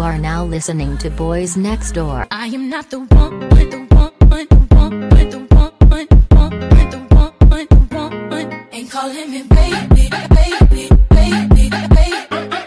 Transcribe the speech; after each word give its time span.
You 0.00 0.06
are 0.06 0.16
now 0.16 0.46
listening 0.46 0.96
to 0.96 1.10
Boyz 1.10 1.58
Next 1.58 1.92
Door. 1.92 2.26
I 2.30 2.46
am 2.46 2.70
not 2.70 2.88
the 2.88 3.00
one, 3.00 3.38
the 3.38 3.46
one, 3.48 3.68
the 3.68 3.76
one, 3.90 4.48
the 4.48 4.56
one, 4.74 5.00
the 5.28 5.38
one, 5.90 6.08
the 6.88 6.96
one, 7.50 7.68
the 7.68 8.28
one. 8.30 8.66
Ain't 8.72 8.90
calling 8.90 9.30
me 9.30 9.42
baby, 9.42 10.08
baby, 10.08 10.88
baby, 11.10 11.68
baby, 11.68 11.68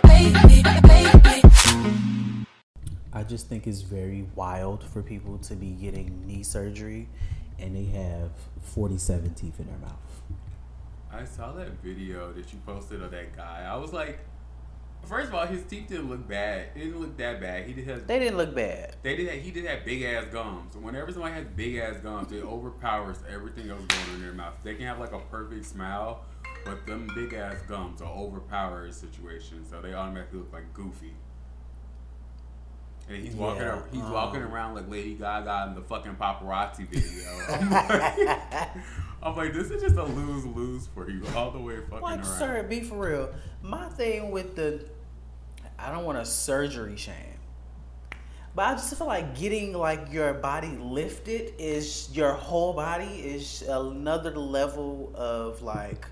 baby, 0.04 0.74
baby. 0.84 1.44
I 3.12 3.24
just 3.24 3.50
think 3.50 3.66
it's 3.66 3.82
very 3.82 4.28
wild 4.36 4.84
for 4.84 5.02
people 5.02 5.40
to 5.40 5.56
be 5.56 5.72
getting 5.72 6.28
knee 6.28 6.44
surgery 6.44 7.10
and 7.58 7.76
they 7.76 7.86
have 7.98 8.30
47 8.62 9.34
teeth 9.34 9.60
in 9.60 9.66
their 9.66 9.80
mouth. 9.80 10.22
I 11.12 11.26
saw 11.26 11.52
that 11.54 11.82
video 11.84 12.32
that 12.34 12.54
you 12.54 12.60
posted 12.64 13.02
of 13.02 13.10
that 13.10 13.36
guy. 13.36 13.68
I 13.68 13.78
was 13.78 13.92
like, 13.92 14.20
first 15.06 15.30
of 15.30 15.36
all, 15.36 15.46
his 15.46 15.64
teeth 15.64 15.88
didn't 15.90 16.10
look 16.10 16.28
bad. 16.28 16.68
It 16.76 16.80
didn't 16.80 17.00
look 17.00 17.18
that 17.18 17.40
bad. 17.42 17.66
He 17.68 17.74
did 17.74 17.88
have 17.88 18.08
They 18.08 18.20
didn't 18.20 18.38
look 18.38 18.54
bad. 18.56 18.96
they 19.04 19.16
did 19.16 19.28
have, 19.30 19.42
he 19.42 19.52
did 19.52 19.66
have 19.66 19.86
big 19.86 20.04
ass 20.04 20.26
gums. 20.32 20.76
Whenever 20.76 21.12
somebody 21.12 21.34
has 21.36 21.46
big 21.56 21.76
ass 21.78 21.98
gums, 21.98 22.32
it 22.32 22.44
overpowers 22.44 23.18
everything 23.32 23.70
else 23.70 23.84
going 23.86 24.02
on 24.10 24.16
in 24.16 24.22
their 24.22 24.34
mouth. 24.34 24.54
They 24.64 24.76
can 24.76 24.86
have 24.86 25.00
like 25.00 25.12
a 25.14 25.20
perfect 25.20 25.66
smile, 25.66 26.24
but 26.66 26.86
them 26.88 27.10
big 27.16 27.34
ass 27.34 27.58
gums 27.68 28.02
will 28.02 28.10
overpower 28.10 28.86
a 28.86 28.94
situation, 28.94 29.66
so 29.70 29.82
they 29.82 29.94
automatically 29.94 30.40
look 30.40 30.54
like 30.54 30.74
goofy. 30.74 31.14
And 33.10 33.18
he's 33.22 33.36
walking, 33.36 33.64
Yeah, 33.64 33.82
he's 33.92 34.02
um, 34.02 34.14
walking 34.14 34.42
around 34.42 34.76
like 34.76 34.90
Lady 34.90 35.16
Gaga 35.16 35.66
in 35.68 35.76
the 35.76 35.82
fucking 35.82 36.16
paparazzi 36.16 36.88
video. 36.88 37.30
I'm 37.50 37.70
like, 37.70 38.70
I'm 39.22 39.36
like, 39.36 39.54
this 39.54 39.72
is 39.72 39.82
just 39.82 39.98
a 39.98 40.04
lose 40.06 40.46
lose 40.46 40.88
for 40.88 41.10
you 41.10 41.22
all 41.36 41.52
the 41.52 41.60
way 41.60 41.82
fucking 41.82 42.00
Like, 42.02 42.20
around. 42.22 42.38
sir, 42.40 42.64
be 42.64 42.80
for 42.82 42.96
real. 43.10 43.34
My 43.62 43.90
thing 43.90 44.32
with 44.32 44.56
the, 44.56 44.86
I 45.84 45.92
don't 45.92 46.06
want 46.06 46.18
a 46.18 46.26
surgery 46.26 46.96
shame, 46.96 47.40
but 48.56 48.62
I 48.64 48.74
just 48.74 48.96
feel 48.96 49.08
like 49.08 49.38
getting 49.38 49.74
like 49.74 50.14
your 50.14 50.34
body 50.34 50.78
lifted 50.80 51.54
is 51.60 52.10
your 52.14 52.32
whole 52.32 52.72
body 52.74 53.06
is 53.06 53.64
another 53.64 54.32
level 54.32 55.12
of 55.14 55.62
like. 55.62 56.06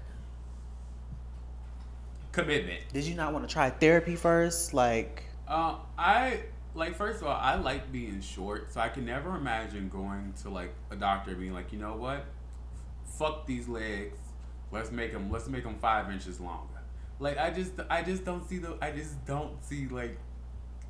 Commitment. 2.34 2.82
Did 2.94 3.06
you 3.06 3.16
not 3.16 3.34
want 3.34 3.48
to 3.48 3.54
try 3.54 3.70
therapy 3.70 4.16
first? 4.16 4.74
Like, 4.74 5.24
Uh, 5.48 5.76
I 5.98 6.42
like 6.74 6.96
first 6.96 7.22
of 7.22 7.28
all, 7.28 7.36
I 7.36 7.56
like 7.56 7.92
being 7.92 8.22
short, 8.22 8.72
so 8.74 8.80
I 8.82 8.90
can 8.90 9.06
never 9.06 9.36
imagine 9.36 9.90
going 9.90 10.34
to 10.42 10.50
like 10.50 10.74
a 10.90 10.96
doctor 10.96 11.32
and 11.32 11.40
being 11.40 11.54
like, 11.54 11.74
you 11.74 11.80
know 11.80 11.96
what, 11.96 12.26
fuck 13.06 13.46
these 13.46 13.68
legs, 13.68 14.18
let's 14.72 14.92
make 14.92 15.12
them, 15.12 15.30
let's 15.30 15.48
make 15.48 15.64
them 15.64 15.76
five 15.80 16.10
inches 16.10 16.40
longer. 16.40 16.71
Like 17.22 17.38
I 17.38 17.52
just, 17.52 17.74
I 17.90 18.02
just 18.04 18.26
don't 18.26 18.48
see 18.50 18.58
the, 18.58 18.76
I 18.82 18.92
just 18.92 19.26
don't 19.26 19.64
see 19.64 19.88
like, 19.88 20.18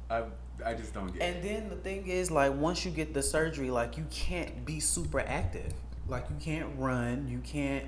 I, 0.09 0.23
I 0.65 0.73
just 0.73 0.93
don't 0.93 1.13
get. 1.13 1.21
and 1.21 1.38
it. 1.38 1.43
then 1.43 1.69
the 1.69 1.75
thing 1.75 2.07
is, 2.07 2.31
like, 2.31 2.53
once 2.55 2.85
you 2.85 2.91
get 2.91 3.13
the 3.13 3.23
surgery, 3.23 3.71
like, 3.71 3.97
you 3.97 4.05
can't 4.11 4.65
be 4.65 4.79
super 4.79 5.19
active. 5.19 5.73
Like, 6.07 6.25
you 6.29 6.35
can't 6.39 6.67
run, 6.77 7.27
you 7.29 7.39
can't 7.39 7.85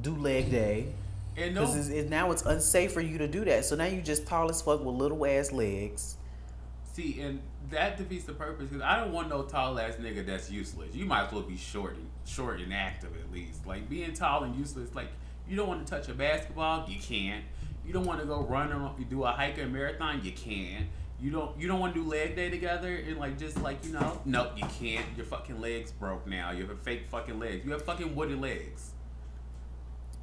do 0.00 0.14
leg 0.16 0.50
day. 0.50 0.94
And 1.36 1.54
no, 1.54 1.62
Because 1.62 1.76
it's, 1.76 1.88
it, 1.88 2.10
now 2.10 2.30
it's 2.32 2.42
unsafe 2.42 2.92
for 2.92 3.00
you 3.00 3.18
to 3.18 3.28
do 3.28 3.44
that. 3.44 3.64
So 3.64 3.76
now 3.76 3.86
you 3.86 4.02
just 4.02 4.26
tall 4.26 4.50
as 4.50 4.62
fuck 4.62 4.84
with 4.84 4.94
little 4.94 5.24
ass 5.26 5.52
legs. 5.52 6.16
see, 6.92 7.20
and 7.20 7.40
that 7.70 7.96
defeats 7.96 8.24
the 8.24 8.32
purpose 8.34 8.68
because 8.68 8.82
I 8.82 8.96
don't 9.00 9.12
want 9.12 9.28
no 9.28 9.42
tall 9.42 9.78
ass 9.78 9.94
nigga 9.96 10.26
that's 10.26 10.50
useless. 10.50 10.94
You 10.94 11.06
might 11.06 11.26
as 11.26 11.32
well 11.32 11.42
be 11.42 11.56
short 11.56 11.96
and 11.96 12.08
short 12.26 12.60
and 12.60 12.72
active 12.72 13.10
at 13.16 13.32
least. 13.32 13.66
Like 13.66 13.88
being 13.88 14.12
tall 14.12 14.44
and 14.44 14.54
useless, 14.56 14.94
like 14.94 15.08
you 15.48 15.56
don't 15.56 15.68
want 15.68 15.86
to 15.86 15.90
touch 15.90 16.08
a 16.08 16.14
basketball, 16.14 16.88
you 16.88 16.98
can't. 16.98 17.44
You 17.86 17.92
don't 17.92 18.06
want 18.06 18.20
to 18.20 18.26
go 18.26 18.40
run 18.40 18.72
or 18.72 18.94
you 18.98 19.04
do 19.04 19.24
a 19.24 19.30
hike 19.30 19.58
or 19.58 19.66
marathon, 19.66 20.20
you 20.24 20.32
can. 20.32 20.88
You 21.20 21.30
don't 21.30 21.58
you 21.58 21.68
don't 21.68 21.80
want 21.80 21.94
to 21.94 22.02
do 22.02 22.08
leg 22.08 22.34
day 22.36 22.50
together 22.50 22.94
and 22.94 23.18
like 23.18 23.38
just 23.38 23.60
like 23.62 23.84
you 23.84 23.92
know 23.92 24.20
nope 24.24 24.52
you 24.56 24.66
can't 24.78 25.06
your 25.16 25.24
fucking 25.24 25.60
legs 25.60 25.92
broke 25.92 26.26
now 26.26 26.50
you 26.50 26.66
have 26.66 26.80
fake 26.80 27.06
fucking 27.08 27.38
legs 27.38 27.64
you 27.64 27.70
have 27.70 27.82
fucking 27.82 28.14
wooden 28.16 28.40
legs 28.40 28.90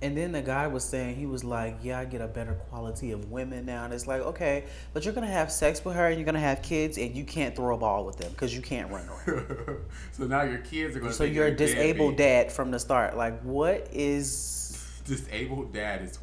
And 0.04 0.18
then 0.18 0.32
the 0.32 0.42
guy 0.42 0.68
was 0.68 0.84
saying, 0.84 1.16
he 1.16 1.28
was 1.28 1.44
like, 1.44 1.78
yeah, 1.84 2.00
I 2.00 2.06
get 2.06 2.22
a 2.22 2.28
better 2.28 2.54
quality 2.54 3.12
of 3.12 3.30
women 3.30 3.68
now. 3.68 3.86
And 3.86 3.94
it's 3.94 4.08
like, 4.08 4.22
okay, 4.22 4.66
but 4.94 5.06
you're 5.06 5.14
going 5.14 5.28
to 5.28 5.34
have 5.34 5.52
sex 5.52 5.86
with 5.86 5.96
her 5.96 6.08
and 6.08 6.18
you're 6.18 6.26
going 6.26 6.34
to 6.34 6.42
have 6.42 6.64
kids 6.64 6.98
and 6.98 7.16
you 7.16 7.24
can't 7.24 7.56
throw 7.56 7.76
a 7.76 7.78
ball 7.78 8.04
with 8.04 8.18
them 8.18 8.32
because 8.32 8.56
you 8.56 8.64
can't 8.64 8.92
run 8.92 9.08
around. 9.08 9.78
so 10.12 10.26
now 10.26 10.42
your 10.42 10.58
kids 10.60 10.96
are 10.96 11.00
going 11.00 11.12
to 11.12 11.18
so 11.18 11.24
you're 11.24 11.48
a 11.48 11.56
disabled 11.56 12.18
dad 12.18 12.52
from 12.52 12.72
the 12.72 12.80
start. 12.80 13.16
Like, 13.16 13.40
what 13.42 13.88
is. 13.92 14.58
Disabled 15.06 15.74
dad 15.74 16.02
is 16.02 16.20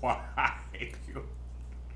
why 0.00 0.20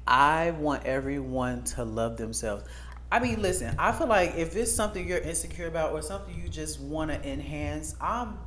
I 0.07 0.53
want 0.53 0.85
everyone 0.85 1.65
to 1.65 1.85
love 1.85 2.17
themselves. 2.17 2.65
I 3.11 3.21
mean, 3.21 3.41
listen, 3.41 3.75
I 3.79 3.93
feel 3.93 4.09
like 4.09 4.35
if 4.37 4.57
it's 4.57 4.73
something 4.73 5.07
you're 5.07 5.19
insecure 5.19 5.69
about 5.69 5.93
or 5.93 6.03
something 6.03 6.35
you 6.41 6.49
just 6.49 6.81
want 6.81 7.11
to 7.11 7.29
enhance, 7.29 7.95
I'm 8.01 8.39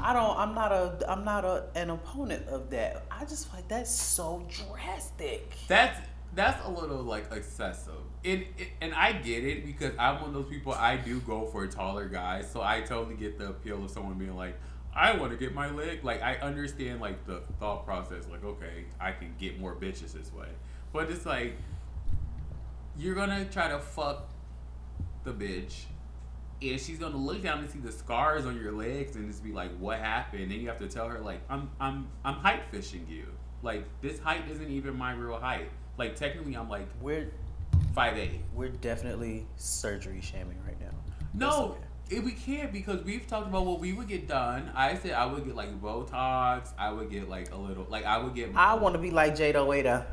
I 0.00 0.12
don't 0.12 0.36
I'm 0.38 0.54
not 0.54 0.72
a 0.72 1.10
I'm 1.10 1.24
not 1.24 1.44
a, 1.44 1.64
an 1.74 1.90
opponent 1.90 2.48
of 2.48 2.70
that. 2.70 3.04
I 3.10 3.24
just 3.24 3.48
feel 3.48 3.56
like 3.60 3.68
that's 3.68 3.90
so 3.90 4.46
drastic. 4.50 5.52
That's 5.68 5.98
that's 6.34 6.64
a 6.66 6.70
little 6.70 7.02
like 7.02 7.32
excessive. 7.32 7.94
And 8.24 8.44
and 8.80 8.94
I 8.94 9.12
get 9.12 9.44
it 9.44 9.64
because 9.64 9.92
I'm 9.98 10.20
one 10.20 10.28
of 10.30 10.34
those 10.34 10.48
people. 10.48 10.72
I 10.72 10.96
do 10.96 11.20
go 11.20 11.46
for 11.46 11.66
taller 11.66 12.08
guys, 12.08 12.50
so 12.50 12.60
I 12.62 12.80
totally 12.82 13.16
get 13.16 13.38
the 13.38 13.50
appeal 13.50 13.84
of 13.84 13.90
someone 13.90 14.14
being 14.14 14.36
like, 14.36 14.58
I 14.96 15.16
want 15.16 15.32
to 15.32 15.38
get 15.38 15.54
my 15.54 15.70
leg. 15.70 16.04
Like 16.04 16.22
I 16.22 16.36
understand 16.36 17.00
like 17.00 17.26
the 17.26 17.40
thought 17.58 17.84
process. 17.84 18.26
Like 18.30 18.44
okay, 18.44 18.84
I 19.00 19.12
can 19.12 19.34
get 19.38 19.58
more 19.60 19.74
bitches 19.74 20.12
this 20.12 20.32
way, 20.32 20.48
but 20.92 21.10
it's 21.10 21.26
like 21.26 21.56
you're 22.96 23.14
gonna 23.14 23.44
try 23.46 23.68
to 23.68 23.78
fuck 23.78 24.30
the 25.24 25.32
bitch. 25.32 25.84
And 26.62 26.80
she's 26.80 26.98
gonna 26.98 27.16
look 27.16 27.42
down 27.42 27.58
and 27.58 27.68
see 27.70 27.80
the 27.80 27.92
scars 27.92 28.46
on 28.46 28.56
your 28.56 28.72
legs 28.72 29.16
and 29.16 29.28
just 29.28 29.42
be 29.42 29.52
like, 29.52 29.76
"What 29.78 29.98
happened?" 29.98 30.52
And 30.52 30.62
you 30.62 30.68
have 30.68 30.78
to 30.78 30.88
tell 30.88 31.08
her 31.08 31.18
like, 31.18 31.40
"I'm 31.50 31.70
I'm 31.80 32.06
I'm 32.24 32.34
height 32.34 32.62
fishing 32.70 33.06
you. 33.08 33.26
Like 33.62 33.84
this 34.00 34.18
height 34.20 34.44
isn't 34.50 34.70
even 34.70 34.96
my 34.96 35.12
real 35.12 35.38
height. 35.38 35.68
Like 35.98 36.14
technically, 36.16 36.54
I'm 36.54 36.68
like 36.68 36.86
We're 37.00 37.32
five 37.94 38.16
eight. 38.16 38.40
we're 38.54 38.68
definitely 38.68 39.46
surgery 39.56 40.20
shaming 40.20 40.58
right 40.64 40.80
now. 40.80 40.96
No, 41.34 41.76
it, 42.10 42.22
we 42.22 42.32
can't 42.32 42.72
because 42.72 43.02
we've 43.02 43.26
talked 43.26 43.48
about 43.48 43.64
what 43.64 43.80
we 43.80 43.92
would 43.92 44.08
get 44.08 44.28
done. 44.28 44.70
I 44.74 44.94
said 44.96 45.12
I 45.12 45.26
would 45.26 45.44
get 45.44 45.54
like 45.54 45.80
Botox. 45.80 46.70
I 46.78 46.92
would 46.92 47.10
get 47.10 47.28
like 47.28 47.52
a 47.52 47.56
little 47.56 47.86
like 47.88 48.04
I 48.04 48.18
would 48.18 48.34
get. 48.34 48.50
I 48.54 48.74
want 48.74 48.94
to 48.94 49.00
be 49.00 49.10
like 49.10 49.34
Jayda 49.34 49.54
Wayda. 49.54 50.04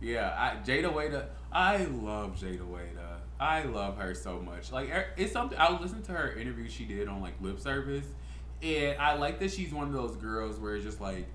Yeah, 0.00 0.34
I, 0.36 0.64
Jayda 0.64 0.92
Wayda. 0.92 1.26
I 1.52 1.84
love 1.84 2.36
Jayda 2.36 2.60
Wayda. 2.60 3.18
I 3.40 3.62
love 3.62 3.98
her 3.98 4.14
so 4.14 4.40
much. 4.40 4.72
Like 4.72 4.90
er- 4.90 5.12
it's 5.16 5.32
something. 5.32 5.58
I 5.58 5.78
listened 5.78 6.04
to 6.04 6.12
her 6.12 6.32
interview 6.32 6.68
she 6.68 6.84
did 6.84 7.08
on 7.08 7.20
like 7.20 7.34
lip 7.40 7.60
service, 7.60 8.06
and 8.62 8.98
I 8.98 9.14
like 9.14 9.38
that 9.40 9.52
she's 9.52 9.72
one 9.72 9.86
of 9.88 9.92
those 9.92 10.16
girls 10.16 10.58
where 10.58 10.76
it's 10.76 10.84
just 10.84 11.00
like. 11.00 11.26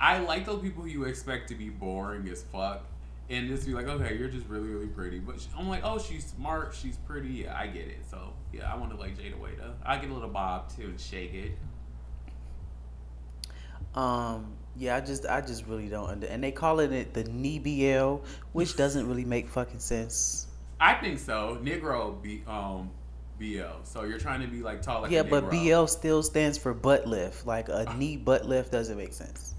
I 0.00 0.20
like 0.20 0.46
those 0.46 0.62
people 0.62 0.84
who 0.84 0.88
you 0.88 1.04
expect 1.04 1.48
to 1.50 1.54
be 1.54 1.68
boring 1.68 2.26
as 2.28 2.42
fuck, 2.42 2.86
and 3.30 3.48
just 3.48 3.66
be 3.66 3.72
like, 3.72 3.86
okay, 3.86 4.16
you're 4.18 4.28
just 4.28 4.46
really 4.48 4.68
really 4.68 4.88
pretty. 4.88 5.20
But 5.20 5.40
she, 5.40 5.48
I'm 5.56 5.68
like, 5.68 5.82
oh, 5.84 5.98
she's 5.98 6.26
smart, 6.26 6.74
she's 6.74 6.96
pretty. 6.96 7.28
Yeah, 7.28 7.56
I 7.56 7.68
get 7.68 7.86
it. 7.86 8.00
So 8.10 8.32
yeah, 8.52 8.70
I 8.70 8.76
want 8.76 8.90
to 8.90 8.98
like 8.98 9.16
Jayda 9.16 9.38
Wayda. 9.38 9.72
I 9.84 9.96
get 9.96 10.10
a 10.10 10.12
little 10.12 10.28
bob 10.28 10.74
too 10.74 10.84
and 10.84 11.00
shake 11.00 11.32
it. 11.32 11.52
Um, 13.94 14.52
yeah, 14.76 14.96
I 14.96 15.00
just 15.00 15.26
I 15.26 15.40
just 15.40 15.66
really 15.66 15.88
don't 15.88 16.08
under 16.08 16.26
and 16.26 16.42
they 16.42 16.52
calling 16.52 16.92
it 16.92 17.14
the 17.14 17.24
knee 17.24 17.58
BL, 17.58 18.24
which 18.52 18.76
doesn't 18.76 19.06
really 19.06 19.24
make 19.24 19.48
fucking 19.48 19.80
sense. 19.80 20.46
I 20.80 20.94
think 20.94 21.18
so. 21.18 21.58
Negro 21.62 22.20
be 22.20 22.42
um 22.46 22.90
BL. 23.38 23.82
So 23.84 24.04
you're 24.04 24.18
trying 24.18 24.40
to 24.42 24.46
be 24.46 24.62
like 24.62 24.82
tall 24.82 25.02
like 25.02 25.10
yeah, 25.10 25.22
but 25.22 25.50
BL 25.50 25.86
still 25.86 26.22
stands 26.22 26.58
for 26.58 26.74
butt 26.74 27.06
lift. 27.06 27.46
Like 27.46 27.68
a 27.68 27.94
knee 27.96 28.16
butt 28.16 28.46
lift 28.46 28.72
doesn't 28.72 28.96
make 28.96 29.12
sense. 29.12 29.54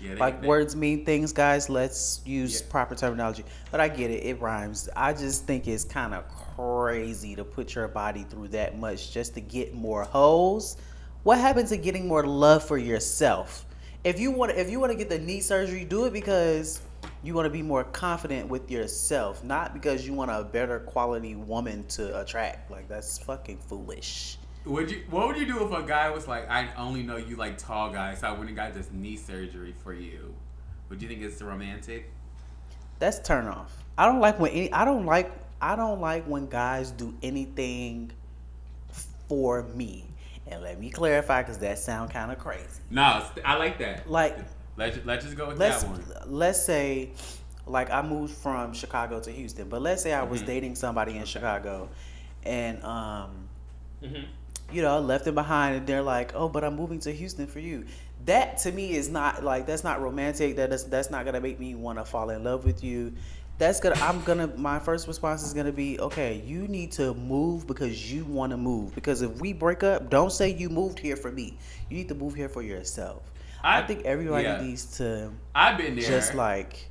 Yeah, 0.00 0.14
they, 0.14 0.20
Like 0.20 0.42
they- 0.42 0.46
words 0.46 0.76
mean 0.76 1.04
things, 1.04 1.32
guys. 1.32 1.70
Let's 1.70 2.20
use 2.24 2.60
Yeah. 2.60 2.66
proper 2.70 2.94
terminology. 2.94 3.44
But 3.70 3.80
I 3.80 3.88
get 3.88 4.10
it; 4.10 4.24
it 4.24 4.40
rhymes. 4.40 4.88
I 4.94 5.12
just 5.12 5.46
think 5.46 5.66
it's 5.66 5.84
kind 5.84 6.12
of 6.14 6.24
crazy 6.56 7.34
to 7.36 7.44
put 7.44 7.74
your 7.74 7.88
body 7.88 8.24
through 8.28 8.48
that 8.48 8.78
much 8.78 9.12
just 9.12 9.34
to 9.34 9.40
get 9.40 9.74
more 9.74 10.02
holes. 10.04 10.76
What 11.22 11.38
happens 11.38 11.70
to 11.70 11.76
getting 11.76 12.06
more 12.06 12.24
love 12.26 12.62
for 12.64 12.78
yourself? 12.78 13.64
If 14.04 14.20
you 14.20 14.30
want, 14.30 14.52
if 14.52 14.70
you 14.70 14.78
want 14.78 14.92
to 14.92 14.98
get 14.98 15.08
the 15.08 15.18
knee 15.18 15.40
surgery, 15.40 15.84
do 15.84 16.04
it 16.04 16.12
because 16.12 16.80
you 17.22 17.34
want 17.34 17.46
to 17.46 17.50
be 17.50 17.62
more 17.62 17.82
confident 17.82 18.48
with 18.48 18.70
yourself, 18.70 19.42
not 19.42 19.74
because 19.74 20.06
you 20.06 20.12
want 20.12 20.30
a 20.30 20.44
better 20.44 20.78
quality 20.80 21.34
woman 21.34 21.84
to 21.88 22.20
attract. 22.20 22.70
Like 22.70 22.88
that's 22.88 23.18
fucking 23.18 23.58
foolish. 23.66 24.38
Would 24.66 24.90
you? 24.90 25.02
What 25.10 25.28
would 25.28 25.36
you 25.36 25.46
do 25.46 25.64
if 25.64 25.72
a 25.72 25.82
guy 25.86 26.10
was 26.10 26.26
like, 26.26 26.50
I 26.50 26.68
only 26.76 27.02
know 27.02 27.16
you 27.16 27.36
like 27.36 27.56
tall 27.56 27.90
guys, 27.90 28.20
so 28.20 28.28
I 28.28 28.32
went 28.32 28.48
and 28.48 28.56
got 28.56 28.74
this 28.74 28.90
knee 28.92 29.16
surgery 29.16 29.72
for 29.82 29.92
you? 29.94 30.34
Would 30.88 31.00
you 31.00 31.08
think 31.08 31.22
it's 31.22 31.40
romantic? 31.40 32.10
That's 32.98 33.18
turn 33.20 33.46
off. 33.46 33.84
I 33.96 34.06
don't 34.06 34.20
like 34.20 34.38
when 34.38 34.50
any. 34.50 34.72
I 34.72 34.84
don't 34.84 35.06
like. 35.06 35.30
I 35.60 35.76
don't 35.76 36.00
like 36.00 36.24
when 36.26 36.46
guys 36.48 36.90
do 36.90 37.14
anything 37.22 38.10
for 39.28 39.62
me. 39.62 40.04
And 40.48 40.62
let 40.62 40.78
me 40.78 40.90
clarify, 40.90 41.42
because 41.42 41.58
that 41.58 41.78
sound 41.78 42.10
kind 42.10 42.30
of 42.30 42.38
crazy. 42.38 42.80
No, 42.90 43.24
I 43.44 43.56
like 43.56 43.78
that. 43.78 44.08
Like, 44.10 44.36
let's 44.76 44.98
let's 45.04 45.24
just 45.24 45.36
go 45.36 45.48
with 45.48 45.58
let's 45.58 45.82
that 45.82 45.90
one. 45.90 46.02
let's 46.26 46.64
say 46.64 47.10
like 47.66 47.90
I 47.90 48.02
moved 48.02 48.34
from 48.34 48.72
Chicago 48.72 49.20
to 49.20 49.30
Houston, 49.30 49.68
but 49.68 49.82
let's 49.82 50.02
say 50.02 50.12
I 50.12 50.22
was 50.22 50.42
Mhm. 50.42 50.46
dating 50.46 50.74
somebody 50.76 51.16
in 51.16 51.24
Chicago, 51.24 51.88
and 52.44 52.82
um, 52.84 53.48
Mhm. 54.02 54.26
You 54.72 54.82
know, 54.82 54.98
left 55.00 55.24
them 55.24 55.34
behind, 55.34 55.76
and 55.76 55.86
they're 55.86 56.02
like, 56.02 56.32
"Oh, 56.34 56.48
but 56.48 56.64
I'm 56.64 56.76
moving 56.76 56.98
to 57.00 57.12
Houston 57.12 57.46
for 57.46 57.60
you." 57.60 57.84
That 58.24 58.58
to 58.58 58.72
me 58.72 58.94
is 58.94 59.08
not 59.08 59.44
like 59.44 59.66
that's 59.66 59.84
not 59.84 60.00
romantic. 60.02 60.56
That 60.56 60.72
is 60.72 60.84
that's 60.84 61.10
not 61.10 61.24
gonna 61.24 61.40
make 61.40 61.60
me 61.60 61.74
want 61.74 61.98
to 61.98 62.04
fall 62.04 62.30
in 62.30 62.42
love 62.44 62.64
with 62.64 62.82
you. 62.82 63.12
That's 63.58 63.80
gonna. 63.80 63.96
I'm 63.96 64.22
gonna. 64.22 64.48
My 64.48 64.78
first 64.78 65.06
response 65.08 65.42
is 65.42 65.54
gonna 65.54 65.72
be, 65.72 65.98
okay, 65.98 66.42
you 66.44 66.68
need 66.68 66.92
to 66.92 67.14
move 67.14 67.66
because 67.66 68.12
you 68.12 68.24
want 68.24 68.50
to 68.50 68.56
move. 68.58 68.94
Because 68.94 69.22
if 69.22 69.40
we 69.40 69.52
break 69.54 69.82
up, 69.82 70.10
don't 70.10 70.30
say 70.32 70.50
you 70.52 70.68
moved 70.68 70.98
here 70.98 71.16
for 71.16 71.32
me. 71.32 71.56
You 71.88 71.96
need 71.96 72.08
to 72.08 72.14
move 72.14 72.34
here 72.34 72.48
for 72.50 72.62
yourself. 72.62 73.22
I, 73.62 73.78
I- 73.80 73.86
think 73.86 74.04
everybody 74.04 74.44
yeah. 74.44 74.60
needs 74.60 74.98
to 74.98 75.30
I've 75.54 75.78
been 75.78 75.96
there. 75.96 76.04
just 76.06 76.34
like 76.34 76.90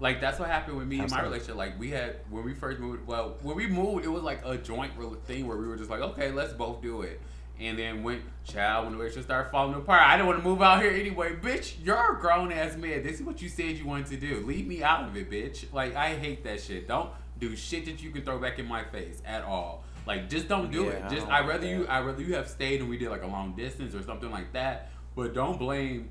Like 0.00 0.20
that's 0.20 0.38
what 0.38 0.48
happened 0.48 0.76
with 0.76 0.88
me 0.88 0.98
and 1.00 1.10
my 1.10 1.22
relationship. 1.22 1.56
Like 1.56 1.78
we 1.78 1.90
had 1.90 2.16
when 2.30 2.44
we 2.44 2.54
first 2.54 2.80
moved. 2.80 3.06
Well, 3.06 3.36
when 3.42 3.56
we 3.56 3.66
moved, 3.66 4.04
it 4.04 4.08
was 4.08 4.22
like 4.22 4.40
a 4.44 4.56
joint 4.56 4.92
thing 5.26 5.46
where 5.46 5.56
we 5.56 5.66
were 5.66 5.76
just 5.76 5.90
like, 5.90 6.00
okay, 6.00 6.30
let's 6.30 6.52
both 6.52 6.82
do 6.82 7.02
it. 7.02 7.20
And 7.60 7.78
then 7.78 8.02
when 8.02 8.20
child, 8.44 8.84
when 8.84 8.92
the 8.94 8.98
relationship 8.98 9.26
started 9.26 9.50
falling 9.50 9.74
apart, 9.74 10.02
I 10.02 10.16
didn't 10.16 10.26
want 10.26 10.40
to 10.40 10.44
move 10.44 10.60
out 10.60 10.82
here 10.82 10.90
anyway. 10.90 11.36
Bitch, 11.36 11.74
you're 11.84 12.16
a 12.16 12.20
grown 12.20 12.50
ass 12.50 12.76
man. 12.76 13.04
This 13.04 13.20
is 13.20 13.22
what 13.22 13.40
you 13.40 13.48
said 13.48 13.76
you 13.78 13.86
wanted 13.86 14.06
to 14.06 14.16
do. 14.16 14.44
Leave 14.44 14.66
me 14.66 14.82
out 14.82 15.04
of 15.04 15.16
it, 15.16 15.30
bitch. 15.30 15.72
Like 15.72 15.94
I 15.94 16.14
hate 16.16 16.42
that 16.44 16.60
shit. 16.60 16.88
Don't 16.88 17.10
do 17.38 17.54
shit 17.54 17.84
that 17.86 18.02
you 18.02 18.10
can 18.10 18.22
throw 18.22 18.38
back 18.38 18.58
in 18.58 18.66
my 18.66 18.82
face 18.82 19.22
at 19.24 19.44
all. 19.44 19.84
Like 20.06 20.28
just 20.28 20.48
don't 20.48 20.70
do 20.72 20.84
Yeah, 20.84 20.90
it. 20.90 21.10
Just 21.10 21.28
I 21.28 21.40
like 21.40 21.48
rather 21.48 21.66
you. 21.66 21.86
I 21.86 22.00
rather 22.00 22.22
you 22.22 22.34
have 22.34 22.48
stayed 22.48 22.80
and 22.80 22.90
we 22.90 22.98
did 22.98 23.10
like 23.10 23.22
a 23.22 23.28
long 23.28 23.54
distance 23.54 23.94
or 23.94 24.02
something 24.02 24.30
like 24.30 24.52
that. 24.52 24.90
But 25.14 25.32
don't 25.32 25.58
blame 25.58 26.10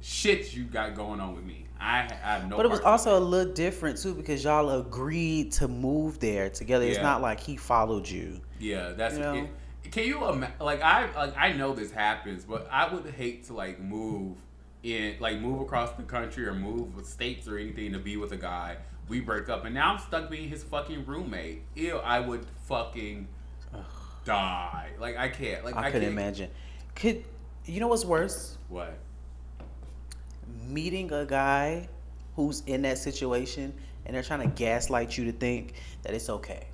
shit 0.00 0.54
you 0.54 0.64
got 0.64 0.94
going 0.94 1.20
on 1.20 1.34
with 1.34 1.44
me. 1.44 1.66
I, 1.78 2.08
I 2.10 2.14
have 2.14 2.48
no. 2.48 2.56
But 2.56 2.66
it 2.66 2.70
was 2.70 2.80
also 2.80 3.18
a 3.18 3.20
little 3.20 3.52
different 3.52 3.98
too 3.98 4.14
because 4.14 4.42
y'all 4.44 4.80
agreed 4.80 5.52
to 5.52 5.68
move 5.68 6.18
there 6.20 6.48
together. 6.48 6.86
It's 6.86 6.98
not 6.98 7.20
like 7.20 7.40
he 7.40 7.56
followed 7.56 8.08
you. 8.08 8.40
Yeah, 8.58 8.92
that's 8.92 9.14
You 9.14 9.20
know? 9.20 9.34
it. 9.34 9.92
Can 9.92 10.04
you 10.04 10.24
imagine? 10.26 10.54
Like 10.60 10.82
I 10.82 11.14
like 11.14 11.36
I 11.36 11.52
know 11.52 11.74
this 11.74 11.90
happens, 11.90 12.44
but 12.44 12.68
I 12.70 12.92
would 12.92 13.06
hate 13.06 13.44
to 13.44 13.54
like 13.54 13.80
move 13.80 14.36
in 14.82 15.16
like 15.20 15.38
move 15.38 15.60
across 15.60 15.92
the 15.92 16.02
country 16.02 16.46
or 16.46 16.54
move 16.54 16.94
with 16.96 17.06
states 17.06 17.46
or 17.46 17.58
anything 17.58 17.92
to 17.92 17.98
be 17.98 18.16
with 18.16 18.32
a 18.32 18.36
guy. 18.36 18.78
We 19.08 19.20
break 19.20 19.48
up, 19.48 19.64
and 19.64 19.74
now 19.74 19.92
I'm 19.92 19.98
stuck 19.98 20.28
being 20.30 20.48
his 20.48 20.64
fucking 20.64 21.06
roommate. 21.06 21.62
Ew, 21.76 21.98
I 21.98 22.18
would 22.18 22.44
fucking 22.66 23.28
die. 24.24 24.90
Like 24.98 25.16
I 25.16 25.28
can't. 25.28 25.64
Like 25.64 25.76
I, 25.76 25.80
I, 25.80 25.90
couldn't 25.90 26.08
can't. 26.08 26.12
imagine. 26.12 26.50
Could 26.94 27.24
you 27.64 27.80
know 27.80 27.88
what's 27.88 28.04
worse? 28.04 28.58
What? 28.68 28.98
Meeting 30.68 31.12
a 31.12 31.24
guy 31.24 31.88
who's 32.34 32.62
in 32.66 32.82
that 32.82 32.98
situation 32.98 33.72
and 34.04 34.14
they're 34.14 34.22
trying 34.22 34.48
to 34.48 34.54
gaslight 34.54 35.16
you 35.16 35.24
to 35.24 35.32
think 35.32 35.74
that 36.02 36.14
it's 36.14 36.28
okay. 36.28 36.66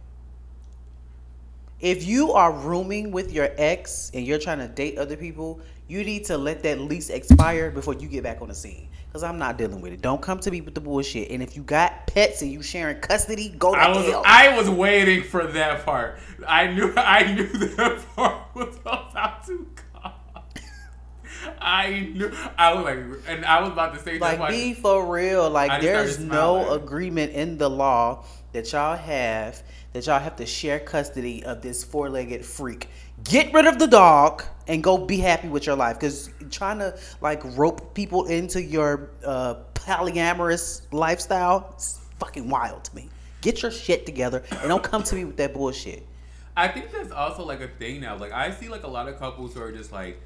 If 1.81 2.05
you 2.05 2.33
are 2.33 2.53
rooming 2.53 3.11
with 3.11 3.33
your 3.33 3.49
ex 3.57 4.11
and 4.15 4.25
you're 4.25 4.39
trying 4.39 4.59
to 4.59 4.69
date 4.69 4.99
other 4.99 5.17
people, 5.17 5.61
you 5.89 6.05
need 6.05 6.25
to 6.27 6.39
let 6.39 6.63
that 6.63 6.81
lease 6.81 7.11
expire 7.11 7.71
before 7.71 7.95
you 7.95 8.09
get 8.09 8.23
back 8.23 8.41
on 8.41 8.49
the 8.49 8.55
scene. 8.55 8.89
Cause 9.13 9.23
I'm 9.23 9.37
not 9.37 9.59
dealing 9.59 9.83
with 9.83 9.93
it. 9.93 10.01
Don't 10.01 10.23
come 10.23 10.39
to 10.39 10.51
me 10.51 10.63
with 10.63 10.75
the 10.75 10.81
bullshit. 10.81 11.31
And 11.31 11.43
if 11.43 11.55
you 11.55 11.63
got 11.63 12.07
pets 12.07 12.41
and 12.41 12.51
you 12.51 12.63
sharing 12.63 12.99
custody, 12.99 13.51
go 13.51 13.75
to 13.75 13.81
I 13.81 13.89
was 13.89 14.07
hell. 14.07 14.23
I 14.25 14.57
was 14.57 14.71
waiting 14.71 15.23
for 15.23 15.47
that 15.49 15.85
part. 15.85 16.19
I 16.49 16.69
knew 16.69 16.95
I 16.97 17.35
knew 17.35 17.47
that 17.47 18.03
part 18.17 18.55
was 18.55 18.77
about 18.77 19.45
to 19.49 19.67
come. 19.75 19.82
I 21.61 22.11
knew 22.15 22.33
I 22.59 22.75
was 22.75 22.85
like, 22.85 22.99
and 23.29 23.45
I 23.45 23.61
was 23.61 23.71
about 23.71 23.95
to 23.95 24.01
say 24.01 24.19
like 24.19 24.39
that's 24.39 24.53
be 24.53 24.75
for 24.75 25.13
real. 25.13 25.49
Like 25.51 25.81
there's 25.81 26.19
no 26.19 26.73
agreement 26.73 27.33
in 27.33 27.59
the 27.59 27.69
law 27.69 28.25
that 28.53 28.73
y'all 28.73 28.97
have 28.97 29.63
that 29.93 30.07
y'all 30.07 30.19
have 30.21 30.37
to 30.37 30.47
share 30.47 30.79
custody 30.81 31.45
of 31.45 31.61
this 31.63 31.85
four-legged 31.85 32.45
freak. 32.45 32.89
Get 33.25 33.53
rid 33.53 33.67
of 33.67 33.79
the 33.79 33.87
dog 33.87 34.43
and 34.67 34.83
go 34.83 34.99
be 34.99 35.19
happy 35.19 35.49
with 35.49 35.67
your 35.67 35.77
life. 35.77 35.99
Because 35.99 36.31
trying 36.51 36.79
to 36.79 36.99
like 37.21 37.43
rope 37.57 37.95
people 37.95 38.27
into 38.27 38.63
your 38.63 39.11
uh, 39.25 39.57
polyamorous 39.75 40.83
lifestyle 40.93 41.75
is 41.77 42.01
fucking 42.19 42.49
wild 42.49 42.85
to 42.85 42.97
me. 42.97 43.09
Get 43.41 43.63
your 43.63 43.71
shit 43.71 44.07
together 44.07 44.43
and 44.51 44.69
don't 44.69 44.83
come 44.83 45.03
to 45.03 45.15
me 45.15 45.25
with 45.25 45.37
that 45.39 45.53
bullshit. 45.53 46.07
I 46.57 46.69
think 46.69 46.93
that's 46.93 47.11
also 47.11 47.45
like 47.45 47.61
a 47.61 47.69
thing 47.69 48.01
now. 48.01 48.17
Like 48.17 48.33
I 48.33 48.51
see 48.51 48.69
like 48.69 48.85
a 48.85 48.89
lot 48.89 49.09
of 49.09 49.19
couples 49.19 49.55
who 49.55 49.63
are 49.63 49.73
just 49.73 49.93
like, 49.93 50.21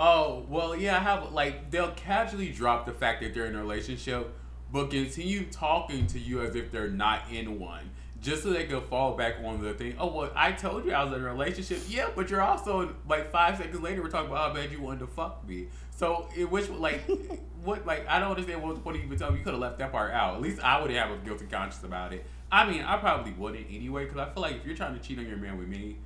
oh, 0.00 0.46
well, 0.48 0.74
yeah, 0.74 0.96
I 0.96 1.00
have 1.00 1.32
like 1.32 1.70
they'll 1.70 1.92
casually 1.92 2.50
drop 2.50 2.86
the 2.86 2.92
fact 2.92 3.22
that 3.22 3.34
they're 3.34 3.46
in 3.46 3.54
a 3.54 3.60
relationship, 3.60 4.34
but 4.72 4.90
continue 4.90 5.44
talking 5.44 6.06
to 6.08 6.18
you 6.18 6.40
as 6.40 6.56
if 6.56 6.72
they're 6.72 6.88
not 6.88 7.22
in 7.30 7.60
one. 7.60 7.90
Just 8.20 8.42
so 8.42 8.50
they 8.50 8.64
can 8.64 8.82
fall 8.82 9.16
back 9.16 9.36
on 9.42 9.62
the 9.62 9.72
thing. 9.72 9.94
Oh 9.98 10.12
well, 10.12 10.30
I 10.34 10.52
told 10.52 10.84
you 10.84 10.92
I 10.92 11.04
was 11.04 11.14
in 11.14 11.22
a 11.22 11.26
relationship. 11.26 11.82
Yeah, 11.88 12.08
but 12.14 12.28
you're 12.28 12.42
also 12.42 12.94
like 13.08 13.30
five 13.30 13.56
seconds 13.56 13.80
later 13.80 14.02
we're 14.02 14.10
talking 14.10 14.30
about 14.30 14.48
how 14.48 14.54
bad 14.54 14.72
you 14.72 14.80
wanted 14.80 15.00
to 15.00 15.06
fuck 15.06 15.46
me. 15.46 15.68
So 15.90 16.28
it 16.36 16.50
which 16.50 16.68
like 16.68 17.02
what 17.64 17.86
like 17.86 18.06
I 18.08 18.18
don't 18.18 18.30
understand 18.30 18.62
what 18.62 18.74
the 18.74 18.80
point 18.80 18.96
of 18.96 19.04
even 19.04 19.18
telling 19.18 19.34
me. 19.34 19.40
You 19.40 19.44
could 19.44 19.54
have 19.54 19.60
left 19.60 19.78
that 19.78 19.92
part 19.92 20.12
out. 20.12 20.34
At 20.34 20.42
least 20.42 20.60
I 20.60 20.80
would 20.80 20.90
have 20.90 21.10
a 21.10 21.16
guilty 21.18 21.46
conscience 21.46 21.82
about 21.82 22.12
it. 22.12 22.26
I 22.52 22.70
mean, 22.70 22.82
I 22.82 22.96
probably 22.98 23.32
wouldn't 23.32 23.66
anyway 23.70 24.04
because 24.04 24.18
I 24.18 24.30
feel 24.32 24.42
like 24.42 24.56
if 24.56 24.66
you're 24.66 24.76
trying 24.76 24.98
to 24.98 25.00
cheat 25.00 25.18
on 25.18 25.26
your 25.26 25.36
man 25.36 25.56
with 25.56 25.68
me, 25.68 25.96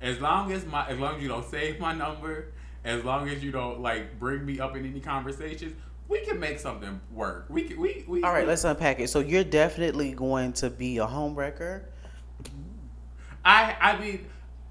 as 0.00 0.20
long 0.20 0.52
as 0.52 0.64
my 0.66 0.86
as 0.86 0.98
long 1.00 1.16
as 1.16 1.22
you 1.22 1.28
don't 1.28 1.48
save 1.48 1.80
my 1.80 1.94
number, 1.94 2.52
as 2.84 3.04
long 3.04 3.28
as 3.28 3.42
you 3.42 3.50
don't 3.52 3.80
like 3.80 4.18
bring 4.18 4.44
me 4.44 4.60
up 4.60 4.76
in 4.76 4.86
any 4.86 5.00
conversations, 5.00 5.74
we 6.08 6.20
can 6.20 6.40
make 6.40 6.58
something 6.58 7.00
work. 7.12 7.46
We 7.48 7.62
can 7.64 7.80
we 7.80 8.04
we. 8.08 8.22
all 8.22 8.32
right 8.32 8.46
let's 8.46 8.64
unpack 8.64 9.00
it 9.00 9.08
so 9.08 9.20
you're 9.20 9.44
definitely 9.44 10.12
going 10.12 10.52
to 10.54 10.70
be 10.70 10.98
a 10.98 11.06
homewrecker 11.06 11.82
I 13.44 13.76
I 13.80 14.00
mean, 14.00 14.26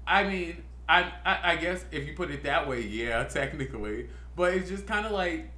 I 0.06 0.24
mean, 0.24 0.62
I, 0.88 1.12
I 1.24 1.52
I 1.52 1.56
guess 1.56 1.84
if 1.90 2.06
you 2.06 2.14
put 2.14 2.30
it 2.30 2.42
that 2.44 2.68
way, 2.68 2.82
yeah, 2.82 3.24
technically, 3.30 4.08
but 4.36 4.54
it's 4.54 4.68
just 4.68 4.86
kind 4.86 5.06
of 5.06 5.12
like 5.12 5.50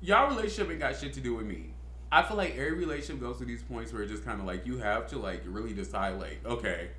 y'all 0.00 0.28
relationship 0.28 0.70
ain't 0.70 0.80
got 0.80 0.96
shit 0.96 1.12
to 1.14 1.20
do 1.20 1.34
with 1.34 1.46
me. 1.46 1.70
I 2.10 2.22
feel 2.22 2.36
like 2.36 2.52
every 2.52 2.74
relationship 2.74 3.20
goes 3.20 3.38
to 3.38 3.44
these 3.44 3.62
points 3.62 3.92
where 3.92 4.02
it's 4.02 4.12
just 4.12 4.24
kind 4.24 4.40
of 4.40 4.46
like 4.46 4.66
you 4.66 4.78
have 4.78 5.08
to 5.08 5.18
like 5.18 5.42
really 5.46 5.72
decide 5.72 6.18
like, 6.20 6.40
okay, 6.44 6.90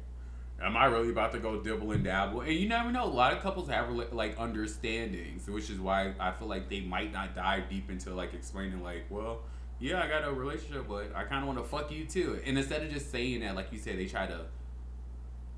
am 0.61 0.77
I 0.77 0.85
really 0.85 1.09
about 1.09 1.31
to 1.33 1.39
go 1.39 1.61
dibble 1.61 1.91
and 1.91 2.03
dabble? 2.03 2.41
And 2.41 2.53
you 2.53 2.67
never 2.67 2.91
know. 2.91 3.05
A 3.05 3.07
lot 3.07 3.33
of 3.33 3.41
couples 3.41 3.69
have 3.69 3.89
like 4.11 4.39
understandings, 4.39 5.47
which 5.47 5.69
is 5.69 5.79
why 5.79 6.13
I 6.19 6.31
feel 6.31 6.47
like 6.47 6.69
they 6.69 6.81
might 6.81 7.11
not 7.11 7.35
dive 7.35 7.69
deep 7.69 7.89
into 7.89 8.13
like 8.13 8.33
explaining 8.33 8.81
like, 8.81 9.05
well, 9.09 9.41
yeah, 9.79 10.01
I 10.01 10.07
got 10.07 10.27
a 10.27 10.31
relationship, 10.31 10.87
but 10.87 11.11
I 11.15 11.25
kind 11.25 11.43
of 11.43 11.47
want 11.47 11.59
to 11.59 11.65
fuck 11.65 11.91
you 11.91 12.05
too. 12.05 12.39
And 12.45 12.57
instead 12.57 12.83
of 12.83 12.91
just 12.91 13.11
saying 13.11 13.41
that, 13.41 13.55
like 13.55 13.71
you 13.71 13.79
said, 13.79 13.97
they 13.97 14.05
try 14.05 14.25
to 14.25 14.45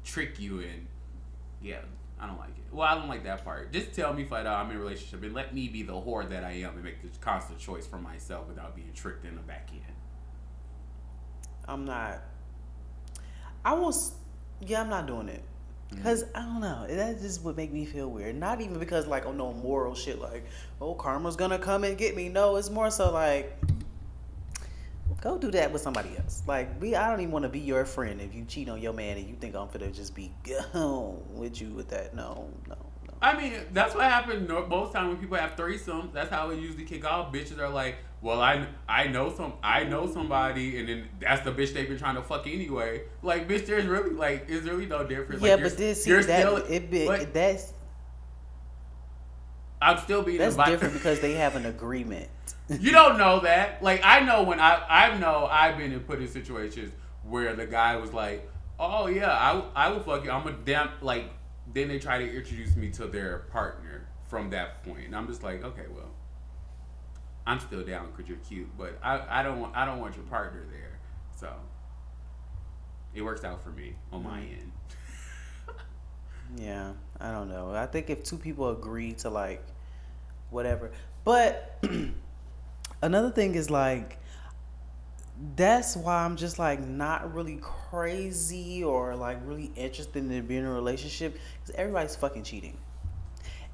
trick 0.04 0.40
you 0.40 0.60
in. 0.60 0.88
Yeah, 1.62 1.82
I 2.20 2.26
don't 2.26 2.40
like 2.40 2.50
it. 2.50 2.74
Well, 2.74 2.88
I 2.88 2.96
don't 2.96 3.08
like 3.08 3.24
that 3.26 3.44
part. 3.46 3.72
Just 3.72 3.94
tell 3.94 4.14
me 4.14 4.26
flat 4.26 4.48
out 4.48 4.66
I'm 4.66 4.72
in 4.72 4.78
a 4.78 4.80
relationship 4.80 5.24
and 5.24 5.34
let 5.34 5.54
me 5.54 5.68
be 5.68 5.84
the 5.84 5.94
whore 5.94 6.28
that 6.30 6.44
I 6.44 6.52
am 6.52 6.74
and 6.74 6.84
make 6.84 7.02
the 7.02 7.10
constant 7.20 7.60
choice 7.60 7.86
for 7.86 8.00
myself 8.00 8.48
without 8.48 8.76
being 8.76 8.92
tricked 8.94 9.26
in 9.26 9.36
the 9.36 9.42
back 9.42 9.70
end. 9.72 9.82
I'm 11.68 11.86
not. 11.86 12.22
I 13.64 13.74
was. 13.74 14.14
Yeah, 14.62 14.82
I'm 14.82 14.90
not 14.90 15.08
doing 15.08 15.30
it. 15.30 15.44
Mm. 15.94 16.04
Cause 16.04 16.26
I 16.36 16.42
don't 16.42 16.62
know. 16.62 16.86
That 16.90 17.22
just 17.22 17.44
would 17.44 17.56
make 17.56 17.72
me 17.72 17.86
feel 17.86 18.10
weird. 18.10 18.36
Not 18.36 18.62
even 18.62 18.80
because 18.80 19.08
like 19.08 19.26
oh 19.26 19.32
no 19.32 19.54
moral 19.54 19.96
shit 19.96 20.20
like 20.20 20.46
oh 20.82 20.94
karma's 20.96 21.36
gonna 21.36 21.60
come 21.60 21.84
and 21.84 21.98
get 21.98 22.16
me. 22.16 22.30
No, 22.30 22.56
it's 22.58 22.70
more 22.70 22.92
so 22.92 23.12
like 23.12 23.58
go 25.22 25.38
do 25.38 25.52
that 25.52 25.72
with 25.72 25.82
somebody 25.82 26.10
else. 26.18 26.44
Like 26.48 26.82
we, 26.82 26.96
I 26.96 27.10
don't 27.10 27.22
even 27.22 27.32
want 27.32 27.44
to 27.44 27.50
be 27.50 27.60
your 27.60 27.86
friend 27.86 28.22
if 28.22 28.36
you 28.36 28.46
cheat 28.46 28.70
on 28.70 28.82
your 28.82 28.94
man 28.94 29.18
and 29.18 29.28
you 29.28 29.36
think 29.36 29.56
I'm 29.56 29.68
gonna 29.68 29.92
just 29.92 30.16
be 30.16 30.32
gone 30.44 31.22
with 31.34 31.62
you 31.62 31.70
with 31.70 31.90
that. 31.90 32.16
No, 32.16 32.50
no, 32.68 32.76
no. 32.76 33.14
I 33.22 33.40
mean, 33.40 33.54
that's 33.74 33.96
what 33.96 34.04
happens 34.04 34.48
most 34.48 34.94
time 34.94 35.10
when 35.10 35.18
people 35.18 35.38
have 35.38 35.56
threesomes. 35.56 36.14
That's 36.14 36.30
how 36.30 36.50
it 36.52 36.60
usually 36.60 36.86
kick 36.86 37.06
off. 37.06 37.34
Bitches 37.34 37.60
are 37.60 37.70
like, 37.70 37.98
"Well, 38.22 38.42
I 38.42 38.68
I 38.88 39.08
know 39.08 39.34
some 39.34 39.54
I 39.64 39.84
know 39.84 40.12
somebody," 40.12 40.80
and 40.80 40.90
then 40.90 41.10
that's 41.20 41.42
the 41.44 41.52
bitch 41.52 41.74
they've 41.74 41.88
been 41.88 41.98
trying 41.98 42.16
to 42.16 42.22
fuck 42.24 42.48
anyway. 42.48 43.04
Like, 43.22 43.48
bitch, 43.48 43.66
there's 43.66 43.86
really 43.86 44.12
like, 44.12 44.46
it's 44.48 44.66
really 44.66 44.86
no 44.86 45.06
difference. 45.06 45.42
yeah, 45.42 45.56
like, 45.56 45.64
but 45.64 45.78
this 45.78 46.06
you're 46.08 46.24
that 46.24 46.40
still- 46.42 46.58
it 46.58 46.90
be, 46.92 47.06
but 47.06 47.34
that's 47.34 47.74
I'm 49.82 49.98
still 50.00 50.24
being 50.24 50.40
that's 50.40 50.56
different 50.56 50.94
because 50.94 51.20
they 51.20 51.34
have 51.34 51.56
an 51.56 51.66
agreement. 51.76 52.30
You 52.68 52.92
don't 52.92 53.18
know 53.18 53.42
that. 53.42 53.82
Like 53.84 54.02
I 54.04 54.22
know 54.22 54.44
when 54.44 54.60
I 54.60 54.84
I 54.90 55.18
know 55.18 55.48
I've 55.50 55.78
been 55.78 55.92
in 55.94 56.00
put 56.02 56.20
in 56.20 56.28
situations 56.28 56.92
where 57.24 57.56
the 57.56 57.66
guy 57.68 57.96
was 57.98 58.12
like, 58.14 58.50
"Oh 58.80 59.08
yeah, 59.08 59.30
I 59.32 59.64
I 59.76 59.90
will 59.90 60.00
fuck 60.00 60.24
you. 60.26 60.32
I'm 60.32 60.48
a 60.48 60.52
damn 60.52 60.90
like." 61.02 61.32
Then 61.74 61.90
they 61.90 62.00
try 62.00 62.18
to 62.18 62.24
introduce 62.26 62.78
me 62.78 62.90
to 62.92 63.08
their 63.08 63.40
partner 63.52 64.08
from 64.30 64.50
that 64.52 64.84
point, 64.84 65.06
and 65.06 65.16
I'm 65.16 65.28
just 65.28 65.44
like, 65.44 65.66
okay, 65.66 65.84
well, 65.94 66.07
I'm 67.48 67.62
still 67.62 67.84
down 67.84 68.12
because 68.12 68.28
you're 68.28 68.38
cute, 68.40 68.68
but 68.78 69.00
I 69.02 69.40
I 69.40 69.42
don't 69.42 69.62
want 69.62 69.76
I 69.76 69.86
don't 69.86 70.00
want 70.00 70.16
your 70.18 70.26
partner 70.26 70.66
there, 70.70 71.00
so 71.36 71.50
it 73.16 73.22
works 73.22 73.46
out 73.46 73.64
for 73.64 73.70
me 73.70 73.96
on 74.12 74.24
my 74.24 74.40
mm-hmm. 74.40 74.54
end. 74.54 74.72
Yeah, 76.56 76.94
I 77.20 77.34
don't 77.34 77.50
know. 77.50 77.74
I 77.76 77.88
think 77.88 78.10
if 78.10 78.24
two 78.24 78.38
people 78.38 78.70
agree 78.70 79.12
to 79.14 79.30
like 79.30 79.62
whatever, 80.50 80.92
but 81.26 81.84
another 83.02 83.32
thing 83.32 83.56
is 83.56 83.70
like 83.70 84.18
that's 85.56 85.98
why 85.98 86.24
I'm 86.24 86.38
just 86.38 86.58
like 86.58 86.80
not 86.80 87.34
really 87.34 87.60
crazy 87.62 88.84
or 88.84 89.16
like 89.16 89.40
really 89.46 89.72
interested 89.76 90.16
in 90.18 90.46
being 90.46 90.62
in 90.62 90.66
a 90.66 90.72
relationship 90.72 91.38
because 91.62 91.76
everybody's 91.76 92.16
fucking 92.16 92.44
cheating. 92.44 92.78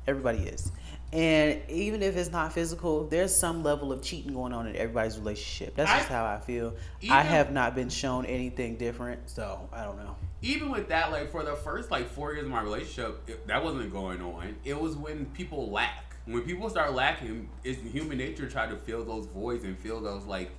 Everybody 0.07 0.39
is. 0.39 0.71
And 1.13 1.61
even 1.69 2.01
if 2.01 2.17
it's 2.17 2.31
not 2.31 2.53
physical, 2.53 3.05
there's 3.07 3.33
some 3.33 3.61
level 3.63 3.91
of 3.91 4.01
cheating 4.01 4.33
going 4.33 4.51
on 4.51 4.65
in 4.65 4.75
everybody's 4.75 5.19
relationship. 5.19 5.75
That's 5.75 5.91
just 5.91 6.09
I- 6.09 6.13
how 6.13 6.25
I 6.25 6.39
feel. 6.39 6.73
I 7.07 7.21
have 7.21 7.51
not 7.51 7.75
been 7.75 7.89
shown 7.89 8.25
anything 8.25 8.77
different, 8.77 9.29
so 9.29 9.69
I 9.71 9.83
don't 9.83 9.97
know. 9.97 10.15
even 10.41 10.71
with 10.71 10.89
that, 10.89 11.11
like 11.11 11.31
for 11.31 11.43
the 11.43 11.55
first 11.55 11.91
like 11.91 12.09
four 12.09 12.33
years 12.33 12.45
of 12.45 12.49
my 12.49 12.63
relationship, 12.63 13.21
it, 13.27 13.45
that 13.47 13.63
wasn't 13.63 13.93
going 13.93 14.21
on. 14.21 14.55
It 14.63 14.79
was 14.79 14.95
when 14.95 15.27
people 15.27 15.69
lack. 15.69 16.15
When 16.25 16.41
people 16.41 16.67
start 16.69 16.93
lacking, 16.93 17.47
it's 17.63 17.79
human 17.81 18.17
nature 18.17 18.47
to 18.47 18.51
try 18.51 18.65
to 18.65 18.75
fill 18.75 19.03
those 19.05 19.27
voids 19.27 19.65
and 19.65 19.77
fill 19.77 20.01
those 20.01 20.25
like 20.25 20.49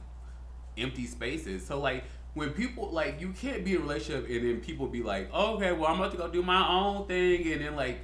empty 0.78 1.06
spaces. 1.06 1.66
So 1.66 1.80
like 1.80 2.04
when 2.34 2.50
people 2.50 2.90
like 2.92 3.20
you 3.20 3.30
can't 3.30 3.64
be 3.64 3.74
in 3.74 3.78
a 3.78 3.80
relationship 3.80 4.28
and 4.28 4.44
then 4.46 4.60
people 4.60 4.86
be 4.86 5.02
like, 5.02 5.32
okay, 5.34 5.72
well 5.72 5.86
I'm 5.86 5.98
about 5.98 6.12
to 6.12 6.18
go 6.18 6.28
do 6.28 6.42
my 6.42 6.68
own 6.68 7.06
thing 7.08 7.50
and 7.50 7.60
then 7.60 7.74
like, 7.76 8.00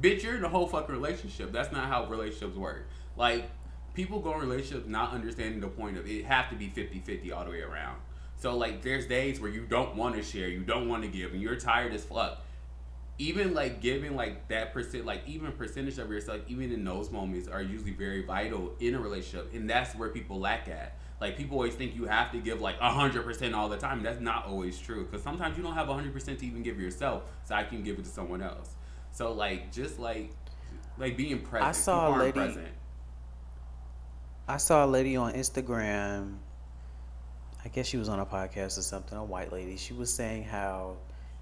bitch, 0.00 0.22
you're 0.22 0.36
in 0.36 0.44
a 0.44 0.48
whole 0.48 0.66
fucking 0.66 0.94
relationship. 0.94 1.52
That's 1.52 1.72
not 1.72 1.88
how 1.88 2.06
relationships 2.06 2.56
work. 2.56 2.88
Like 3.16 3.50
people 3.94 4.20
go 4.20 4.34
in 4.34 4.40
relationships 4.40 4.88
not 4.88 5.12
understanding 5.12 5.60
the 5.60 5.68
point 5.68 5.98
of 5.98 6.06
it 6.06 6.24
have 6.24 6.48
to 6.50 6.56
be 6.56 6.68
50-50 6.68 7.32
all 7.32 7.44
the 7.44 7.50
way 7.50 7.60
around. 7.60 7.98
So 8.36 8.56
like 8.56 8.82
there's 8.82 9.06
days 9.06 9.40
where 9.40 9.50
you 9.50 9.66
don't 9.66 9.94
want 9.94 10.16
to 10.16 10.22
share, 10.22 10.48
you 10.48 10.60
don't 10.60 10.88
want 10.88 11.02
to 11.02 11.08
give, 11.08 11.32
and 11.32 11.40
you're 11.40 11.56
tired 11.56 11.92
as 11.92 12.04
fuck. 12.04 12.40
Even 13.18 13.54
like 13.54 13.80
giving 13.80 14.16
like 14.16 14.48
that 14.48 14.72
percent, 14.72 15.04
like 15.04 15.20
even 15.28 15.52
percentage 15.52 15.98
of 15.98 16.10
yourself, 16.10 16.40
even 16.48 16.72
in 16.72 16.82
those 16.82 17.10
moments, 17.12 17.46
are 17.46 17.62
usually 17.62 17.92
very 17.92 18.24
vital 18.24 18.72
in 18.80 18.94
a 18.94 19.00
relationship, 19.00 19.52
and 19.54 19.70
that's 19.70 19.94
where 19.94 20.08
people 20.08 20.40
lack 20.40 20.68
at. 20.68 20.96
Like 21.20 21.36
people 21.36 21.56
always 21.56 21.74
think 21.74 21.94
you 21.94 22.06
have 22.06 22.32
to 22.32 22.38
give 22.38 22.60
like 22.60 22.78
hundred 22.78 23.22
percent 23.22 23.54
all 23.54 23.68
the 23.68 23.76
time. 23.76 24.02
That's 24.02 24.20
not 24.20 24.46
always 24.46 24.76
true 24.76 25.04
because 25.04 25.22
sometimes 25.22 25.56
you 25.56 25.62
don't 25.62 25.74
have 25.74 25.86
hundred 25.86 26.12
percent 26.12 26.40
to 26.40 26.46
even 26.46 26.64
give 26.64 26.80
yourself, 26.80 27.22
so 27.44 27.54
I 27.54 27.62
can 27.62 27.84
give 27.84 27.98
it 27.98 28.04
to 28.04 28.10
someone 28.10 28.42
else. 28.42 28.74
So 29.12 29.32
like 29.32 29.70
just 29.72 29.98
like 29.98 30.30
like 30.98 31.16
being 31.16 31.40
present. 31.40 31.68
I 31.68 31.72
saw 31.72 32.16
a 32.16 32.18
lady- 32.18 32.58
I 34.48 34.56
saw 34.56 34.84
a 34.84 34.88
lady 34.88 35.16
on 35.16 35.34
Instagram. 35.34 36.38
I 37.64 37.68
guess 37.68 37.86
she 37.86 37.96
was 37.96 38.08
on 38.08 38.18
a 38.18 38.26
podcast 38.26 38.76
or 38.76 38.82
something, 38.82 39.16
a 39.16 39.24
white 39.24 39.52
lady. 39.52 39.76
She 39.76 39.94
was 39.94 40.12
saying 40.12 40.44
how 40.44 40.96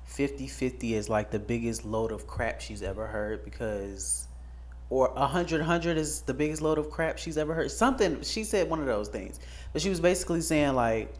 50 0.05 0.49
50 0.49 0.95
is 0.95 1.09
like 1.09 1.31
the 1.31 1.39
biggest 1.39 1.85
load 1.85 2.13
of 2.13 2.27
crap 2.27 2.61
she's 2.61 2.83
ever 2.83 3.07
heard 3.07 3.43
because, 3.45 4.29
or 4.91 5.09
100 5.15 5.61
100 5.61 5.97
is 5.97 6.21
the 6.23 6.35
biggest 6.35 6.61
load 6.61 6.77
of 6.79 6.91
crap 6.91 7.17
she's 7.17 7.39
ever 7.39 7.55
heard. 7.55 7.71
Something, 7.71 8.23
she 8.23 8.45
said 8.45 8.69
one 8.69 8.81
of 8.81 8.87
those 8.87 9.09
things. 9.09 9.41
But 9.73 9.81
she 9.81 9.89
was 9.89 10.01
basically 10.01 10.43
saying, 10.43 10.75
like, 10.75 11.15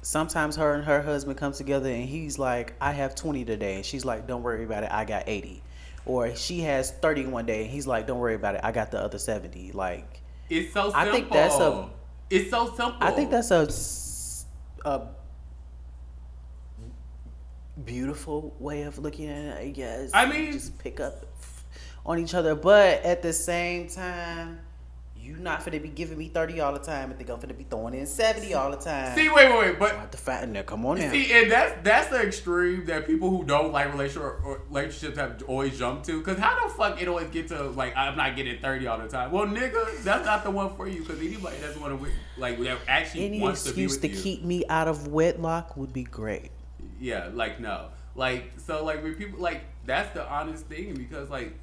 sometimes 0.00 0.56
her 0.56 0.74
and 0.74 0.84
her 0.84 1.02
husband 1.02 1.36
come 1.36 1.52
together 1.52 1.90
and 1.90 2.04
he's 2.04 2.38
like, 2.38 2.74
I 2.80 2.92
have 2.92 3.14
20 3.14 3.44
today. 3.44 3.76
And 3.76 3.84
she's 3.84 4.04
like, 4.04 4.26
don't 4.26 4.42
worry 4.42 4.64
about 4.64 4.84
it. 4.84 4.92
I 4.92 5.04
got 5.04 5.24
80. 5.28 5.62
Or 6.06 6.34
she 6.36 6.60
has 6.60 6.90
30 6.90 7.26
one 7.26 7.46
day 7.46 7.62
and 7.62 7.70
he's 7.70 7.86
like, 7.86 8.06
don't 8.06 8.18
worry 8.18 8.34
about 8.34 8.56
it. 8.56 8.60
I 8.62 8.72
got 8.72 8.90
the 8.90 9.00
other 9.00 9.18
70. 9.18 9.72
Like, 9.72 10.22
It's 10.50 10.72
so 10.72 10.90
simple. 10.90 11.00
I 11.00 11.10
think 11.10 11.30
that's 11.30 11.54
a- 11.56 11.88
It's 12.30 12.50
so 12.50 12.66
simple. 12.66 12.96
I 13.00 13.10
think 13.10 13.30
that's 13.30 13.50
a, 13.50 13.68
a 14.88 15.06
beautiful 17.84 18.54
way 18.58 18.82
of 18.82 18.98
looking 18.98 19.28
at 19.28 19.38
it, 19.44 19.58
I 19.58 19.68
guess. 19.70 20.10
I 20.14 20.26
mean- 20.26 20.52
just 20.52 20.78
pick 20.78 21.00
up 21.00 21.24
on 22.06 22.18
each 22.18 22.34
other, 22.34 22.54
but 22.54 23.02
at 23.02 23.22
the 23.22 23.32
same 23.32 23.88
time, 23.88 24.60
you 25.24 25.36
not 25.36 25.60
finna 25.64 25.82
be 25.82 25.88
giving 25.88 26.18
me 26.18 26.28
30 26.28 26.60
all 26.60 26.72
the 26.74 26.78
time 26.78 27.08
and 27.08 27.18
think 27.18 27.30
I'm 27.30 27.38
finna 27.38 27.56
be 27.56 27.64
throwing 27.64 27.94
in 27.94 28.06
70 28.06 28.52
all 28.52 28.70
the 28.70 28.76
time. 28.76 29.16
See, 29.16 29.28
wait, 29.30 29.48
wait, 29.50 29.58
wait, 29.58 29.78
but 29.78 29.92
have 29.92 30.10
to 30.10 30.18
fatten 30.18 30.52
there. 30.52 30.62
Come 30.62 30.84
on 30.84 30.98
now. 30.98 31.10
See, 31.10 31.32
and 31.32 31.50
that's 31.50 31.82
that's 31.82 32.08
the 32.08 32.20
extreme 32.20 32.84
that 32.86 33.06
people 33.06 33.30
who 33.30 33.44
don't 33.44 33.72
like 33.72 33.90
relationship 33.90 34.40
relationships 34.68 35.16
have 35.16 35.42
always 35.48 35.78
jumped 35.78 36.04
to. 36.06 36.20
Cause 36.22 36.38
how 36.38 36.66
the 36.68 36.74
fuck 36.74 37.00
it 37.00 37.08
always 37.08 37.28
get 37.28 37.48
to 37.48 37.62
like 37.70 37.96
I'm 37.96 38.16
not 38.16 38.36
getting 38.36 38.60
thirty 38.60 38.86
all 38.86 38.98
the 38.98 39.08
time? 39.08 39.32
Well, 39.32 39.46
nigga, 39.46 40.02
that's 40.02 40.26
not 40.26 40.44
the 40.44 40.50
one 40.50 40.74
for 40.76 40.86
you. 40.86 41.02
Cause 41.02 41.18
anybody 41.18 41.56
that's 41.60 41.78
want 41.78 41.98
to 41.98 42.10
like 42.36 42.58
that 42.60 42.78
actually 42.86 43.26
Any 43.26 43.40
wants 43.40 43.64
to 43.64 43.72
be 43.72 43.84
excuse 43.84 43.98
to 44.02 44.08
you. 44.08 44.22
keep 44.22 44.44
me 44.44 44.64
out 44.68 44.88
of 44.88 45.08
wedlock 45.08 45.76
would 45.76 45.92
be 45.92 46.04
great. 46.04 46.50
Yeah, 47.00 47.30
like 47.32 47.60
no, 47.60 47.88
like 48.14 48.52
so 48.58 48.84
like 48.84 49.02
when 49.02 49.14
people 49.14 49.40
like 49.40 49.62
that's 49.86 50.12
the 50.14 50.28
honest 50.28 50.66
thing 50.66 50.94
because 50.94 51.30
like 51.30 51.54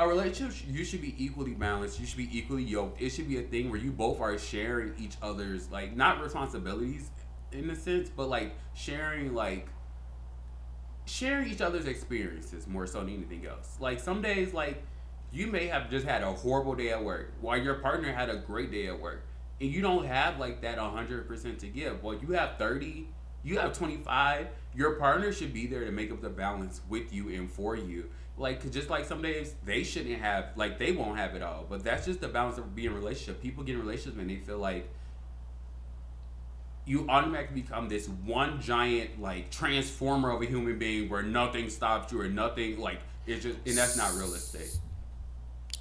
a 0.00 0.08
relationship 0.08 0.66
you 0.66 0.82
should 0.82 1.02
be 1.02 1.14
equally 1.22 1.52
balanced. 1.52 2.00
You 2.00 2.06
should 2.06 2.16
be 2.16 2.36
equally 2.36 2.62
yoked. 2.62 3.00
It 3.00 3.10
should 3.10 3.28
be 3.28 3.38
a 3.38 3.42
thing 3.42 3.70
where 3.70 3.78
you 3.78 3.92
both 3.92 4.18
are 4.18 4.36
sharing 4.38 4.94
each 4.98 5.16
other's 5.20 5.70
like 5.70 5.94
not 5.94 6.22
responsibilities 6.22 7.10
in 7.52 7.68
a 7.68 7.76
sense, 7.76 8.08
but 8.08 8.28
like 8.28 8.54
sharing 8.72 9.34
like 9.34 9.68
sharing 11.04 11.50
each 11.50 11.60
other's 11.60 11.86
experiences 11.86 12.66
more 12.66 12.86
so 12.86 13.00
than 13.00 13.10
anything 13.10 13.46
else. 13.46 13.76
Like 13.78 14.00
some 14.00 14.22
days 14.22 14.54
like 14.54 14.82
you 15.32 15.46
may 15.46 15.66
have 15.66 15.90
just 15.90 16.06
had 16.06 16.22
a 16.22 16.32
horrible 16.32 16.74
day 16.74 16.90
at 16.90 17.04
work 17.04 17.34
while 17.42 17.58
your 17.58 17.74
partner 17.74 18.10
had 18.10 18.30
a 18.30 18.36
great 18.36 18.72
day 18.72 18.86
at 18.86 18.98
work 18.98 19.26
and 19.60 19.70
you 19.70 19.82
don't 19.82 20.06
have 20.06 20.38
like 20.38 20.62
that 20.62 20.78
100% 20.78 21.58
to 21.58 21.66
give 21.68 22.02
well 22.02 22.16
you 22.16 22.32
have 22.32 22.58
30 22.58 23.06
you 23.44 23.58
have 23.58 23.72
25 23.72 24.48
your 24.74 24.96
partner 24.96 25.32
should 25.32 25.52
be 25.52 25.68
there 25.68 25.84
to 25.84 25.92
make 25.92 26.10
up 26.10 26.20
the 26.20 26.28
balance 26.28 26.80
with 26.88 27.12
you 27.12 27.28
and 27.28 27.50
for 27.50 27.76
you 27.76 28.10
like 28.40 28.68
just 28.72 28.88
like 28.88 29.04
some 29.04 29.20
days 29.22 29.54
they 29.64 29.84
shouldn't 29.84 30.18
have 30.20 30.46
like 30.56 30.78
they 30.78 30.92
won't 30.92 31.18
have 31.18 31.34
it 31.34 31.42
all 31.42 31.66
but 31.68 31.84
that's 31.84 32.06
just 32.06 32.20
the 32.20 32.28
balance 32.28 32.56
of 32.58 32.74
being 32.74 32.86
in 32.88 32.92
a 32.92 32.96
relationship 32.96 33.40
people 33.42 33.62
get 33.62 33.74
in 33.74 33.80
relationships 33.80 34.16
and 34.18 34.30
they 34.30 34.36
feel 34.36 34.58
like 34.58 34.88
you 36.86 37.06
automatically 37.08 37.60
become 37.60 37.88
this 37.88 38.08
one 38.24 38.60
giant 38.60 39.20
like 39.20 39.50
transformer 39.50 40.30
of 40.30 40.40
a 40.42 40.46
human 40.46 40.78
being 40.78 41.08
where 41.08 41.22
nothing 41.22 41.68
stops 41.68 42.12
you 42.12 42.20
or 42.20 42.28
nothing 42.28 42.80
like 42.80 43.00
it's 43.26 43.42
just 43.42 43.58
and 43.66 43.76
that's 43.76 43.96
not 43.96 44.12
realistic 44.14 44.66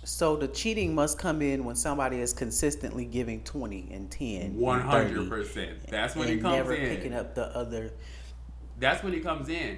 So 0.03 0.35
the 0.35 0.47
cheating 0.49 0.93
must 0.95 1.17
come 1.17 1.41
in 1.41 1.63
when 1.65 1.75
somebody 1.75 2.19
is 2.19 2.33
consistently 2.33 3.05
giving 3.05 3.43
20 3.43 3.89
and 3.91 4.09
10. 4.09 4.55
100%. 4.55 5.45
30, 5.45 5.69
That's 5.89 6.15
when 6.15 6.29
it 6.29 6.41
comes 6.41 6.55
never 6.55 6.73
in. 6.73 6.95
picking 6.95 7.13
up 7.13 7.35
the 7.35 7.45
other. 7.55 7.91
that's 8.79 9.03
when 9.03 9.13
it 9.13 9.23
comes 9.23 9.49
in. 9.49 9.77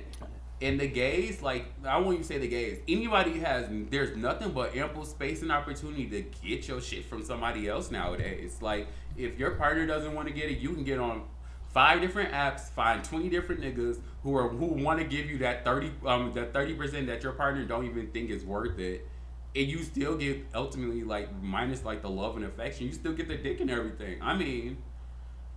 And 0.62 0.80
the 0.80 0.88
gays, 0.88 1.42
like 1.42 1.66
I 1.84 1.98
won't 1.98 2.14
even 2.14 2.24
say 2.24 2.38
the 2.38 2.48
gays. 2.48 2.80
Anybody 2.88 3.40
has 3.40 3.68
there's 3.90 4.16
nothing 4.16 4.52
but 4.52 4.76
ample 4.76 5.06
space 5.06 5.42
and 5.42 5.52
opportunity 5.52 6.08
to 6.10 6.22
get 6.48 6.68
your 6.68 6.80
shit 6.82 7.06
from 7.06 7.24
somebody 7.24 7.68
else 7.68 7.90
nowadays. 7.90 8.58
Like 8.62 8.88
if 9.18 9.40
your 9.40 9.52
partner 9.52 9.88
doesn't 9.88 10.14
want 10.14 10.28
to 10.28 10.34
get 10.34 10.52
it, 10.52 10.60
you 10.60 10.74
can 10.74 10.84
get 10.84 11.00
on 11.00 11.24
five 11.70 12.02
different 12.02 12.32
apps, 12.32 12.70
find 12.70 13.04
twenty 13.04 13.28
different 13.30 13.62
niggas 13.62 14.00
who 14.24 14.38
are 14.38 14.50
who 14.50 14.66
want 14.66 15.00
to 15.00 15.06
give 15.06 15.30
you 15.30 15.40
that 15.40 15.66
thirty 15.66 15.92
um 16.06 16.32
that 16.34 16.54
thirty 16.54 16.76
percent 16.76 17.08
that 17.08 17.24
your 17.24 17.34
partner 17.34 17.66
don't 17.66 17.86
even 17.86 18.08
think 18.12 18.30
is 18.30 18.46
worth 18.46 18.78
it. 18.78 19.08
And 19.56 19.68
you 19.68 19.80
still 19.80 20.16
get 20.16 20.46
ultimately 20.54 21.04
like 21.04 21.30
minus 21.42 21.84
like 21.84 22.02
the 22.04 22.10
love 22.10 22.36
and 22.36 22.46
affection, 22.46 22.86
you 22.86 22.94
still 22.94 23.14
get 23.14 23.28
the 23.28 23.38
dick 23.38 23.60
and 23.62 23.70
everything. 23.70 24.22
I 24.22 24.38
mean, 24.38 24.78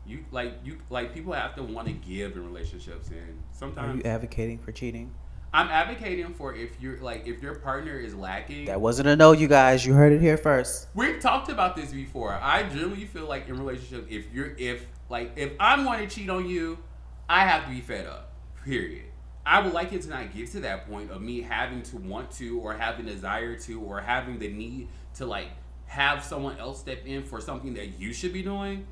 you 0.06 0.25
like 0.30 0.54
you 0.64 0.78
like 0.90 1.14
people 1.14 1.32
have 1.32 1.54
to 1.54 1.62
want 1.62 1.88
to 1.88 1.94
give 1.94 2.37
in 2.37 2.44
relationships 2.44 3.08
and 3.08 3.42
sometimes 3.52 3.94
Are 3.94 3.96
you 3.96 4.02
advocating 4.04 4.58
for 4.58 4.73
cheating? 4.73 5.12
I'm 5.54 5.68
advocating 5.68 6.34
for 6.34 6.52
if 6.54 6.80
you're 6.80 6.99
like 6.99 7.28
if 7.28 7.40
your 7.40 7.54
partner 7.54 7.96
is 7.96 8.14
lacking. 8.14 8.66
That 8.66 8.80
wasn't 8.80 9.08
a 9.08 9.14
no, 9.14 9.30
you 9.30 9.46
guys. 9.46 9.87
You 9.87 9.94
heard 9.94 10.12
it 10.12 10.20
here 10.20 10.37
first. 10.37 10.88
We've 10.94 11.20
talked 11.20 11.49
about 11.49 11.76
this 11.76 11.92
before. 11.92 12.32
I 12.32 12.64
generally 12.64 13.04
feel 13.04 13.26
like 13.26 13.49
in 13.49 13.56
relationships, 13.56 14.08
if 14.11 14.32
you're 14.32 14.56
if 14.58 14.84
like 15.08 15.32
if 15.37 15.52
I'm 15.61 15.84
going 15.84 16.06
to 16.06 16.12
cheat 16.12 16.28
on 16.28 16.49
you, 16.49 16.78
I 17.28 17.46
have 17.46 17.64
to 17.66 17.70
be 17.70 17.80
fed 17.80 18.06
up. 18.06 18.32
Period. 18.64 19.04
I 19.46 19.61
would 19.61 19.73
like 19.73 19.92
it 19.92 20.02
to 20.02 20.08
not 20.08 20.34
get 20.34 20.50
to 20.52 20.61
that 20.61 20.88
point 20.88 21.11
of 21.11 21.23
me 21.23 21.42
having 21.42 21.82
to 21.82 21.99
want 21.99 22.30
to 22.32 22.58
or 22.58 22.75
having 22.75 23.06
desire 23.06 23.56
to 23.61 23.80
or 23.80 24.00
having 24.00 24.38
the 24.38 24.49
need 24.49 24.88
to 25.16 25.26
like 25.26 25.50
have 25.87 26.25
someone 26.25 26.58
else 26.58 26.80
step 26.80 27.06
in 27.06 27.23
for 27.23 27.40
something 27.40 27.75
that 27.75 28.00
you 28.00 28.12
should 28.12 28.32
be 28.32 28.42
doing. 28.42 28.87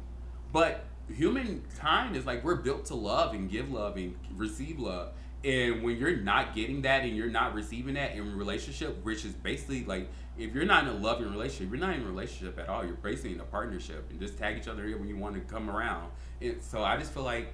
But 0.52 0.84
humankind 1.08 2.16
is 2.16 2.26
like 2.26 2.44
we're 2.44 2.56
built 2.56 2.86
to 2.86 2.94
love 2.94 3.34
and 3.34 3.50
give 3.50 3.70
love 3.70 3.96
and 3.96 4.14
receive 4.36 4.78
love. 4.78 5.12
And 5.44 5.82
when 5.82 5.96
you're 5.96 6.16
not 6.16 6.54
getting 6.54 6.82
that 6.82 7.02
and 7.02 7.16
you're 7.16 7.30
not 7.30 7.54
receiving 7.54 7.94
that 7.94 8.12
in 8.12 8.36
relationship, 8.36 9.04
which 9.04 9.24
is 9.24 9.32
basically 9.32 9.84
like 9.84 10.08
if 10.38 10.54
you're 10.54 10.64
not 10.64 10.84
in 10.84 10.90
a 10.90 10.94
loving 10.94 11.30
relationship, 11.30 11.70
you're 11.70 11.80
not 11.80 11.94
in 11.96 12.02
a 12.02 12.06
relationship 12.06 12.58
at 12.58 12.68
all. 12.68 12.84
You're 12.84 12.94
basically 12.94 13.32
in 13.32 13.40
a 13.40 13.44
partnership 13.44 14.08
and 14.10 14.20
just 14.20 14.38
tag 14.38 14.56
each 14.56 14.68
other 14.68 14.84
in 14.84 14.98
when 14.98 15.08
you 15.08 15.16
want 15.16 15.34
to 15.34 15.40
come 15.40 15.68
around. 15.68 16.10
And 16.40 16.62
so 16.62 16.82
I 16.82 16.96
just 16.96 17.12
feel 17.12 17.24
like 17.24 17.52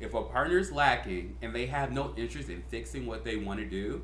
if 0.00 0.14
a 0.14 0.22
partner's 0.22 0.72
lacking 0.72 1.36
and 1.42 1.54
they 1.54 1.66
have 1.66 1.92
no 1.92 2.14
interest 2.16 2.48
in 2.48 2.62
fixing 2.68 3.06
what 3.06 3.22
they 3.22 3.36
want 3.36 3.60
to 3.60 3.66
do, 3.66 4.02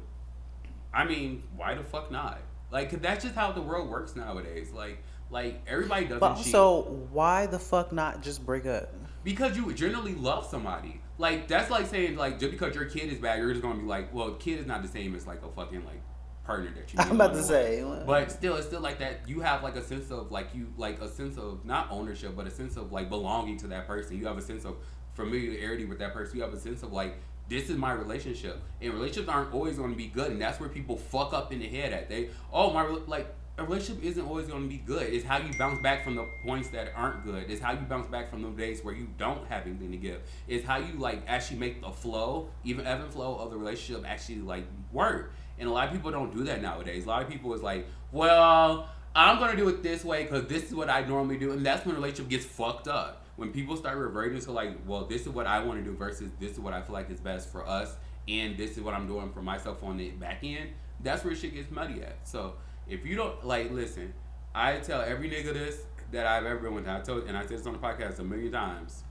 I 0.92 1.04
mean, 1.04 1.42
why 1.56 1.74
the 1.74 1.82
fuck 1.82 2.10
not? 2.10 2.40
Like, 2.70 3.00
that's 3.00 3.24
just 3.24 3.34
how 3.34 3.52
the 3.52 3.62
world 3.62 3.88
works 3.88 4.14
nowadays. 4.14 4.70
Like, 4.72 5.02
like 5.30 5.62
everybody 5.66 6.04
doesn't 6.04 6.20
But 6.20 6.36
cheat 6.36 6.52
so 6.52 7.06
why 7.12 7.46
the 7.46 7.58
fuck 7.58 7.92
not 7.92 8.22
just 8.22 8.44
break 8.44 8.66
up? 8.66 8.92
because 9.24 9.56
you 9.56 9.72
generally 9.74 10.14
love 10.14 10.46
somebody. 10.46 11.00
Like 11.18 11.48
that's 11.48 11.68
like 11.70 11.86
saying 11.86 12.16
like 12.16 12.38
just 12.38 12.52
because 12.52 12.74
your 12.74 12.84
kid 12.84 13.12
is 13.12 13.18
bad, 13.18 13.38
you're 13.40 13.50
just 13.50 13.62
gonna 13.62 13.80
be 13.80 13.86
like, 13.86 14.12
well, 14.14 14.34
kid 14.34 14.60
is 14.60 14.66
not 14.66 14.82
the 14.82 14.88
same 14.88 15.14
as 15.14 15.26
like 15.26 15.42
a 15.42 15.48
fucking 15.48 15.84
like 15.84 16.00
partner 16.44 16.70
that 16.76 16.92
you. 16.92 16.98
I'm 17.02 17.12
about 17.16 17.32
to 17.34 17.42
say, 17.42 17.82
well- 17.82 18.04
but 18.06 18.30
still, 18.30 18.54
it's 18.56 18.66
still 18.68 18.80
like 18.80 18.98
that. 19.00 19.28
You 19.28 19.40
have 19.40 19.62
like 19.64 19.74
a 19.76 19.82
sense 19.82 20.10
of 20.12 20.30
like 20.30 20.54
you 20.54 20.72
like 20.76 21.00
a 21.00 21.08
sense 21.08 21.38
of 21.38 21.64
not 21.64 21.88
ownership, 21.90 22.36
but 22.36 22.46
a 22.46 22.50
sense 22.50 22.76
of 22.76 22.92
like 22.92 23.08
belonging 23.08 23.56
to 23.58 23.66
that 23.68 23.86
person. 23.86 24.16
You 24.16 24.26
have 24.26 24.38
a 24.38 24.42
sense 24.42 24.64
of 24.64 24.76
familiarity 25.14 25.86
with 25.86 25.98
that 25.98 26.12
person. 26.12 26.36
You 26.36 26.42
have 26.44 26.52
a 26.54 26.60
sense 26.60 26.82
of 26.82 26.92
like 26.92 27.16
this 27.48 27.70
is 27.70 27.76
my 27.76 27.92
relationship, 27.92 28.60
and 28.80 28.92
relationships 28.92 29.28
aren't 29.28 29.52
always 29.54 29.76
going 29.76 29.90
to 29.90 29.96
be 29.96 30.06
good, 30.08 30.30
and 30.32 30.40
that's 30.40 30.60
where 30.60 30.68
people 30.68 30.96
fuck 30.96 31.32
up 31.32 31.52
in 31.52 31.58
the 31.60 31.68
head 31.68 31.92
at. 31.92 32.08
They 32.08 32.30
oh 32.52 32.72
my 32.72 32.82
like 33.06 33.34
a 33.58 33.64
relationship 33.64 34.04
isn't 34.04 34.26
always 34.26 34.46
going 34.46 34.62
to 34.62 34.68
be 34.68 34.76
good. 34.76 35.12
It's 35.12 35.24
how 35.24 35.38
you 35.38 35.50
bounce 35.58 35.80
back 35.80 36.04
from 36.04 36.14
the 36.14 36.26
points 36.44 36.68
that 36.68 36.92
aren't 36.94 37.24
good. 37.24 37.50
It's 37.50 37.60
how 37.60 37.72
you 37.72 37.80
bounce 37.80 38.06
back 38.06 38.30
from 38.30 38.42
the 38.42 38.50
days 38.50 38.84
where 38.84 38.94
you 38.94 39.08
don't 39.16 39.46
have 39.48 39.66
anything 39.66 39.90
to 39.92 39.96
give. 39.96 40.20
It's 40.46 40.64
how 40.64 40.76
you 40.76 40.92
like 40.98 41.22
actually 41.26 41.58
make 41.58 41.80
the 41.80 41.90
flow, 41.90 42.50
even 42.64 42.86
ebb 42.86 43.00
and 43.00 43.10
flow 43.10 43.36
of 43.36 43.50
the 43.50 43.56
relationship 43.56 44.04
actually 44.06 44.40
like 44.40 44.64
work. 44.92 45.32
And 45.58 45.68
a 45.68 45.72
lot 45.72 45.86
of 45.88 45.94
people 45.94 46.10
don't 46.10 46.34
do 46.36 46.44
that 46.44 46.60
nowadays. 46.60 47.06
A 47.06 47.08
lot 47.08 47.22
of 47.22 47.30
people 47.30 47.54
is 47.54 47.62
like, 47.62 47.86
well, 48.12 48.90
I'm 49.14 49.38
gonna 49.38 49.56
do 49.56 49.68
it 49.68 49.82
this 49.82 50.04
way 50.04 50.24
because 50.24 50.46
this 50.46 50.64
is 50.64 50.74
what 50.74 50.90
I 50.90 51.00
normally 51.06 51.38
do, 51.38 51.52
and 51.52 51.64
that's 51.64 51.86
when 51.86 51.94
a 51.94 51.98
relationship 51.98 52.28
gets 52.28 52.44
fucked 52.44 52.88
up. 52.88 53.22
When 53.36 53.50
people 53.50 53.76
start 53.76 53.96
reverting 53.96 54.38
to 54.40 54.52
like, 54.52 54.76
well, 54.86 55.06
this 55.06 55.22
is 55.22 55.30
what 55.30 55.46
I 55.46 55.62
want 55.62 55.82
to 55.82 55.90
do 55.90 55.96
versus 55.96 56.30
this 56.38 56.52
is 56.52 56.60
what 56.60 56.74
I 56.74 56.82
feel 56.82 56.92
like 56.92 57.10
is 57.10 57.20
best 57.20 57.50
for 57.50 57.66
us, 57.66 57.96
and 58.28 58.58
this 58.58 58.72
is 58.72 58.82
what 58.82 58.92
I'm 58.92 59.06
doing 59.06 59.30
for 59.30 59.40
myself 59.40 59.82
on 59.82 59.96
the 59.96 60.10
back 60.10 60.40
end. 60.42 60.70
That's 61.00 61.24
where 61.24 61.34
shit 61.34 61.54
gets 61.54 61.70
muddy 61.70 62.02
at. 62.02 62.16
So 62.24 62.54
if 62.88 63.04
you 63.04 63.16
don't 63.16 63.44
like, 63.44 63.70
listen, 63.70 64.12
I 64.54 64.78
tell 64.78 65.02
every 65.02 65.30
nigga 65.30 65.52
this 65.52 65.82
that 66.12 66.26
I've 66.26 66.46
ever 66.46 66.60
been 66.60 66.74
with. 66.74 66.88
I 66.88 67.00
told 67.00 67.24
and 67.24 67.36
I 67.36 67.42
said 67.42 67.58
this 67.58 67.66
on 67.66 67.72
the 67.72 67.78
podcast 67.78 68.18
a 68.18 68.24
million 68.24 68.52
times. 68.52 69.04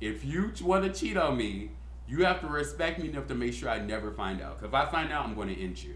If 0.00 0.24
you 0.24 0.52
want 0.62 0.84
to 0.84 1.00
cheat 1.00 1.16
on 1.16 1.36
me, 1.36 1.70
you 2.08 2.24
have 2.24 2.40
to 2.40 2.48
respect 2.48 2.98
me 2.98 3.08
enough 3.08 3.28
to 3.28 3.34
make 3.34 3.54
sure 3.54 3.68
I 3.68 3.78
never 3.78 4.10
find 4.10 4.42
out. 4.42 4.58
Because 4.58 4.68
if 4.68 4.74
I 4.74 4.90
find 4.90 5.12
out, 5.12 5.24
I'm 5.24 5.34
going 5.34 5.48
to 5.48 5.60
end 5.60 5.82
you. 5.82 5.94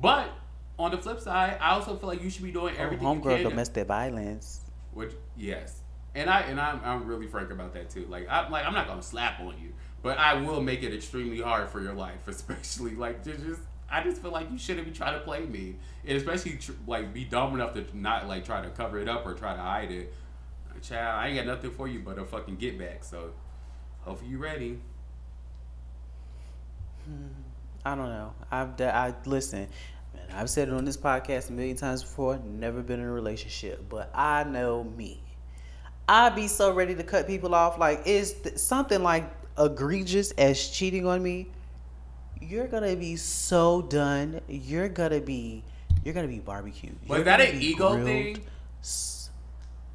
But 0.00 0.30
on 0.78 0.90
the 0.90 0.98
flip 0.98 1.20
side, 1.20 1.58
I 1.60 1.72
also 1.72 1.96
feel 1.96 2.08
like 2.08 2.22
you 2.22 2.30
should 2.30 2.44
be 2.44 2.52
doing 2.52 2.74
oh, 2.78 2.82
everything 2.82 3.06
you 3.06 3.20
Homegirl 3.20 3.42
domestic 3.42 3.86
violence. 3.86 4.60
Which 4.92 5.12
yes, 5.36 5.80
and 6.14 6.28
I 6.28 6.40
and 6.42 6.60
I'm, 6.60 6.80
I'm 6.84 7.06
really 7.06 7.26
frank 7.26 7.50
about 7.50 7.72
that 7.74 7.90
too. 7.90 8.06
Like 8.08 8.26
I'm 8.28 8.50
like 8.50 8.66
I'm 8.66 8.74
not 8.74 8.86
gonna 8.86 9.02
slap 9.02 9.40
on 9.40 9.54
you, 9.60 9.72
but 10.02 10.18
I 10.18 10.34
will 10.34 10.60
make 10.60 10.82
it 10.82 10.92
extremely 10.92 11.40
hard 11.40 11.68
for 11.70 11.80
your 11.80 11.94
life, 11.94 12.26
especially 12.28 12.94
like 12.94 13.22
to 13.24 13.36
just. 13.36 13.60
I 13.92 14.02
just 14.02 14.22
feel 14.22 14.30
like 14.30 14.50
you 14.50 14.58
shouldn't 14.58 14.86
be 14.86 14.92
trying 14.92 15.14
to 15.14 15.20
play 15.20 15.40
me, 15.44 15.76
and 16.06 16.16
especially 16.16 16.52
tr- 16.52 16.72
like 16.86 17.12
be 17.12 17.24
dumb 17.24 17.54
enough 17.54 17.74
to 17.74 17.84
not 17.96 18.26
like 18.26 18.44
try 18.44 18.62
to 18.62 18.70
cover 18.70 18.98
it 18.98 19.08
up 19.08 19.26
or 19.26 19.34
try 19.34 19.54
to 19.54 19.60
hide 19.60 19.90
it. 19.90 20.12
Child, 20.80 21.20
I 21.20 21.28
ain't 21.28 21.36
got 21.36 21.46
nothing 21.46 21.70
for 21.70 21.86
you 21.86 22.00
but 22.00 22.18
a 22.18 22.24
fucking 22.24 22.56
get 22.56 22.76
back. 22.76 23.04
So, 23.04 23.30
hopefully 24.00 24.30
you 24.30 24.38
ready. 24.38 24.80
Hmm, 27.04 27.28
I 27.84 27.94
don't 27.94 28.08
know. 28.08 28.32
I've 28.50 28.76
d- 28.76 28.84
I 28.84 29.14
listen. 29.26 29.68
Man, 30.14 30.24
I've 30.34 30.50
said 30.50 30.68
it 30.68 30.74
on 30.74 30.84
this 30.84 30.96
podcast 30.96 31.50
a 31.50 31.52
million 31.52 31.76
times 31.76 32.02
before. 32.02 32.40
Never 32.44 32.82
been 32.82 32.98
in 32.98 33.06
a 33.06 33.12
relationship, 33.12 33.84
but 33.88 34.10
I 34.14 34.42
know 34.44 34.82
me. 34.82 35.22
I 36.08 36.30
be 36.30 36.48
so 36.48 36.72
ready 36.72 36.94
to 36.96 37.04
cut 37.04 37.26
people 37.26 37.54
off. 37.54 37.78
Like 37.78 38.06
is 38.06 38.32
th- 38.32 38.56
something 38.58 39.02
like 39.02 39.30
egregious 39.58 40.32
as 40.32 40.68
cheating 40.68 41.06
on 41.06 41.22
me. 41.22 41.48
You're 42.48 42.66
gonna 42.66 42.96
be 42.96 43.16
so 43.16 43.82
done. 43.82 44.40
You're 44.48 44.88
gonna 44.88 45.20
be. 45.20 45.62
You're 46.04 46.14
gonna 46.14 46.28
be 46.28 46.40
barbecued. 46.40 46.96
Was 47.06 47.18
You're 47.18 47.24
that 47.24 47.40
an 47.40 47.60
ego 47.60 47.94
grilled. 47.94 48.06
thing? 48.06 48.44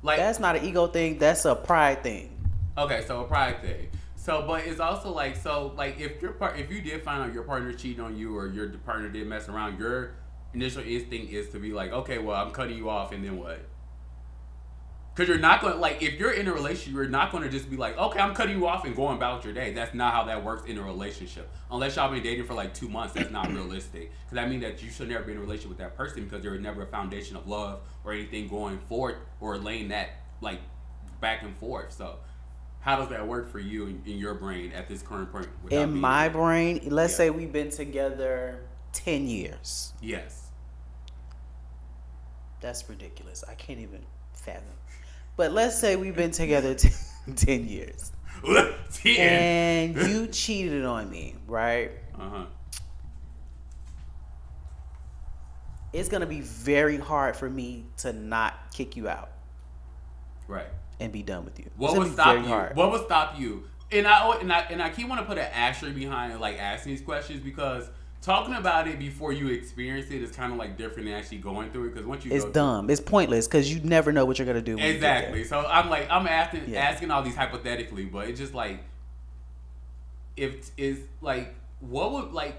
Like 0.02 0.18
That's 0.18 0.40
not 0.40 0.56
an 0.56 0.64
ego 0.64 0.88
thing. 0.88 1.18
That's 1.18 1.46
a 1.46 1.56
pride 1.56 2.04
thing. 2.04 2.30
Okay, 2.78 3.04
so 3.06 3.22
a 3.22 3.24
pride 3.26 3.62
thing. 3.62 3.90
So, 4.16 4.44
but 4.46 4.66
it's 4.66 4.80
also 4.80 5.12
like 5.12 5.36
so, 5.36 5.74
like 5.76 6.00
if 6.00 6.22
your 6.22 6.34
part, 6.34 6.60
if 6.60 6.72
you 6.72 6.82
did 6.82 7.04
find 7.04 7.24
out 7.24 7.34
your 7.34 7.44
partner 7.44 7.74
cheated 7.74 8.00
on 8.00 8.18
you 8.18 8.36
or 8.38 8.48
your 8.48 8.70
partner 8.70 9.10
did 9.10 9.28
mess 9.28 9.50
around, 9.50 9.80
your 9.80 10.16
initial 10.54 10.84
instinct 10.84 11.32
is 11.32 11.50
to 11.50 11.60
be 11.60 11.72
like, 11.72 11.92
okay, 11.92 12.18
well, 12.18 12.36
I'm 12.36 12.52
cutting 12.52 12.78
you 12.78 12.90
off, 12.90 13.12
and 13.12 13.24
then 13.24 13.38
what? 13.38 13.60
Because 15.18 15.30
you're 15.30 15.40
not 15.40 15.62
gonna 15.62 15.78
like 15.78 16.04
if 16.04 16.20
you're 16.20 16.34
in 16.34 16.48
a 16.48 16.54
relationship, 16.54 16.94
you're 16.94 17.08
not 17.10 17.32
gonna 17.32 17.50
just 17.50 17.72
be 17.72 17.76
like, 17.76 17.98
okay, 17.98 18.20
I'm 18.20 18.36
cutting 18.36 18.56
you 18.56 18.68
off 18.68 18.86
and 18.86 18.96
going 18.96 19.18
about 19.18 19.44
your 19.44 19.52
day. 19.52 19.74
That's 19.74 19.96
not 19.96 20.14
how 20.14 20.26
that 20.26 20.44
works 20.44 20.68
in 20.70 20.78
a 20.78 20.84
relationship. 20.84 21.50
Unless 21.72 21.96
y'all 21.96 22.12
been 22.12 22.22
dating 22.22 22.46
for 22.46 22.54
like 22.54 22.76
two 22.76 22.88
months, 22.88 23.16
that's 23.16 23.32
not 23.32 23.52
realistic. 23.52 24.12
Because 24.12 24.36
that 24.36 24.48
means 24.48 24.62
that 24.62 24.84
you 24.84 24.92
should 24.92 25.10
never 25.10 25.24
be 25.24 25.32
in 25.32 25.40
a 25.40 25.42
relationship 25.42 25.70
with 25.70 25.80
that 25.80 25.98
person 25.98 26.24
because 26.26 26.44
there 26.44 26.52
was 26.52 26.62
never 26.62 26.84
a 26.84 26.86
foundation 26.86 27.36
of 27.36 27.48
love 27.48 27.80
or 28.04 28.14
anything 28.14 28.48
going 28.48 28.78
forward 28.88 29.16
or 29.42 29.58
laying 29.58 29.88
that 29.88 30.10
like 30.40 30.60
back 31.20 31.42
and 31.42 31.58
forth. 31.58 31.94
So. 31.94 32.18
How 32.80 32.96
does 32.96 33.10
that 33.10 33.28
work 33.28 33.52
for 33.52 33.60
you 33.60 33.88
in, 33.88 34.02
in 34.06 34.18
your 34.20 34.36
brain 34.36 34.72
at 34.72 34.88
this 34.88 35.02
current 35.02 35.30
point? 35.32 35.48
without 35.62 35.82
In 35.90 36.00
my 36.00 36.30
brain, 36.30 36.80
let's 36.86 37.14
Yeah. 37.14 37.18
say 37.18 37.30
we've 37.32 37.52
been 37.52 37.72
together 37.72 38.62
ten 38.94 39.28
years. 39.28 39.94
yes. 40.00 40.52
That's 42.62 42.88
ridiculous. 42.88 43.44
I 43.50 43.56
can't 43.56 43.80
even 43.80 44.04
fathom. 44.32 44.77
But 45.38 45.52
let's 45.54 45.80
say 45.80 45.96
we've 45.96 46.16
been 46.16 46.32
together 46.32 46.74
t- 46.76 46.90
10 47.36 47.68
years. 47.68 48.12
Ten. 48.94 49.18
And 49.18 49.96
you 50.12 50.28
cheated 50.28 50.84
on 50.86 51.10
me, 51.10 51.36
right? 51.48 51.92
Uh 52.20 52.30
huh. 52.30 52.46
It's 55.94 56.10
going 56.10 56.22
to 56.22 56.28
be 56.28 56.42
very 56.42 56.98
hard 56.98 57.36
for 57.36 57.50
me 57.50 57.86
to 57.98 58.14
not 58.14 58.54
kick 58.74 58.96
you 58.96 59.08
out 59.08 59.30
Right. 60.48 60.68
and 61.00 61.12
be 61.12 61.24
done 61.24 61.46
with 61.46 61.60
you. 61.60 61.70
What 61.78 61.98
would 61.98 62.12
stop 62.14 62.38
you? 62.38 62.44
hard. 62.44 62.76
What 62.76 62.92
would 62.92 63.06
stop 63.06 63.40
you? 63.40 63.64
And 63.92 64.06
I 64.06 64.36
and 64.40 64.52
I 64.52 64.60
and 64.70 64.84
I 64.84 64.90
keep 64.90 65.08
want 65.08 65.22
to 65.22 65.26
put 65.26 65.38
an 65.38 65.48
asterisk 65.54 65.96
behind 65.96 66.38
like 66.42 66.60
asking 66.60 66.92
these 66.92 67.02
questions 67.02 67.42
because 67.42 67.90
talking 68.28 68.56
about 68.56 68.88
it 68.90 69.00
before 69.00 69.32
you 69.32 69.48
experience 69.48 70.12
it 70.12 70.22
is 70.22 70.32
kind 70.36 70.52
of 70.52 70.60
like 70.60 70.78
different 70.78 71.08
than 71.08 71.18
actually 71.18 71.38
going 71.38 71.72
through 71.72 71.86
it. 71.86 71.94
Because 71.94 72.06
once 72.06 72.26
you 72.26 72.32
It's 72.34 72.46
dumb. 72.46 72.90
It's 72.90 73.00
pointless 73.00 73.48
because 73.48 73.74
you 73.74 73.80
never 73.82 74.12
know 74.12 74.26
what 74.26 74.38
you're 74.38 74.46
going 74.46 74.58
to 74.58 74.62
do. 74.62 74.76
when 74.76 74.86
you 74.86 75.00
get. 75.00 75.24
Exactly. 75.24 75.44
So 75.46 75.66
I'm 75.66 75.90
like 75.90 76.08
I'm 76.12 76.28
asking 76.28 76.66
Yeah. 76.68 76.82
asking 76.82 77.10
all 77.10 77.24
these 77.24 77.36
hypothetically, 77.36 78.06
but 78.06 78.28
it's 78.28 78.40
just 78.40 78.54
like 78.54 78.84
if 80.36 80.70
is 80.78 81.00
like 81.22 81.56
what 81.80 82.12
would 82.12 82.32
like 82.34 82.58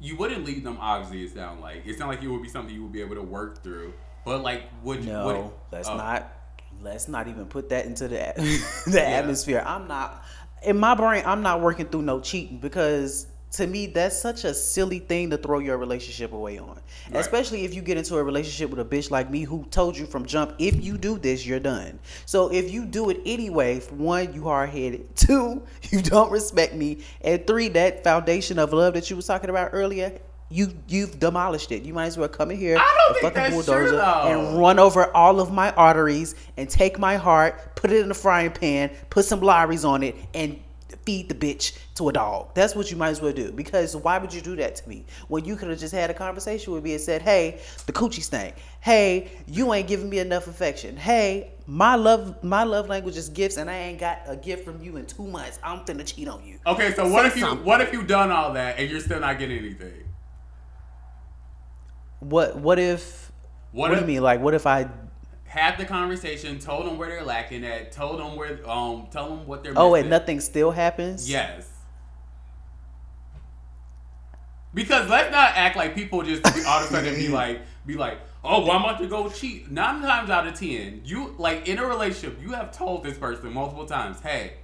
you 0.00 0.16
wouldn't 0.16 0.44
leave 0.44 0.62
them 0.62 0.76
obviously 0.80 1.22
it 1.24 1.34
sound 1.34 1.60
like 1.60 1.84
it 1.86 1.96
sound 1.98 2.10
like 2.10 2.22
it 2.22 2.28
would 2.28 2.42
be 2.42 2.48
something 2.48 2.74
you 2.74 2.82
would 2.82 2.92
be 2.92 3.00
able 3.00 3.14
to 3.16 3.22
work 3.22 3.62
through. 3.64 3.94
But 4.26 4.42
like 4.42 4.64
would 4.84 5.02
you 5.04 5.10
No, 5.12 5.26
would 5.26 5.50
let's 5.72 5.88
oh, 5.88 5.96
not. 5.96 6.30
Let's 6.82 7.06
not 7.08 7.28
even 7.28 7.46
put 7.46 7.68
that 7.70 7.86
into 7.86 8.08
the 8.08 8.34
the 8.86 9.06
atmosphere. 9.06 9.62
I'm 9.64 9.88
not 9.88 10.22
in 10.62 10.78
my 10.78 10.94
brain. 10.94 11.22
I'm 11.24 11.42
not 11.42 11.60
working 11.60 11.86
through 11.86 12.02
no 12.02 12.20
cheating 12.20 12.58
because 12.58 13.26
to 13.52 13.66
me 13.66 13.86
that's 13.86 14.18
such 14.18 14.44
a 14.44 14.54
silly 14.54 14.98
thing 14.98 15.30
to 15.30 15.36
throw 15.36 15.58
your 15.58 15.76
relationship 15.76 16.32
away 16.32 16.58
on. 16.58 16.68
Right. 16.68 17.20
Especially 17.20 17.64
if 17.64 17.74
you 17.74 17.82
get 17.82 17.98
into 17.98 18.16
a 18.16 18.22
relationship 18.22 18.70
with 18.70 18.80
a 18.80 18.84
bitch 18.84 19.10
like 19.10 19.30
me 19.30 19.42
who 19.42 19.64
told 19.70 19.96
you 19.96 20.06
from 20.06 20.24
jump, 20.24 20.54
if 20.58 20.82
you 20.82 20.96
do 20.96 21.18
this, 21.18 21.46
you're 21.46 21.60
done. 21.60 21.98
So 22.24 22.50
if 22.50 22.70
you 22.70 22.86
do 22.86 23.10
it 23.10 23.20
anyway, 23.26 23.80
one, 23.80 24.32
you 24.32 24.44
hard 24.44 24.70
headed. 24.70 25.14
Two, 25.16 25.62
you 25.90 26.00
don't 26.00 26.32
respect 26.32 26.74
me, 26.74 26.98
and 27.20 27.46
three, 27.46 27.68
that 27.68 28.02
foundation 28.02 28.58
of 28.58 28.72
love 28.72 28.94
that 28.94 29.10
you 29.10 29.16
was 29.16 29.26
talking 29.26 29.50
about 29.50 29.70
earlier. 29.72 30.18
You 30.48 30.74
you've 30.86 31.18
demolished 31.18 31.72
it. 31.72 31.82
You 31.82 31.94
might 31.94 32.06
as 32.06 32.18
well 32.18 32.28
come 32.28 32.50
in 32.50 32.58
here, 32.58 32.76
I 32.78 33.08
don't 33.08 33.24
a 33.24 33.30
fucking 33.30 33.52
bulldozer, 33.52 33.98
and 33.98 34.58
run 34.58 34.78
over 34.78 35.14
all 35.16 35.40
of 35.40 35.50
my 35.50 35.72
arteries 35.72 36.34
and 36.58 36.68
take 36.68 36.98
my 36.98 37.16
heart, 37.16 37.74
put 37.74 37.90
it 37.90 38.04
in 38.04 38.10
a 38.10 38.14
frying 38.14 38.50
pan, 38.50 38.90
put 39.08 39.24
some 39.24 39.40
Lawry's 39.40 39.84
on 39.84 40.02
it, 40.02 40.14
and 40.34 40.58
feed 41.04 41.28
the 41.28 41.34
bitch 41.34 41.76
to 41.96 42.08
a 42.08 42.12
dog. 42.12 42.54
That's 42.54 42.74
what 42.74 42.90
you 42.90 42.96
might 42.96 43.10
as 43.10 43.20
well 43.20 43.32
do. 43.32 43.52
Because 43.52 43.96
why 43.96 44.18
would 44.18 44.32
you 44.32 44.40
do 44.40 44.56
that 44.56 44.76
to 44.76 44.88
me? 44.88 45.04
When 45.28 45.44
you 45.44 45.56
could 45.56 45.68
have 45.70 45.78
just 45.78 45.94
had 45.94 46.10
a 46.10 46.14
conversation 46.14 46.72
with 46.72 46.82
me 46.84 46.92
and 46.92 47.00
said, 47.00 47.22
Hey, 47.22 47.60
the 47.86 47.92
coochie 47.92 48.22
stank. 48.22 48.54
Hey, 48.80 49.30
you 49.46 49.72
ain't 49.74 49.88
giving 49.88 50.08
me 50.10 50.18
enough 50.18 50.46
affection. 50.46 50.96
Hey, 50.96 51.52
my 51.66 51.94
love 51.94 52.42
my 52.42 52.64
love 52.64 52.88
language 52.88 53.16
is 53.16 53.28
gifts 53.28 53.56
and 53.56 53.70
I 53.70 53.74
ain't 53.74 54.00
got 54.00 54.20
a 54.26 54.36
gift 54.36 54.64
from 54.64 54.82
you 54.82 54.96
in 54.96 55.06
two 55.06 55.26
months. 55.26 55.58
I'm 55.62 55.80
finna 55.80 56.04
cheat 56.04 56.28
on 56.28 56.44
you. 56.44 56.58
Okay, 56.66 56.92
so 56.94 57.08
what 57.08 57.22
Say 57.22 57.28
if 57.28 57.36
you 57.36 57.42
something. 57.42 57.64
what 57.66 57.80
if 57.80 57.92
you 57.92 58.02
done 58.02 58.30
all 58.30 58.52
that 58.54 58.78
and 58.78 58.90
you're 58.90 59.00
still 59.00 59.20
not 59.20 59.38
getting 59.38 59.58
anything? 59.58 60.04
What 62.20 62.56
what 62.56 62.78
if 62.78 63.32
What, 63.72 63.90
what, 63.90 63.92
if, 63.92 63.98
do 63.98 64.00
you 64.00 64.14
mean? 64.16 64.22
Like 64.22 64.40
what 64.40 64.54
if 64.54 64.66
I 64.66 64.88
had 65.52 65.76
the 65.76 65.84
conversation, 65.84 66.58
told 66.58 66.86
them 66.86 66.96
where 66.96 67.10
they're 67.10 67.22
lacking 67.22 67.62
at, 67.62 67.92
told 67.92 68.18
them 68.18 68.36
where 68.36 68.58
um 68.68 69.06
tell 69.10 69.28
them 69.28 69.46
what 69.46 69.62
they're 69.62 69.74
Oh 69.76 69.90
missing. 69.92 70.04
and 70.04 70.10
nothing 70.10 70.40
still 70.40 70.70
happens? 70.70 71.28
Yes. 71.28 71.68
Because 74.74 75.10
let's 75.10 75.30
not 75.30 75.52
act 75.54 75.76
like 75.76 75.94
people 75.94 76.22
just 76.22 76.42
be, 76.42 76.62
all 76.66 76.80
of 76.82 76.86
a 76.86 76.88
sudden 76.88 77.14
be 77.16 77.28
like 77.42 77.60
be 77.84 77.94
like, 77.94 78.18
oh, 78.42 78.62
well, 78.62 78.72
I'm 78.72 78.82
about 78.82 78.98
to 79.00 79.06
go 79.08 79.28
cheat. 79.28 79.70
Nine 79.70 80.00
times 80.00 80.30
out 80.30 80.46
of 80.46 80.54
ten, 80.54 81.02
you 81.04 81.34
like 81.36 81.68
in 81.68 81.78
a 81.78 81.86
relationship, 81.86 82.40
you 82.40 82.52
have 82.52 82.72
told 82.72 83.04
this 83.04 83.18
person 83.18 83.52
multiple 83.52 83.84
times, 83.84 84.20
hey, 84.20 84.54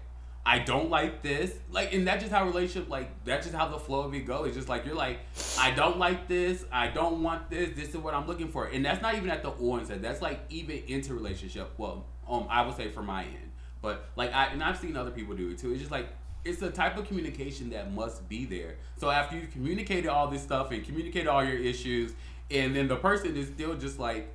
I 0.46 0.60
don't 0.60 0.88
like 0.88 1.22
this. 1.22 1.52
Like, 1.70 1.92
and 1.92 2.06
that's 2.06 2.22
just 2.22 2.32
how 2.32 2.46
relationship 2.46 2.88
like 2.88 3.24
that's 3.24 3.46
just 3.46 3.56
how 3.56 3.68
the 3.68 3.78
flow 3.78 4.00
of 4.00 4.14
it 4.14 4.20
goes. 4.20 4.46
It's 4.48 4.56
just 4.56 4.68
like 4.68 4.86
you're 4.86 4.94
like, 4.94 5.18
I 5.58 5.72
don't 5.72 5.98
like 5.98 6.26
this, 6.26 6.64
I 6.72 6.88
don't 6.88 7.22
want 7.22 7.50
this, 7.50 7.76
this 7.76 7.90
is 7.90 7.98
what 7.98 8.14
I'm 8.14 8.26
looking 8.26 8.48
for. 8.48 8.66
And 8.66 8.84
that's 8.84 9.02
not 9.02 9.14
even 9.14 9.30
at 9.30 9.42
the 9.42 9.50
onset. 9.50 10.00
That's 10.00 10.22
like 10.22 10.40
even 10.48 10.82
into 10.86 11.14
relationship. 11.14 11.72
Well, 11.76 12.06
um, 12.28 12.46
I 12.48 12.66
would 12.66 12.76
say 12.76 12.90
for 12.90 13.02
my 13.02 13.24
end. 13.24 13.52
But 13.82 14.08
like 14.16 14.32
I 14.32 14.46
and 14.46 14.62
I've 14.62 14.78
seen 14.78 14.96
other 14.96 15.10
people 15.10 15.34
do 15.36 15.50
it 15.50 15.58
too. 15.58 15.70
It's 15.70 15.80
just 15.80 15.92
like 15.92 16.08
it's 16.44 16.62
a 16.62 16.70
type 16.70 16.96
of 16.96 17.06
communication 17.06 17.70
that 17.70 17.92
must 17.92 18.28
be 18.28 18.44
there. 18.44 18.76
So 18.96 19.10
after 19.10 19.36
you've 19.36 19.52
communicated 19.52 20.08
all 20.08 20.28
this 20.28 20.42
stuff 20.42 20.70
and 20.70 20.84
communicated 20.84 21.28
all 21.28 21.44
your 21.44 21.58
issues, 21.58 22.14
and 22.50 22.74
then 22.74 22.88
the 22.88 22.96
person 22.96 23.36
is 23.36 23.48
still 23.48 23.74
just 23.74 23.98
like 23.98 24.34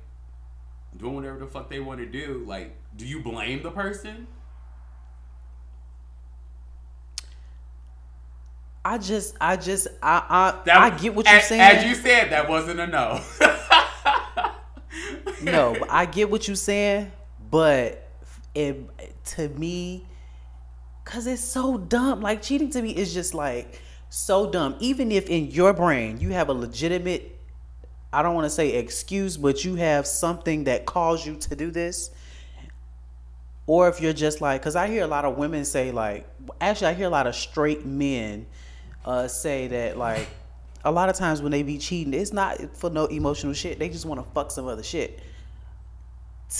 doing 0.96 1.16
whatever 1.16 1.38
the 1.38 1.46
fuck 1.46 1.68
they 1.68 1.80
want 1.80 2.00
to 2.00 2.06
do, 2.06 2.44
like, 2.46 2.76
do 2.96 3.06
you 3.06 3.20
blame 3.20 3.62
the 3.62 3.70
person? 3.70 4.26
I 8.84 8.98
just, 8.98 9.34
I 9.40 9.56
just, 9.56 9.88
I, 10.02 10.22
I, 10.28 10.62
That- 10.66 10.76
I 10.76 10.90
get 10.90 11.14
what 11.14 11.26
you're 11.26 11.36
as, 11.36 11.48
saying. 11.48 11.60
As 11.60 11.84
you 11.84 11.94
said, 11.94 12.30
that 12.30 12.48
wasn't 12.48 12.80
a 12.80 12.86
no. 12.86 13.20
no, 15.42 15.76
I 15.88 16.06
get 16.06 16.30
what 16.30 16.46
you're 16.46 16.56
saying, 16.56 17.10
but 17.50 18.08
it 18.54 18.78
to 19.24 19.48
me, 19.48 20.04
cause 21.04 21.26
it's 21.26 21.42
so 21.42 21.78
dumb. 21.78 22.20
Like 22.20 22.42
cheating 22.42 22.70
to 22.70 22.82
me 22.82 22.90
is 22.90 23.14
just 23.14 23.32
like 23.34 23.80
so 24.10 24.50
dumb. 24.50 24.76
Even 24.80 25.10
if 25.10 25.28
in 25.28 25.46
your 25.50 25.72
brain 25.72 26.20
you 26.20 26.30
have 26.30 26.50
a 26.50 26.52
legitimate, 26.54 27.38
I 28.12 28.22
don't 28.22 28.34
want 28.34 28.44
to 28.44 28.50
say 28.50 28.74
excuse, 28.74 29.36
but 29.38 29.64
you 29.64 29.76
have 29.76 30.06
something 30.06 30.64
that 30.64 30.84
caused 30.86 31.26
you 31.26 31.36
to 31.36 31.56
do 31.56 31.70
this. 31.70 32.10
Or 33.66 33.88
if 33.88 33.98
you're 34.00 34.12
just 34.12 34.42
like, 34.42 34.62
cause 34.62 34.76
I 34.76 34.88
hear 34.88 35.04
a 35.04 35.06
lot 35.06 35.24
of 35.24 35.38
women 35.38 35.64
say 35.64 35.90
like, 35.90 36.28
actually 36.60 36.88
I 36.88 36.94
hear 36.94 37.06
a 37.06 37.10
lot 37.10 37.26
of 37.26 37.34
straight 37.34 37.86
men 37.86 38.46
uh, 39.04 39.28
say 39.28 39.66
that 39.68 39.96
like 39.98 40.28
a 40.84 40.92
lot 40.92 41.08
of 41.08 41.16
times 41.16 41.40
when 41.42 41.52
they 41.52 41.62
be 41.62 41.78
cheating, 41.78 42.14
it's 42.14 42.32
not 42.32 42.76
for 42.76 42.90
no 42.90 43.06
emotional 43.06 43.54
shit. 43.54 43.78
They 43.78 43.88
just 43.88 44.04
want 44.04 44.24
to 44.24 44.30
fuck 44.32 44.50
some 44.50 44.66
other 44.66 44.82
shit. 44.82 45.20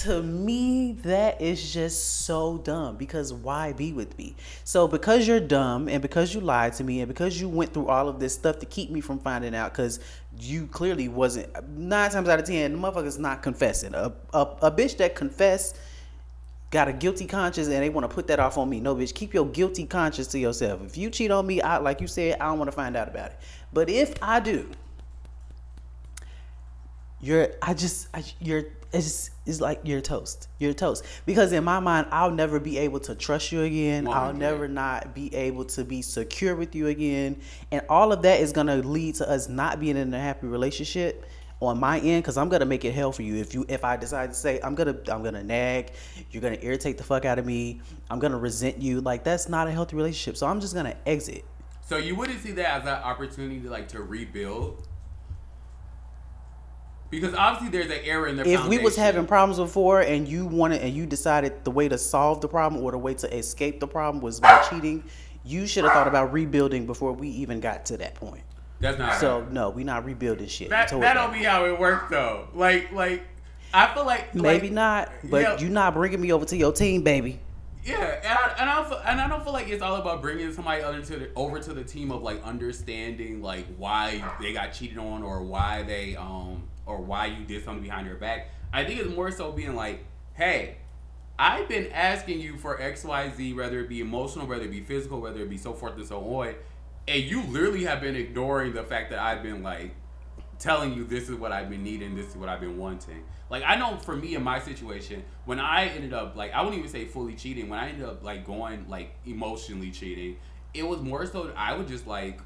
To 0.00 0.22
me, 0.22 0.92
that 1.02 1.40
is 1.40 1.72
just 1.72 2.24
so 2.24 2.58
dumb 2.58 2.96
because 2.96 3.32
why 3.32 3.72
be 3.72 3.92
with 3.92 4.16
me? 4.18 4.34
So 4.64 4.88
because 4.88 5.28
you're 5.28 5.40
dumb 5.40 5.88
and 5.88 6.02
because 6.02 6.34
you 6.34 6.40
lied 6.40 6.72
to 6.74 6.84
me 6.84 7.00
and 7.00 7.06
because 7.06 7.40
you 7.40 7.48
went 7.48 7.72
through 7.74 7.86
all 7.88 8.08
of 8.08 8.18
this 8.18 8.34
stuff 8.34 8.58
to 8.60 8.66
keep 8.66 8.90
me 8.90 9.00
from 9.00 9.20
finding 9.20 9.54
out 9.54 9.72
because 9.72 10.00
you 10.40 10.66
clearly 10.66 11.08
wasn't 11.08 11.68
nine 11.68 12.10
times 12.10 12.28
out 12.28 12.40
of 12.40 12.46
ten, 12.46 12.72
the 12.72 12.78
motherfucker's 12.78 13.18
not 13.18 13.42
confessing. 13.42 13.94
A, 13.94 14.12
a, 14.32 14.40
a 14.62 14.70
bitch 14.70 14.96
that 14.96 15.14
confess 15.14 15.74
got 16.74 16.88
a 16.88 16.92
guilty 16.92 17.24
conscience 17.24 17.68
and 17.68 17.76
they 17.76 17.88
want 17.88 18.08
to 18.08 18.12
put 18.12 18.26
that 18.26 18.40
off 18.40 18.58
on 18.58 18.68
me. 18.68 18.80
No, 18.80 18.96
bitch, 18.96 19.14
keep 19.14 19.32
your 19.32 19.46
guilty 19.46 19.86
conscience 19.86 20.26
to 20.28 20.40
yourself. 20.40 20.82
If 20.84 20.98
you 20.98 21.08
cheat 21.08 21.30
on 21.30 21.46
me, 21.46 21.62
I 21.62 21.78
like 21.78 22.00
you 22.00 22.08
said, 22.08 22.36
I 22.40 22.46
don't 22.46 22.58
want 22.58 22.68
to 22.68 22.76
find 22.76 22.96
out 22.96 23.06
about 23.06 23.30
it. 23.30 23.38
But 23.72 23.88
if 23.88 24.20
I 24.20 24.40
do, 24.40 24.68
you're 27.20 27.50
I 27.62 27.74
just 27.74 28.08
I, 28.12 28.24
you're 28.40 28.64
it's 28.92 29.30
it's 29.46 29.60
like 29.60 29.82
you're 29.84 30.00
toast. 30.00 30.48
You're 30.58 30.74
toast 30.74 31.04
because 31.26 31.52
in 31.52 31.62
my 31.62 31.78
mind, 31.78 32.08
I'll 32.10 32.32
never 32.32 32.58
be 32.58 32.78
able 32.78 32.98
to 33.00 33.14
trust 33.14 33.52
you 33.52 33.62
again. 33.62 34.08
I'll 34.08 34.32
100. 34.32 34.38
never 34.38 34.66
not 34.66 35.14
be 35.14 35.32
able 35.32 35.66
to 35.66 35.84
be 35.84 36.02
secure 36.02 36.56
with 36.56 36.74
you 36.74 36.88
again, 36.88 37.40
and 37.70 37.82
all 37.88 38.12
of 38.12 38.22
that 38.22 38.40
is 38.40 38.52
gonna 38.52 38.78
lead 38.78 39.14
to 39.16 39.30
us 39.30 39.48
not 39.48 39.78
being 39.78 39.96
in 39.96 40.12
a 40.12 40.20
happy 40.20 40.48
relationship 40.48 41.24
on 41.60 41.78
my 41.78 41.98
end 42.00 42.22
because 42.22 42.36
I'm 42.36 42.48
gonna 42.48 42.66
make 42.66 42.84
it 42.84 42.92
hell 42.92 43.12
for 43.12 43.22
you 43.22 43.36
if 43.36 43.54
you 43.54 43.64
if 43.68 43.84
I 43.84 43.96
decide 43.96 44.30
to 44.30 44.36
say 44.36 44.60
I'm 44.62 44.74
gonna 44.74 44.96
I'm 45.08 45.22
gonna 45.22 45.42
nag, 45.42 45.92
you're 46.30 46.42
gonna 46.42 46.58
irritate 46.60 46.98
the 46.98 47.04
fuck 47.04 47.24
out 47.24 47.38
of 47.38 47.46
me, 47.46 47.80
I'm 48.10 48.18
gonna 48.18 48.38
resent 48.38 48.80
you. 48.80 49.00
Like 49.00 49.24
that's 49.24 49.48
not 49.48 49.68
a 49.68 49.70
healthy 49.70 49.96
relationship. 49.96 50.36
So 50.36 50.46
I'm 50.46 50.60
just 50.60 50.74
gonna 50.74 50.96
exit. 51.06 51.44
So 51.82 51.96
you 51.96 52.14
wouldn't 52.14 52.40
see 52.40 52.52
that 52.52 52.80
as 52.80 52.82
an 52.82 53.02
opportunity 53.02 53.60
to 53.60 53.70
like 53.70 53.88
to 53.88 54.02
rebuild? 54.02 54.88
Because 57.10 57.34
obviously 57.34 57.68
there's 57.68 57.90
an 57.90 58.04
error 58.04 58.26
in 58.26 58.36
the 58.36 58.48
if 58.48 58.66
we 58.66 58.78
was 58.78 58.96
having 58.96 59.26
problems 59.26 59.58
before 59.58 60.00
and 60.00 60.26
you 60.26 60.46
wanted 60.46 60.82
and 60.82 60.92
you 60.94 61.06
decided 61.06 61.64
the 61.64 61.70
way 61.70 61.88
to 61.88 61.96
solve 61.98 62.40
the 62.40 62.48
problem 62.48 62.82
or 62.82 62.90
the 62.90 62.98
way 62.98 63.14
to 63.14 63.36
escape 63.36 63.78
the 63.78 63.86
problem 63.86 64.20
was 64.20 64.40
by 64.40 64.66
cheating, 64.68 65.04
you 65.44 65.66
should 65.66 65.84
have 65.84 65.92
thought 65.92 66.08
about 66.08 66.32
rebuilding 66.32 66.86
before 66.86 67.12
we 67.12 67.28
even 67.28 67.60
got 67.60 67.84
to 67.86 67.96
that 67.98 68.14
point. 68.14 68.42
That's 68.80 68.98
not 68.98 69.20
So 69.20 69.46
no, 69.50 69.70
we 69.70 69.84
not 69.84 70.04
rebuilding 70.04 70.48
shit. 70.48 70.70
that 70.70 70.90
that 70.90 71.14
don't 71.14 71.32
be 71.32 71.44
how 71.44 71.64
it 71.66 71.78
works 71.78 72.10
though. 72.10 72.48
Like 72.54 72.92
like 72.92 73.22
I 73.72 73.92
feel 73.92 74.06
like 74.06 74.34
Maybe 74.34 74.68
like, 74.68 74.72
not, 74.72 75.12
but 75.24 75.42
yeah, 75.42 75.58
you 75.58 75.68
not 75.68 75.94
bringing 75.94 76.20
me 76.20 76.32
over 76.32 76.44
to 76.44 76.56
your 76.56 76.72
team, 76.72 77.02
baby. 77.02 77.40
Yeah, 77.84 78.20
and 78.22 78.38
I, 78.38 78.54
and 78.60 78.70
I 78.70 78.74
don't 78.76 78.88
feel, 78.88 79.02
and 79.04 79.20
I 79.20 79.28
don't 79.28 79.44
feel 79.44 79.52
like 79.52 79.68
it's 79.68 79.82
all 79.82 79.96
about 79.96 80.22
bringing 80.22 80.50
somebody 80.52 80.82
other 80.82 81.02
to 81.02 81.16
the, 81.16 81.30
over 81.36 81.58
to 81.58 81.74
the 81.74 81.84
team 81.84 82.12
of 82.12 82.22
like 82.22 82.42
understanding 82.42 83.42
like 83.42 83.66
why 83.76 84.24
they 84.40 84.52
got 84.52 84.72
cheated 84.72 84.96
on 84.96 85.22
or 85.22 85.42
why 85.42 85.82
they 85.82 86.16
um 86.16 86.62
or 86.86 86.98
why 87.02 87.26
you 87.26 87.44
did 87.44 87.64
something 87.64 87.82
behind 87.82 88.06
your 88.06 88.16
back. 88.16 88.48
I 88.72 88.84
think 88.84 89.00
it's 89.00 89.14
more 89.14 89.30
so 89.30 89.52
being 89.52 89.74
like, 89.74 90.04
hey, 90.34 90.76
I've 91.38 91.68
been 91.68 91.88
asking 91.92 92.40
you 92.40 92.56
for 92.56 92.80
X 92.80 93.04
Y 93.04 93.32
Z, 93.36 93.52
whether 93.54 93.80
it 93.80 93.88
be 93.88 94.00
emotional, 94.00 94.46
whether 94.46 94.64
it 94.64 94.70
be 94.70 94.80
physical, 94.80 95.20
whether 95.20 95.40
it 95.40 95.50
be 95.50 95.58
so 95.58 95.74
forth 95.74 95.96
and 95.96 96.06
so 96.06 96.20
on, 96.20 96.54
and 97.06 97.22
you 97.22 97.42
literally 97.42 97.84
have 97.84 98.00
been 98.00 98.16
ignoring 98.16 98.72
the 98.72 98.82
fact 98.82 99.10
that 99.10 99.18
I've 99.18 99.42
been 99.42 99.62
like 99.62 99.94
telling 100.58 100.94
you 100.94 101.04
this 101.04 101.28
is 101.28 101.36
what 101.36 101.52
I've 101.52 101.68
been 101.68 101.82
needing, 101.82 102.14
this 102.14 102.28
is 102.28 102.36
what 102.36 102.48
I've 102.48 102.60
been 102.60 102.78
wanting. 102.78 103.24
Like 103.50 103.62
I 103.66 103.76
know 103.76 103.96
for 103.98 104.16
me 104.16 104.34
in 104.34 104.42
my 104.42 104.58
situation, 104.58 105.22
when 105.44 105.60
I 105.60 105.86
ended 105.86 106.14
up 106.14 106.36
like 106.36 106.52
I 106.52 106.62
wouldn't 106.62 106.78
even 106.78 106.90
say 106.90 107.04
fully 107.04 107.34
cheating, 107.34 107.68
when 107.68 107.78
I 107.78 107.90
ended 107.90 108.04
up 108.04 108.24
like 108.24 108.46
going 108.46 108.88
like 108.88 109.14
emotionally 109.26 109.90
cheating, 109.90 110.36
it 110.72 110.86
was 110.86 111.00
more 111.00 111.26
so 111.26 111.52
I 111.56 111.76
would 111.76 111.88
just 111.88 112.06
like 112.06 112.40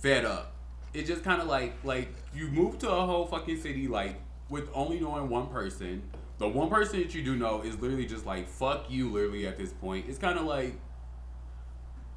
fed 0.00 0.24
up. 0.24 0.54
It 0.94 1.04
just 1.04 1.22
kind 1.22 1.42
of 1.42 1.48
like 1.48 1.74
like 1.84 2.08
you 2.34 2.48
move 2.48 2.78
to 2.78 2.90
a 2.90 3.06
whole 3.06 3.26
fucking 3.26 3.60
city 3.60 3.86
like 3.86 4.16
with 4.48 4.68
only 4.72 5.00
knowing 5.00 5.28
one 5.28 5.48
person. 5.48 6.02
The 6.38 6.48
one 6.48 6.68
person 6.68 7.00
that 7.00 7.14
you 7.14 7.22
do 7.22 7.34
know 7.34 7.62
is 7.62 7.80
literally 7.80 8.06
just 8.06 8.26
like 8.26 8.48
fuck 8.48 8.90
you. 8.90 9.10
Literally 9.10 9.46
at 9.46 9.58
this 9.58 9.72
point, 9.72 10.06
it's 10.08 10.18
kind 10.18 10.38
of 10.38 10.46
like 10.46 10.74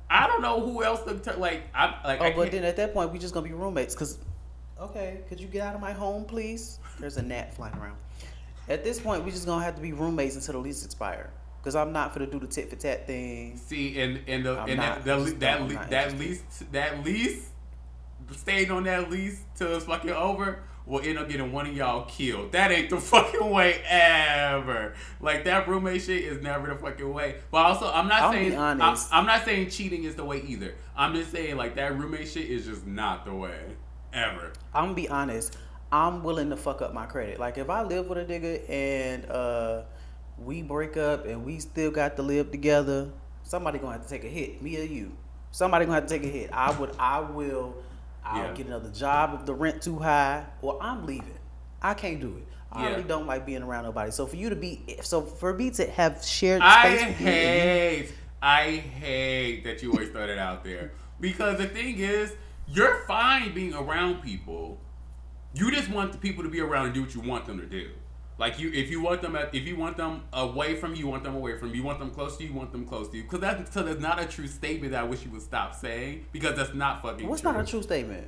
I 0.09 0.27
don't 0.27 0.41
know 0.41 0.59
who 0.59 0.83
else 0.83 1.03
to 1.03 1.17
t- 1.19 1.37
like. 1.39 1.63
I 1.73 1.95
like. 2.05 2.21
Oh, 2.21 2.25
I 2.25 2.33
but 2.35 2.51
then 2.51 2.63
at 2.63 2.75
that 2.77 2.93
point 2.93 3.11
we 3.11 3.19
just 3.19 3.33
gonna 3.33 3.47
be 3.47 3.53
roommates. 3.53 3.95
Cause 3.95 4.17
okay, 4.79 5.21
could 5.29 5.39
you 5.39 5.47
get 5.47 5.61
out 5.61 5.75
of 5.75 5.81
my 5.81 5.91
home, 5.91 6.25
please? 6.25 6.79
There's 6.99 7.17
a 7.17 7.21
gnat 7.21 7.53
flying 7.53 7.75
around. 7.75 7.97
At 8.67 8.83
this 8.83 8.99
point, 8.99 9.23
we 9.25 9.31
just 9.31 9.45
gonna 9.45 9.63
have 9.63 9.75
to 9.75 9.81
be 9.81 9.93
roommates 9.93 10.35
until 10.35 10.53
the 10.53 10.59
lease 10.59 10.85
expire. 10.85 11.31
Cause 11.63 11.75
I'm 11.75 11.91
not 11.91 12.13
gonna 12.13 12.27
do 12.27 12.39
the 12.39 12.47
tit 12.47 12.69
for 12.69 12.75
tat 12.75 13.05
thing. 13.05 13.57
See, 13.57 13.99
and 13.99 14.21
and 14.27 14.45
the 14.45 14.57
I'm 14.57 14.69
and 14.69 14.77
not- 14.77 15.03
that 15.03 15.19
just 15.19 15.39
that 15.39 15.61
no, 15.61 15.67
that, 15.67 16.17
lease 16.17 16.43
that 16.71 17.03
lease 17.05 17.49
staying 18.31 18.71
on 18.71 18.83
that 18.83 19.09
lease 19.09 19.41
till 19.55 19.75
it's 19.75 19.85
fucking 19.85 20.11
over 20.11 20.63
will 20.89 21.01
end 21.01 21.19
up 21.19 21.29
getting 21.29 21.51
one 21.53 21.67
of 21.67 21.77
y'all 21.77 22.05
killed. 22.05 22.51
That 22.51 22.71
ain't 22.71 22.89
the 22.89 22.97
fucking 22.99 23.49
way 23.49 23.81
ever. 23.87 24.95
Like 25.21 25.45
that 25.45 25.67
roommate 25.67 26.01
shit 26.01 26.23
is 26.23 26.41
never 26.41 26.67
the 26.67 26.75
fucking 26.75 27.13
way. 27.13 27.35
But 27.51 27.59
also, 27.59 27.89
I'm 27.89 28.07
not 28.07 28.23
I'll 28.23 28.31
saying 28.33 28.57
I'm. 28.57 28.81
I'm 28.81 29.25
not 29.25 29.45
saying 29.45 29.69
cheating 29.69 30.03
is 30.03 30.15
the 30.15 30.25
way 30.25 30.41
either. 30.45 30.73
I'm 30.97 31.13
just 31.13 31.31
saying 31.31 31.55
like 31.55 31.75
that 31.75 31.97
roommate 31.97 32.27
shit 32.27 32.49
is 32.49 32.65
just 32.65 32.85
not 32.85 33.23
the 33.23 33.33
way 33.33 33.57
ever. 34.11 34.51
I'm 34.73 34.85
gonna 34.85 34.95
be 34.95 35.07
honest. 35.07 35.55
I'm 35.91 36.23
willing 36.23 36.49
to 36.49 36.57
fuck 36.57 36.81
up 36.81 36.93
my 36.93 37.05
credit. 37.05 37.39
Like 37.39 37.57
if 37.57 37.69
I 37.69 37.83
live 37.83 38.07
with 38.07 38.17
a 38.17 38.25
nigga 38.25 38.67
and 38.69 39.25
uh, 39.29 39.83
we 40.37 40.61
break 40.63 40.97
up 40.97 41.25
and 41.25 41.45
we 41.45 41.59
still 41.59 41.91
got 41.91 42.15
to 42.17 42.23
live 42.23 42.51
together, 42.51 43.11
somebody 43.43 43.77
gonna 43.79 43.93
have 43.93 44.03
to 44.03 44.09
take 44.09 44.23
a 44.23 44.27
hit. 44.27 44.61
Me 44.61 44.79
or 44.79 44.83
you. 44.83 45.11
Somebody 45.51 45.85
gonna 45.85 45.95
have 45.95 46.07
to 46.07 46.19
take 46.19 46.27
a 46.27 46.31
hit. 46.31 46.49
I 46.51 46.71
would. 46.79 46.95
I 46.99 47.19
will. 47.19 47.75
I'll 48.29 48.45
Yeah. 48.45 48.53
get 48.53 48.67
another 48.67 48.89
job 48.89 49.33
if 49.39 49.45
the 49.45 49.53
rent 49.53 49.81
too 49.81 49.97
high, 49.99 50.45
or 50.61 50.77
I'm 50.81 51.05
leaving. 51.05 51.37
I 51.81 51.93
can't 51.95 52.19
do 52.19 52.37
it. 52.37 52.45
I 52.71 52.83
Yeah. 52.83 52.89
really 52.91 53.03
don't 53.03 53.25
like 53.25 53.45
being 53.45 53.63
around 53.63 53.85
nobody. 53.85 54.11
So 54.11 54.27
for 54.27 54.35
you 54.35 54.49
to 54.49 54.55
be, 54.55 54.97
so 55.01 55.21
for 55.21 55.53
me 55.53 55.71
to 55.71 55.89
have 55.89 56.23
shared 56.23 56.61
I 56.61 56.81
space 56.83 57.01
you, 57.01 57.07
and 57.07 57.19
you- 57.19 57.25
hate, 57.25 58.13
I 58.41 58.63
hate 58.77 59.63
that 59.63 59.81
you 59.81 59.91
always 59.91 60.09
throw 60.09 60.27
that 60.27 60.37
out 60.37 60.63
there 60.63 60.91
because 61.19 61.57
the 61.57 61.67
thing 61.67 61.97
is, 61.97 62.33
you're 62.67 62.99
fine 63.07 63.53
being 63.55 63.73
around 63.73 64.21
people. 64.21 64.79
You 65.55 65.71
just 65.71 65.89
want 65.89 66.11
the 66.11 66.19
people 66.19 66.43
to 66.43 66.49
be 66.49 66.59
around 66.61 66.85
and 66.85 66.93
do 66.93 67.01
what 67.01 67.15
you 67.15 67.21
want 67.21 67.47
them 67.47 67.59
to 67.59 67.65
do. 67.65 67.89
Like 68.39 68.57
you, 68.57 68.71
if 68.71 68.89
you 68.89 69.01
want 69.01 69.21
them, 69.21 69.35
at, 69.35 69.53
if 69.53 69.67
you 69.67 69.75
want 69.75 69.97
them 69.97 70.23
away 70.31 70.77
from 70.77 70.95
you, 70.95 70.99
you 71.01 71.07
want 71.07 71.25
them 71.25 71.35
away 71.35 71.57
from 71.57 71.69
you. 71.69 71.75
You 71.75 71.83
want 71.83 71.99
them 71.99 72.09
close 72.09 72.37
to 72.37 72.43
you, 72.43 72.49
you 72.49 72.55
want 72.55 72.71
them 72.71 72.85
close 72.85 73.09
to 73.09 73.17
you. 73.17 73.23
Because 73.23 73.41
that's 73.41 73.73
so 73.73 73.83
that's 73.83 73.99
not 73.99 74.17
a 74.17 74.25
true 74.25 74.47
statement 74.47 74.93
that 74.93 75.01
I 75.01 75.03
wish 75.03 75.25
you 75.25 75.31
would 75.31 75.41
stop 75.41 75.75
saying 75.75 76.25
because 76.31 76.55
that's 76.55 76.73
not 76.73 77.01
fucking. 77.01 77.27
What's 77.27 77.41
true. 77.41 77.51
not 77.51 77.59
a 77.59 77.65
true 77.65 77.83
statement? 77.83 78.27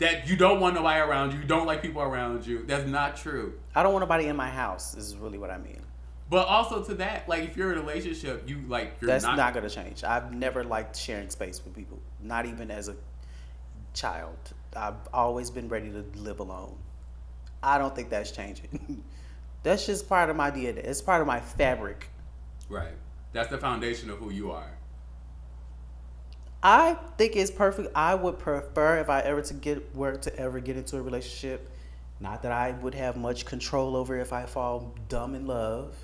That 0.00 0.28
you 0.28 0.36
don't 0.36 0.58
want 0.58 0.74
nobody 0.74 0.98
around 0.98 1.32
you. 1.32 1.38
You 1.38 1.44
don't 1.44 1.66
like 1.66 1.82
people 1.82 2.02
around 2.02 2.44
you. 2.44 2.64
That's 2.66 2.88
not 2.88 3.16
true. 3.16 3.54
I 3.76 3.84
don't 3.84 3.92
want 3.92 4.02
nobody 4.02 4.26
in 4.26 4.34
my 4.34 4.50
house. 4.50 4.92
This 4.92 5.04
Is 5.04 5.16
really 5.16 5.38
what 5.38 5.50
I 5.50 5.58
mean. 5.58 5.80
But 6.28 6.48
also 6.48 6.82
to 6.82 6.94
that, 6.96 7.28
like 7.28 7.44
if 7.44 7.56
you're 7.56 7.70
in 7.70 7.78
a 7.78 7.80
relationship, 7.80 8.48
you 8.48 8.60
like 8.66 8.96
you're 9.00 9.06
That's 9.06 9.22
not, 9.22 9.36
not, 9.36 9.54
gonna 9.54 9.70
change. 9.70 10.02
I've 10.02 10.34
never 10.34 10.64
liked 10.64 10.96
sharing 10.96 11.30
space 11.30 11.62
with 11.64 11.76
people, 11.76 12.00
not 12.20 12.44
even 12.46 12.72
as 12.72 12.88
a 12.88 12.96
child. 13.92 14.36
I've 14.74 14.96
always 15.12 15.48
been 15.48 15.68
ready 15.68 15.90
to 15.92 16.04
live 16.18 16.40
alone. 16.40 16.74
I 17.62 17.78
don't 17.78 17.94
think 17.94 18.10
that's 18.10 18.32
changing. 18.32 19.04
that's 19.64 19.86
just 19.86 20.08
part 20.08 20.30
of 20.30 20.36
my 20.36 20.52
DNA. 20.52 20.78
It's 20.78 21.02
part 21.02 21.20
of 21.20 21.26
my 21.26 21.40
fabric. 21.40 22.08
Right. 22.68 22.94
That's 23.32 23.48
the 23.50 23.58
foundation 23.58 24.10
of 24.10 24.18
who 24.18 24.30
you 24.30 24.52
are. 24.52 24.70
I 26.62 26.96
think 27.18 27.34
it's 27.36 27.50
perfect. 27.50 27.88
I 27.94 28.14
would 28.14 28.38
prefer 28.38 28.98
if 28.98 29.10
I 29.10 29.20
ever 29.20 29.42
to 29.42 29.54
get 29.54 29.94
were 29.94 30.16
to 30.16 30.38
ever 30.38 30.60
get 30.60 30.76
into 30.76 30.96
a 30.96 31.02
relationship. 31.02 31.70
Not 32.20 32.42
that 32.42 32.52
I 32.52 32.70
would 32.70 32.94
have 32.94 33.16
much 33.16 33.44
control 33.44 33.96
over 33.96 34.16
if 34.18 34.32
I 34.32 34.46
fall 34.46 34.94
dumb 35.08 35.34
in 35.34 35.46
love. 35.46 35.94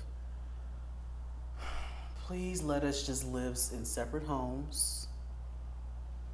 please 2.27 2.61
let 2.61 2.83
us 2.83 3.05
just 3.05 3.25
live 3.25 3.57
in 3.73 3.85
separate 3.85 4.23
homes. 4.23 5.07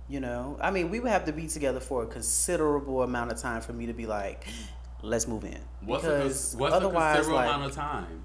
You 0.09 0.19
know, 0.19 0.57
I 0.61 0.71
mean, 0.71 0.89
we 0.89 0.99
would 0.99 1.11
have 1.11 1.25
to 1.25 1.33
be 1.33 1.47
together 1.47 1.79
for 1.79 2.03
a 2.03 2.07
considerable 2.07 3.03
amount 3.03 3.31
of 3.31 3.39
time 3.39 3.61
for 3.61 3.73
me 3.73 3.87
to 3.87 3.93
be 3.93 4.05
like, 4.05 4.45
let's 5.01 5.27
move 5.27 5.43
in. 5.43 5.59
What's 5.81 6.03
because 6.03 6.21
cons- 6.23 6.55
what's 6.57 6.73
a 6.73 6.77
otherwise, 6.77 7.15
considerable 7.17 7.35
like, 7.45 7.55
amount 7.55 7.69
of 7.69 7.75
time? 7.75 8.23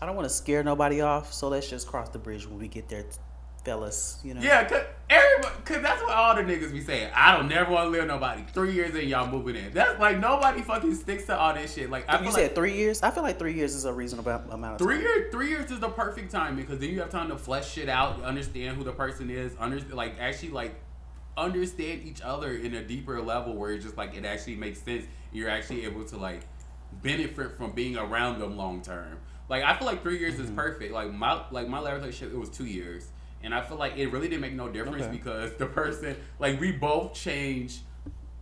I 0.00 0.06
don't 0.06 0.16
want 0.16 0.28
to 0.28 0.34
scare 0.34 0.62
nobody 0.62 1.00
off, 1.00 1.32
so 1.32 1.48
let's 1.48 1.68
just 1.68 1.86
cross 1.86 2.08
the 2.10 2.18
bridge 2.18 2.46
when 2.46 2.58
we 2.58 2.68
get 2.68 2.88
there, 2.88 3.04
fellas. 3.64 4.20
You 4.22 4.34
know. 4.34 4.42
Yeah, 4.42 4.64
cause 4.64 4.82
everybody, 5.08 5.54
cause 5.64 5.80
that's 5.82 6.02
what 6.02 6.12
all 6.12 6.34
the 6.34 6.42
niggas 6.42 6.72
be 6.72 6.82
saying. 6.82 7.10
I 7.14 7.34
don't 7.36 7.48
never 7.48 7.72
want 7.72 7.86
to 7.86 7.90
live 7.90 8.06
nobody. 8.06 8.42
Three 8.52 8.72
years 8.72 8.94
in, 8.94 9.08
y'all 9.08 9.26
moving 9.30 9.56
in. 9.56 9.72
That's 9.72 9.98
like 9.98 10.18
nobody 10.18 10.60
fucking 10.60 10.94
sticks 10.96 11.24
to 11.26 11.38
all 11.38 11.54
this 11.54 11.74
shit. 11.74 11.88
Like 11.88 12.04
I 12.08 12.18
You 12.18 12.24
feel 12.24 12.32
said 12.32 12.42
like 12.42 12.54
three 12.54 12.76
years. 12.76 13.02
I 13.02 13.10
feel 13.10 13.22
like 13.22 13.38
three 13.38 13.54
years 13.54 13.74
is 13.74 13.86
a 13.86 13.92
reasonable 13.94 14.32
amount 14.50 14.74
of 14.74 14.78
three 14.78 14.96
time. 14.96 15.04
years, 15.04 15.32
three 15.32 15.48
years 15.48 15.70
is 15.70 15.80
the 15.80 15.88
perfect 15.88 16.30
time 16.30 16.56
because 16.56 16.80
then 16.80 16.90
you 16.90 17.00
have 17.00 17.10
time 17.10 17.28
to 17.28 17.38
flesh 17.38 17.72
shit 17.72 17.88
out, 17.88 18.22
understand 18.22 18.76
who 18.76 18.84
the 18.84 18.92
person 18.92 19.30
is, 19.30 19.56
understand 19.56 19.94
like 19.94 20.16
actually 20.20 20.50
like 20.50 20.74
understand 21.36 22.02
each 22.04 22.22
other 22.22 22.52
in 22.52 22.74
a 22.74 22.82
deeper 22.82 23.20
level 23.20 23.54
where 23.54 23.72
it's 23.72 23.84
just 23.84 23.96
like 23.96 24.14
it 24.14 24.24
actually 24.24 24.56
makes 24.56 24.80
sense. 24.80 25.06
You're 25.32 25.50
actually 25.50 25.84
able 25.84 26.04
to 26.06 26.16
like 26.16 26.42
benefit 27.02 27.56
from 27.56 27.72
being 27.72 27.96
around 27.96 28.38
them 28.38 28.56
long 28.56 28.82
term. 28.82 29.18
Like 29.48 29.64
I 29.64 29.76
feel 29.76 29.86
like 29.86 30.02
three 30.02 30.18
years 30.18 30.38
is 30.38 30.46
mm-hmm. 30.46 30.56
perfect. 30.56 30.92
Like 30.92 31.12
my 31.12 31.42
like 31.50 31.68
my 31.68 31.80
last 31.80 31.96
relationship 31.96 32.34
it 32.34 32.38
was 32.38 32.50
two 32.50 32.66
years, 32.66 33.08
and 33.42 33.54
I 33.54 33.62
feel 33.62 33.76
like 33.76 33.96
it 33.96 34.08
really 34.08 34.28
didn't 34.28 34.42
make 34.42 34.54
no 34.54 34.68
difference 34.68 35.04
Okay. 35.04 35.12
because 35.12 35.54
the 35.56 35.66
person 35.66 36.16
like 36.38 36.60
we 36.60 36.72
both 36.72 37.14
changed 37.14 37.80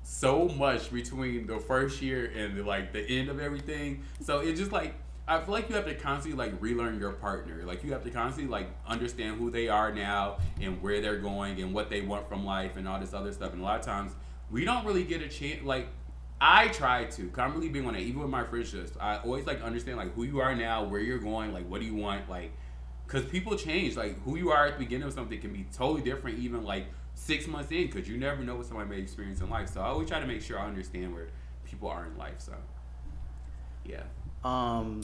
so 0.02 0.48
much 0.48 0.92
between 0.92 1.46
the 1.46 1.58
first 1.58 2.02
year 2.02 2.32
and 2.36 2.56
the, 2.56 2.62
like 2.62 2.92
the 2.92 3.00
end 3.00 3.28
of 3.28 3.40
everything. 3.40 4.02
So 4.20 4.40
it 4.40 4.54
just 4.54 4.72
like 4.72 4.94
I 5.26 5.40
feel 5.40 5.54
like 5.54 5.68
you 5.68 5.76
have 5.76 5.84
to 5.86 5.94
constantly 5.94 6.36
like 6.36 6.60
relearn 6.60 6.98
your 6.98 7.12
partner. 7.12 7.62
Like 7.64 7.84
you 7.84 7.92
have 7.92 8.02
to 8.04 8.10
constantly 8.10 8.50
like 8.50 8.68
understand 8.86 9.38
who 9.38 9.50
they 9.50 9.68
are 9.68 9.94
now 9.94 10.38
and 10.60 10.82
where 10.82 11.00
they're 11.00 11.18
going 11.18 11.60
and 11.60 11.72
what 11.72 11.90
they 11.90 12.00
want 12.00 12.28
from 12.28 12.44
life 12.44 12.76
and 12.76 12.88
all 12.88 12.98
this 12.98 13.14
other 13.14 13.32
stuff. 13.32 13.52
And 13.52 13.62
a 13.62 13.64
lot 13.64 13.78
of 13.78 13.86
times 13.86 14.12
we 14.50 14.64
don't 14.64 14.84
really 14.84 15.04
get 15.04 15.22
a 15.22 15.28
chance. 15.28 15.62
Like 15.62 15.88
I 16.40 16.68
try 16.68 17.04
to. 17.04 17.28
'cause 17.28 17.38
I'm 17.38 17.54
really 17.54 17.68
being 17.68 17.86
on. 17.86 17.96
Even 17.96 18.20
with 18.20 18.30
my 18.30 18.42
friendships, 18.42 18.92
I 19.00 19.18
always 19.18 19.46
like 19.46 19.62
understand 19.62 19.96
like 19.96 20.12
who 20.14 20.24
you 20.24 20.40
are 20.40 20.56
now, 20.56 20.82
where 20.84 21.00
you're 21.00 21.18
going, 21.18 21.52
like 21.52 21.68
what 21.68 21.80
do 21.80 21.86
you 21.86 21.94
want, 21.94 22.28
like 22.28 22.50
because 23.06 23.24
people 23.26 23.56
change. 23.56 23.96
Like 23.96 24.20
who 24.24 24.36
you 24.36 24.50
are 24.50 24.66
at 24.66 24.72
the 24.74 24.84
beginning 24.84 25.06
of 25.06 25.12
something 25.12 25.40
can 25.40 25.52
be 25.52 25.66
totally 25.72 26.02
different, 26.02 26.40
even 26.40 26.64
like 26.64 26.86
six 27.14 27.46
months 27.46 27.70
in, 27.70 27.86
because 27.86 28.08
you 28.08 28.16
never 28.18 28.42
know 28.42 28.56
what 28.56 28.66
somebody 28.66 28.90
may 28.90 28.98
experience 28.98 29.40
in 29.40 29.48
life. 29.48 29.68
So 29.68 29.80
I 29.82 29.86
always 29.86 30.08
try 30.08 30.18
to 30.18 30.26
make 30.26 30.42
sure 30.42 30.58
I 30.58 30.66
understand 30.66 31.14
where 31.14 31.28
people 31.64 31.88
are 31.88 32.06
in 32.06 32.16
life. 32.18 32.40
So 32.40 32.54
yeah. 33.84 34.02
Um. 34.44 35.02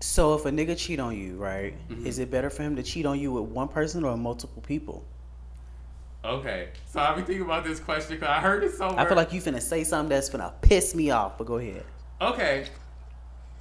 So 0.00 0.34
if 0.34 0.44
a 0.46 0.50
nigga 0.50 0.76
cheat 0.76 0.98
on 0.98 1.16
you, 1.16 1.36
right? 1.36 1.74
Mhm. 1.88 2.04
Is 2.04 2.18
it 2.18 2.30
better 2.30 2.50
for 2.50 2.62
him 2.64 2.74
to 2.76 2.82
cheat 2.82 3.06
on 3.06 3.20
you 3.20 3.32
with 3.32 3.44
one 3.44 3.68
person 3.68 4.04
or 4.04 4.16
multiple 4.16 4.62
people? 4.62 5.04
Okay, 6.24 6.68
so 6.86 7.00
I've 7.00 7.16
been 7.16 7.24
thinking 7.24 7.44
about 7.44 7.64
this 7.64 7.80
question 7.80 8.16
because 8.16 8.28
I 8.28 8.40
heard 8.40 8.62
it 8.62 8.72
somewhere. 8.72 9.00
I 9.00 9.08
feel 9.08 9.16
like 9.16 9.32
you 9.32 9.40
finna 9.40 9.60
say 9.60 9.82
something 9.82 10.08
that's 10.08 10.30
finna 10.30 10.52
piss 10.60 10.94
me 10.94 11.10
off, 11.10 11.36
but 11.36 11.46
go 11.46 11.56
ahead. 11.56 11.84
Okay. 12.20 12.66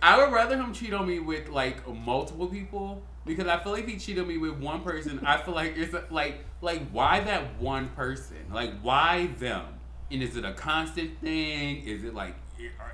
I 0.04 0.18
would 0.18 0.32
rather 0.32 0.56
him 0.58 0.74
cheat 0.74 0.94
on 0.94 1.08
me 1.08 1.20
with 1.20 1.50
like 1.50 1.88
multiple 1.88 2.48
people 2.48 3.02
because 3.26 3.48
I 3.48 3.58
feel 3.58 3.72
like 3.72 3.84
if 3.84 3.90
he 3.90 3.98
cheated 3.98 4.24
on 4.24 4.28
me 4.28 4.38
with 4.38 4.54
one 4.54 4.82
person, 4.82 5.20
I 5.26 5.38
feel 5.38 5.54
like 5.54 5.76
it's 5.78 5.94
a, 5.94 6.06
like 6.10 6.44
like 6.62 6.88
why 6.92 7.20
that 7.22 7.60
one 7.60 7.90
person? 7.90 8.38
Like 8.52 8.74
why 8.82 9.28
them? 9.40 9.66
And 10.12 10.22
is 10.22 10.36
it 10.38 10.46
a 10.46 10.54
constant 10.54 11.20
thing? 11.20 11.84
Is 11.84 12.04
it 12.04 12.14
like 12.14 12.36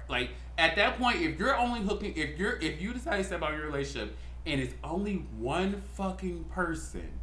like 0.10 0.30
at 0.58 0.76
that 0.76 0.98
point 0.98 1.22
if 1.22 1.38
you're 1.38 1.56
only 1.56 1.82
hooking 1.82 2.14
if 2.16 2.38
you're 2.38 2.58
if 2.58 2.82
you 2.82 2.94
decide 2.94 3.18
to 3.18 3.24
step 3.24 3.44
out 3.44 3.54
of 3.54 3.58
your 3.58 3.68
relationship 3.68 4.16
and 4.46 4.62
it's 4.62 4.74
only 4.84 5.26
one 5.38 5.82
fucking 5.96 6.44
person 6.46 7.18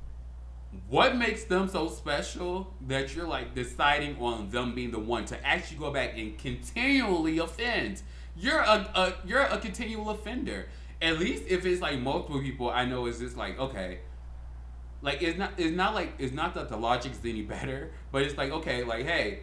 what 0.88 1.16
makes 1.16 1.44
them 1.44 1.68
so 1.68 1.88
special 1.88 2.73
that 2.88 3.14
you're 3.14 3.27
like 3.27 3.55
deciding 3.55 4.16
on 4.18 4.51
them 4.51 4.75
being 4.75 4.90
the 4.90 4.99
one 4.99 5.25
to 5.27 5.47
actually 5.47 5.79
go 5.79 5.90
back 5.90 6.16
and 6.16 6.37
continually 6.38 7.38
offend? 7.38 8.03
You're 8.37 8.61
a, 8.61 8.90
a 8.94 9.14
you're 9.25 9.42
a 9.42 9.59
continual 9.59 10.11
offender. 10.11 10.66
At 11.01 11.18
least 11.18 11.44
if 11.49 11.64
it's 11.64 11.81
like 11.81 11.99
multiple 12.01 12.40
people, 12.40 12.70
I 12.70 12.85
know 12.85 13.07
it's 13.07 13.18
just 13.18 13.37
like 13.37 13.59
okay, 13.59 14.01
like 15.03 15.23
it's 15.23 15.38
not 15.38 15.53
it's 15.57 15.75
not 15.75 15.94
like 15.94 16.14
it's 16.18 16.35
not 16.35 16.55
that 16.55 16.68
the 16.68 16.77
logic's 16.77 17.18
any 17.25 17.42
better, 17.55 17.90
but 18.11 18.23
it's 18.23 18.37
like 18.37 18.51
okay, 18.51 18.85
like 18.85 19.07
hey, 19.07 19.40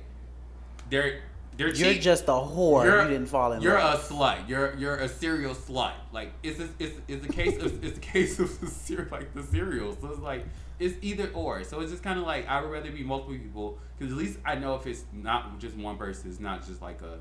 they're 0.89 1.21
they're 1.57 1.73
You're 1.73 1.93
just 1.95 2.23
a 2.25 2.27
whore. 2.31 2.83
you're, 2.85 3.01
you 3.03 3.09
didn't 3.09 3.27
fall 3.27 3.51
in 3.51 3.57
love. 3.59 3.63
you're 3.63 3.77
a 3.77 3.97
slut. 3.97 4.47
You're 4.47 4.75
you're 4.77 4.95
a 4.95 5.07
serial 5.07 5.53
slut. 5.53 5.93
Like 6.11 6.31
it's 6.43 6.59
a, 6.59 6.69
it's 6.79 6.99
it's 7.07 7.25
a 7.25 7.29
case 7.29 7.57
of 7.61 7.83
it's 7.83 7.97
a 7.97 8.01
case 8.01 8.39
of 8.39 8.59
the 8.61 8.67
cer- 8.67 9.07
like 9.11 9.33
the 9.33 9.43
cereal. 9.43 9.95
So 9.99 10.07
it's 10.07 10.19
like 10.19 10.45
it's 10.79 10.95
either 11.01 11.29
or. 11.33 11.63
So 11.63 11.81
it's 11.81 11.91
just 11.91 12.03
kind 12.03 12.17
of 12.19 12.25
like 12.25 12.47
I 12.47 12.61
would 12.61 12.71
rather 12.71 12.89
be 12.91 13.03
multiple 13.03 13.35
people 13.35 13.77
because 13.97 14.11
at 14.13 14.17
least 14.17 14.39
I 14.45 14.55
know 14.55 14.75
if 14.75 14.87
it's 14.87 15.03
not 15.13 15.59
just 15.59 15.75
one 15.75 15.97
person. 15.97 16.29
It's 16.29 16.39
not 16.39 16.65
just 16.65 16.81
like 16.81 17.01
a 17.01 17.19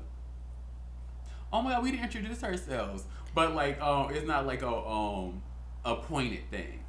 oh 1.53 1.61
my 1.61 1.71
god 1.71 1.83
we 1.83 1.91
didn't 1.91 2.05
introduce 2.05 2.43
ourselves, 2.43 3.03
but 3.35 3.53
like 3.53 3.81
um 3.81 4.13
it's 4.13 4.25
not 4.25 4.47
like 4.47 4.61
a 4.61 4.73
um 4.73 5.41
a 5.83 5.95
pointed 5.95 6.49
thing. 6.49 6.79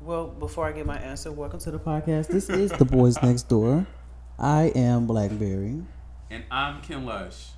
Well, 0.00 0.26
before 0.28 0.66
I 0.66 0.72
get 0.72 0.86
my 0.86 0.98
answer, 0.98 1.32
welcome 1.32 1.58
to 1.60 1.70
the 1.70 1.78
podcast. 1.78 2.28
This 2.28 2.50
is 2.50 2.70
the 2.72 2.84
Boyz 2.84 3.22
Next 3.22 3.48
Door. 3.48 3.86
I 4.38 4.64
am 4.74 5.06
Blackberry. 5.06 5.82
And 6.34 6.42
I'm 6.50 6.82
Ken 6.82 7.06
Lush. 7.06 7.50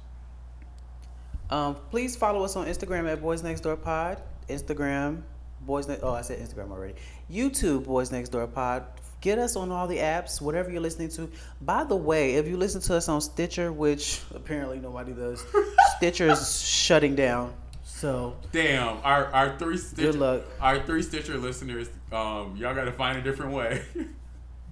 Um, 1.49 1.77
please 1.89 2.15
follow 2.15 2.45
us 2.45 2.57
on 2.57 2.67
Instagram 2.67 3.11
at 3.11 3.23
Boyz 3.23 3.43
Next 3.43 3.63
Door 3.63 3.79
Pod. 3.79 4.21
Instagram, 4.51 5.23
Boyz 5.67 5.89
Next. 5.89 6.03
Oh, 6.03 6.13
I 6.13 6.21
said 6.21 6.47
Instagram 6.47 6.71
already. 6.71 6.93
YouTube, 7.33 7.87
Boyz 7.87 8.13
Next 8.13 8.29
Door 8.29 8.49
Pod. 8.49 8.85
Get 9.23 9.39
us 9.39 9.57
on 9.57 9.73
all 9.73 9.87
the 9.87 9.97
apps, 9.97 10.43
whatever 10.43 10.71
you're 10.71 10.83
listening 10.83 11.09
to. 11.13 11.31
By 11.63 11.85
the 11.85 11.97
way, 11.97 12.35
if 12.35 12.47
you 12.47 12.59
listen 12.59 12.83
to 12.83 12.97
us 12.97 13.09
on 13.09 13.23
Stitcher, 13.23 13.73
which 13.73 14.21
apparently 14.35 14.79
nobody 14.79 15.15
does, 15.15 15.43
Stitcher 15.97 16.29
is 16.29 16.61
shutting 16.61 17.15
down. 17.17 17.55
So 17.83 18.37
Damn, 18.53 18.99
our 19.03 19.33
our 19.33 19.59
three 19.59 19.79
Stitcher, 19.79 20.13
luck. 20.13 20.43
our 20.61 20.83
three 20.85 21.01
Stitcher 21.01 21.39
listeners, 21.39 21.89
um, 22.13 22.55
y'all 22.59 22.75
gotta 22.75 22.93
find 22.93 23.17
a 23.17 23.23
different 23.23 23.53
way. 23.53 23.83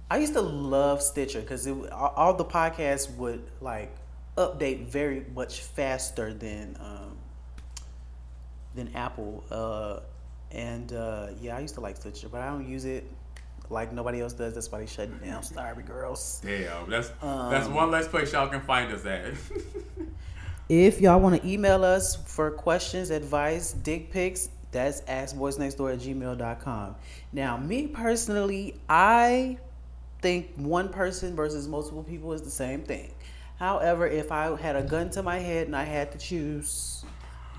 I 0.09 0.17
used 0.17 0.33
to 0.33 0.41
love 0.41 1.01
Stitcher 1.01 1.41
because 1.41 1.67
all 1.67 2.13
all 2.15 2.33
the 2.33 2.45
podcasts 2.45 3.13
would 3.15 3.43
like 3.61 3.95
update 4.37 4.87
very 4.87 5.25
much 5.33 5.61
faster 5.61 6.33
than 6.33 6.77
um, 6.79 7.17
than 8.75 8.95
Apple. 8.95 9.43
Uh, 9.49 9.99
and 10.51 10.93
uh, 10.93 11.27
yeah, 11.41 11.57
I 11.57 11.59
used 11.59 11.73
to 11.75 11.81
like 11.81 11.97
Stitcher, 11.97 12.29
but 12.29 12.41
I 12.41 12.47
don't 12.47 12.67
use 12.67 12.85
it 12.85 13.03
like 13.69 13.91
nobody 13.91 14.21
else 14.21 14.33
does. 14.33 14.53
That's 14.53 14.71
why 14.71 14.79
they 14.79 14.85
shut 14.85 15.05
it 15.09 15.23
down. 15.23 15.41
Sorry, 15.43 15.83
girls. 15.83 16.41
Damn, 16.45 16.89
that's 16.89 17.09
that's 17.21 17.67
Um, 17.67 17.73
one 17.73 17.91
less 17.91 18.07
place 18.07 18.31
y'all 18.31 18.47
can 18.47 18.61
find 18.61 18.91
us 18.91 19.05
at. 19.05 19.33
If 20.67 20.99
y'all 20.99 21.19
want 21.19 21.39
to 21.39 21.47
email 21.47 21.85
us 21.85 22.15
for 22.15 22.49
questions, 22.49 23.11
advice, 23.11 23.71
dick 23.71 24.09
pics, 24.09 24.49
that's 24.71 25.01
askboyznextdoor 25.01 25.93
at 25.93 25.99
gmail.com. 25.99 26.95
Now, 27.31 27.57
me 27.57 27.85
personally, 27.85 28.73
I 28.89 29.59
think 30.21 30.51
one 30.55 30.89
person 30.89 31.35
versus 31.35 31.67
multiple 31.67 32.03
people 32.03 32.33
is 32.33 32.41
the 32.41 32.49
same 32.49 32.83
thing. 32.83 33.11
However, 33.57 34.07
if 34.07 34.31
I 34.31 34.55
had 34.55 34.75
a 34.75 34.83
gun 34.83 35.09
to 35.11 35.23
my 35.23 35.39
head 35.39 35.67
and 35.67 35.75
I 35.75 35.83
had 35.83 36.11
to 36.11 36.17
choose, 36.17 37.05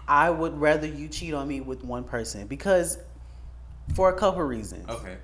I 0.07 0.31
would 0.31 0.59
rather 0.61 0.87
you 0.87 1.09
cheat 1.09 1.35
on 1.35 1.49
me 1.49 1.61
with 1.61 1.85
one 1.85 2.05
person 2.05 2.47
because 2.47 2.99
for 3.95 4.11
a 4.11 4.19
couple 4.19 4.43
reasons. 4.43 4.89
okay. 4.89 5.17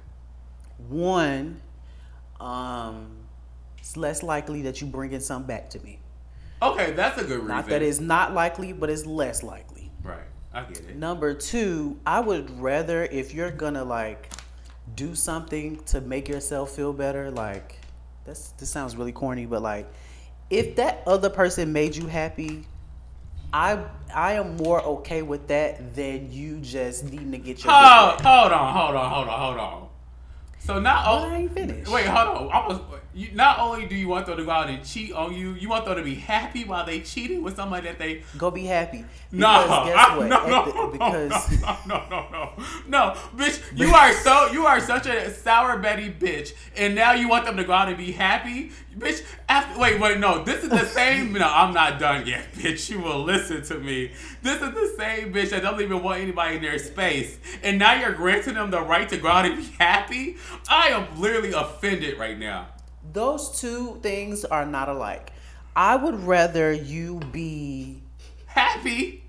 One, 0.89 1.61
um, 2.41 3.11
it's 3.79 3.97
less 3.97 4.23
likely 4.23 4.63
that 4.63 4.81
you 4.81 4.87
bringing 4.87 5.21
something 5.21 5.47
back 5.47 5.71
to 5.71 5.81
me. 5.81 5.99
Okay, 6.61 6.93
that's 6.93 7.19
a 7.19 7.25
good 7.25 7.35
reason. 7.35 7.49
Not 7.49 7.69
that 7.69 7.83
it's 7.83 8.01
not 8.01 8.35
likely, 8.35 8.73
but 8.73 8.89
it's 8.89 9.07
less 9.07 9.43
likely. 9.43 9.91
right. 10.03 10.21
I 10.55 10.65
get 10.65 10.79
it. 10.79 10.97
Number 10.97 11.35
two, 11.35 11.99
I 12.07 12.21
would 12.21 12.51
rather 12.61 13.05
if 13.05 13.33
you're 13.33 13.51
gonna 13.51 13.85
like 13.85 14.31
do 14.95 15.15
something 15.15 15.83
to 15.85 16.01
make 16.01 16.29
yourself 16.29 16.71
feel 16.71 16.93
better, 16.93 17.31
like 17.31 17.79
that's 18.25 18.51
this 18.51 18.71
sounds 18.71 18.97
really 18.97 19.13
corny, 19.13 19.47
but 19.47 19.63
like 19.63 19.87
if 20.51 20.77
that 20.77 21.03
other 21.07 21.31
person 21.31 21.73
made 21.73 21.97
you 21.97 22.07
happy, 22.07 22.65
I 23.53 23.85
I 24.15 24.35
am 24.35 24.57
more 24.57 24.83
okay 24.83 25.23
with 25.23 25.49
that 25.49 25.95
than 25.95 26.31
you 26.33 26.59
just 26.61 27.05
needing 27.05 27.33
to 27.33 27.39
get 27.39 27.65
your 27.65 27.73
Hold, 27.73 28.21
hold 28.21 28.53
on, 28.53 28.75
hold 28.75 28.97
on, 28.97 29.11
hold 29.11 29.29
on, 29.29 29.41
hold 29.41 29.59
on. 29.59 29.89
So 30.59 30.79
not 30.79 31.07
Well, 31.07 31.25
I 31.25 31.37
ain't 31.39 31.53
finished. 31.53 31.91
wait, 31.91 32.07
hold 32.07 32.37
on. 32.37 32.51
I 32.53 32.67
was, 32.69 32.81
you, 33.15 33.29
not 33.35 33.59
only 33.59 33.87
do 33.87 33.95
you 33.95 34.09
want 34.09 34.27
them 34.27 34.37
to 34.39 34.45
go 34.45 34.51
out 34.51 34.69
and 34.71 34.85
cheat 34.85 35.13
on 35.13 35.35
you, 35.35 35.53
you 35.53 35.69
want 35.69 35.85
them 35.85 35.97
to 35.97 36.03
be 36.03 36.15
happy 36.15 36.65
while 36.65 36.87
they 36.87 37.01
cheating 37.01 37.43
with 37.43 37.57
somebody 37.57 37.87
that 37.87 37.99
they 37.99 38.23
Go 38.39 38.51
be 38.51 38.65
happy. 38.65 39.05
no, 39.31 39.49
guess 39.87 39.97
I- 39.99 40.17
what? 40.17 40.29
no, 40.29 40.47
no, 40.47 40.65
the- 40.67 40.73
no, 40.75 40.89
because 40.91 41.61
no, 41.61 41.77
no, 41.87 42.05
no, 42.11 42.27
no, 42.33 42.53
no, 42.89 43.15
bitch, 43.37 43.63
you 43.79 43.93
are 43.95 44.13
so 44.15 44.51
you 44.53 44.67
are 44.67 44.81
such 44.81 45.07
a 45.07 45.31
sour 45.33 45.79
Betty 45.79 46.11
bitch, 46.11 46.53
and 46.77 46.95
now 46.95 47.13
you 47.13 47.29
want 47.29 47.45
them 47.45 47.57
to 47.57 47.65
go 47.65 47.73
out 47.73 47.89
and 47.89 47.97
be 47.99 48.13
happy, 48.13 48.71
bitch. 48.99 49.23
After 49.49 49.79
wait, 49.79 50.01
wait, 50.01 50.19
no, 50.19 50.43
this 50.45 50.63
is 50.65 50.71
the 50.71 50.87
same. 50.87 51.33
no, 51.35 51.47
I'm 51.47 51.75
not 51.75 51.99
done 52.01 52.27
yet, 52.27 52.53
bitch. 52.55 52.89
You 52.91 53.01
will 53.01 53.23
listen 53.23 53.63
to 53.65 53.79
me. 53.79 54.13
This 54.43 54.55
is 54.63 54.71
the 54.73 54.95
same 54.99 55.33
bitch 55.33 55.51
that 55.51 55.63
don't 55.63 55.81
even 55.81 56.03
want 56.03 56.21
anybody 56.23 56.57
in 56.57 56.63
their 56.63 56.79
space, 56.79 57.39
and 57.63 57.79
now 57.79 57.95
you're 57.95 58.13
granting 58.13 58.55
them 58.55 58.71
the 58.71 58.81
right 58.81 59.09
to 59.11 59.17
go 59.19 59.29
out 59.29 59.45
and 59.45 59.57
be 59.57 59.65
happy. 59.79 60.37
I 60.71 60.89
am 60.89 61.21
literally 61.21 61.53
offended 61.53 62.19
right 62.19 62.39
now. 62.39 62.69
Those 63.13 63.61
two 63.61 63.99
things 64.03 64.45
are 64.45 64.67
not 64.67 64.89
alike. 64.89 65.33
I 65.75 65.97
would 65.97 66.21
rather 66.25 66.73
you 66.73 67.21
be 67.33 68.03
Happy. 68.47 69.25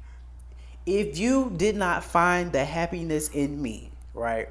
if 0.86 1.18
you 1.18 1.54
did 1.56 1.76
not 1.76 2.04
find 2.04 2.52
the 2.52 2.66
happiness 2.66 3.30
in 3.30 3.62
me, 3.62 3.92
right? 4.14 4.50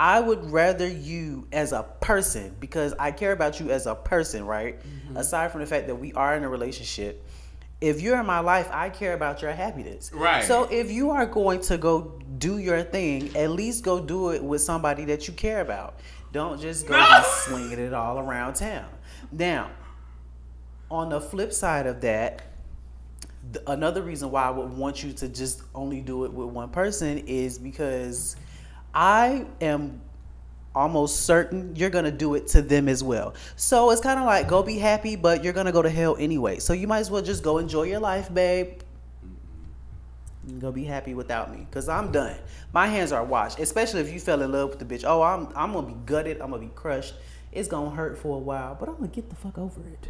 I 0.00 0.20
would 0.20 0.50
rather 0.50 0.88
you 0.88 1.46
as 1.52 1.72
a 1.72 1.84
person 2.00 2.56
because 2.58 2.94
I 2.98 3.12
care 3.12 3.32
about 3.32 3.60
you 3.60 3.70
as 3.70 3.86
a 3.86 3.94
person, 3.94 4.44
right? 4.44 4.80
Mm-hmm. 4.80 5.16
Aside 5.16 5.52
from 5.52 5.60
the 5.60 5.66
fact 5.66 5.86
that 5.86 5.94
we 5.94 6.12
are 6.14 6.34
in 6.34 6.42
a 6.42 6.48
relationship, 6.48 7.24
if 7.80 8.00
you're 8.00 8.18
in 8.18 8.26
my 8.26 8.40
life, 8.40 8.68
I 8.72 8.88
care 8.88 9.14
about 9.14 9.42
your 9.42 9.52
happiness. 9.52 10.10
Right. 10.12 10.42
So 10.42 10.64
if 10.64 10.90
you 10.90 11.10
are 11.10 11.26
going 11.26 11.60
to 11.62 11.76
go 11.76 12.20
do 12.38 12.58
your 12.58 12.82
thing, 12.82 13.36
at 13.36 13.50
least 13.50 13.84
go 13.84 14.00
do 14.00 14.30
it 14.30 14.42
with 14.42 14.62
somebody 14.62 15.04
that 15.06 15.28
you 15.28 15.34
care 15.34 15.60
about. 15.60 15.98
Don't 16.34 16.60
just 16.60 16.88
go 16.88 16.94
No. 16.98 17.18
be 17.20 17.24
slinging 17.28 17.78
it 17.78 17.94
all 17.94 18.18
around 18.18 18.54
town. 18.54 18.86
Now, 19.30 19.70
on 20.90 21.08
the 21.08 21.20
flip 21.20 21.52
side 21.52 21.86
of 21.86 22.00
that, 22.00 22.42
th- 23.52 23.64
another 23.68 24.02
reason 24.02 24.32
why 24.32 24.42
I 24.42 24.50
would 24.50 24.76
want 24.76 25.04
you 25.04 25.12
to 25.12 25.28
just 25.28 25.62
only 25.76 26.00
do 26.00 26.24
it 26.24 26.32
with 26.32 26.48
one 26.48 26.70
person 26.70 27.18
is 27.18 27.56
because 27.56 28.34
I 28.92 29.46
am 29.60 30.00
almost 30.74 31.20
certain 31.20 31.76
you're 31.76 31.88
gonna 31.88 32.10
do 32.10 32.34
it 32.34 32.48
to 32.48 32.60
them 32.62 32.88
as 32.88 33.04
well. 33.04 33.34
So 33.54 33.90
it's 33.92 34.00
kind 34.00 34.18
of 34.18 34.26
like 34.26 34.48
go 34.48 34.60
be 34.64 34.76
happy, 34.76 35.14
but 35.14 35.44
you're 35.44 35.52
gonna 35.52 35.70
go 35.70 35.82
to 35.82 35.90
hell 35.90 36.16
anyway. 36.18 36.58
So 36.58 36.72
you 36.72 36.88
might 36.88 36.98
as 36.98 37.12
well 37.12 37.22
just 37.22 37.44
go 37.44 37.58
enjoy 37.58 37.84
your 37.84 38.00
life, 38.00 38.34
babe. 38.34 38.80
And 40.48 40.60
Go 40.60 40.72
be 40.72 40.84
happy 40.84 41.14
without 41.14 41.52
me, 41.54 41.66
cause 41.70 41.88
I'm 41.88 42.12
done. 42.12 42.36
My 42.72 42.86
hands 42.86 43.12
are 43.12 43.24
washed. 43.24 43.58
Especially 43.58 44.00
if 44.00 44.12
you 44.12 44.20
fell 44.20 44.42
in 44.42 44.52
love 44.52 44.70
with 44.70 44.78
the 44.78 44.84
bitch. 44.84 45.04
Oh, 45.06 45.22
I'm 45.22 45.48
I'm 45.56 45.72
gonna 45.72 45.86
be 45.86 45.96
gutted. 46.06 46.40
I'm 46.40 46.50
gonna 46.50 46.62
be 46.62 46.72
crushed. 46.74 47.14
It's 47.52 47.68
gonna 47.68 47.90
hurt 47.90 48.18
for 48.18 48.36
a 48.36 48.40
while, 48.40 48.76
but 48.78 48.88
I'm 48.88 48.96
gonna 48.96 49.08
get 49.08 49.30
the 49.30 49.36
fuck 49.36 49.58
over 49.58 49.80
it. 49.80 50.08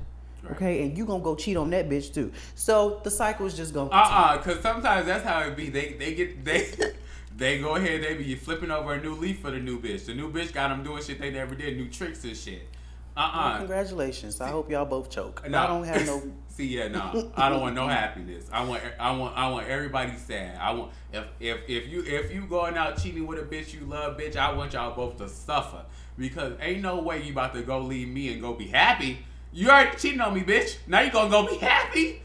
Okay, 0.53 0.83
and 0.83 0.97
you 0.97 1.07
gonna 1.07 1.23
go 1.23 1.35
cheat 1.35 1.57
on 1.57 1.70
that 1.70 1.88
bitch 1.88 2.12
too. 2.12 2.31
So 2.55 3.01
the 3.03 3.11
cycle 3.11 3.47
is 3.47 3.55
just 3.55 3.73
gonna. 3.73 3.90
Uh 3.90 4.03
continue. 4.03 4.16
uh 4.25 4.42
cause 4.42 4.62
sometimes 4.62 5.07
that's 5.07 5.25
how 5.25 5.40
it 5.40 5.57
be. 5.57 5.70
They 5.70 5.94
they 5.94 6.14
get 6.14 6.44
they 6.44 6.68
they 7.37 7.59
go 7.61 7.77
ahead. 7.77 8.03
They 8.03 8.14
be 8.14 8.35
flipping 8.35 8.70
over 8.70 8.94
a 8.94 9.03
new 9.03 9.14
leaf 9.14 9.40
for 9.40 9.51
the 9.51 9.59
new 9.59 9.81
bitch. 9.81 10.07
The 10.07 10.14
new 10.14 10.31
bitch 10.33 10.53
got 10.53 10.68
them 10.68 10.83
doing 10.83 11.03
shit 11.03 11.18
they 11.20 11.31
never 11.31 11.55
did, 11.55 11.77
new 11.77 11.88
tricks 11.88 12.25
and 12.25 12.37
shit. 12.37 12.68
Uh 13.16 13.31
Well, 13.35 13.47
uh 13.55 13.59
congratulations. 13.59 14.40
I 14.40 14.49
hope 14.49 14.70
y'all 14.70 14.85
both 14.85 15.09
choke. 15.11 15.49
No. 15.49 15.59
I 15.59 15.66
don't 15.66 15.85
have 15.85 16.07
no. 16.07 16.23
See, 16.57 16.69
yeah, 16.69 16.87
no, 16.87 17.33
I 17.37 17.49
don't 17.49 17.61
want 17.61 17.75
no 17.75 17.88
happiness. 17.88 18.47
I 18.53 18.64
want, 18.64 18.81
I 19.01 19.11
want, 19.11 19.37
I 19.37 19.51
want 19.51 19.67
everybody 19.67 20.12
sad. 20.17 20.57
I 20.61 20.73
want 20.73 20.93
if 21.12 21.25
if 21.40 21.59
if 21.69 21.88
you 21.88 22.05
if 22.07 22.33
you 22.33 22.43
going 22.43 22.77
out 22.77 23.03
cheating 23.03 23.27
with 23.27 23.40
a 23.40 23.43
bitch 23.43 23.75
you 23.75 23.81
love, 23.87 24.17
bitch, 24.17 24.37
I 24.37 24.53
want 24.53 24.73
y'all 24.73 24.95
both 24.95 25.17
to 25.19 25.29
suffer 25.29 25.85
because 26.17 26.53
ain't 26.61 26.81
no 26.81 27.01
way 27.01 27.25
you 27.25 27.33
about 27.33 27.55
to 27.55 27.62
go 27.62 27.81
leave 27.81 28.07
me 28.07 28.33
and 28.33 28.40
go 28.40 28.55
be 28.55 28.69
happy. 28.69 29.19
You 29.53 29.69
already 29.69 29.97
cheating 29.97 30.21
on 30.21 30.33
me, 30.33 30.43
bitch. 30.43 30.77
Now 30.87 31.01
you 31.01 31.11
gonna 31.11 31.29
go 31.29 31.45
be 31.45 31.57
happy 31.57 32.23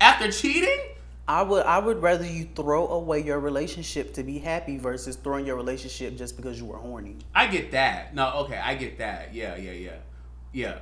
after 0.00 0.30
cheating? 0.30 0.78
I 1.26 1.42
would 1.42 1.66
I 1.66 1.78
would 1.80 2.00
rather 2.00 2.24
you 2.24 2.44
throw 2.54 2.86
away 2.86 3.24
your 3.24 3.40
relationship 3.40 4.14
to 4.14 4.22
be 4.22 4.38
happy 4.38 4.78
versus 4.78 5.16
throwing 5.16 5.46
your 5.46 5.56
relationship 5.56 6.16
just 6.16 6.36
because 6.36 6.60
you 6.60 6.66
were 6.66 6.76
horny. 6.76 7.16
I 7.34 7.48
get 7.48 7.72
that. 7.72 8.14
No, 8.14 8.34
okay, 8.40 8.58
I 8.58 8.76
get 8.76 8.98
that. 8.98 9.34
Yeah, 9.34 9.56
yeah, 9.56 9.72
yeah, 9.72 9.96
yeah. 10.52 10.78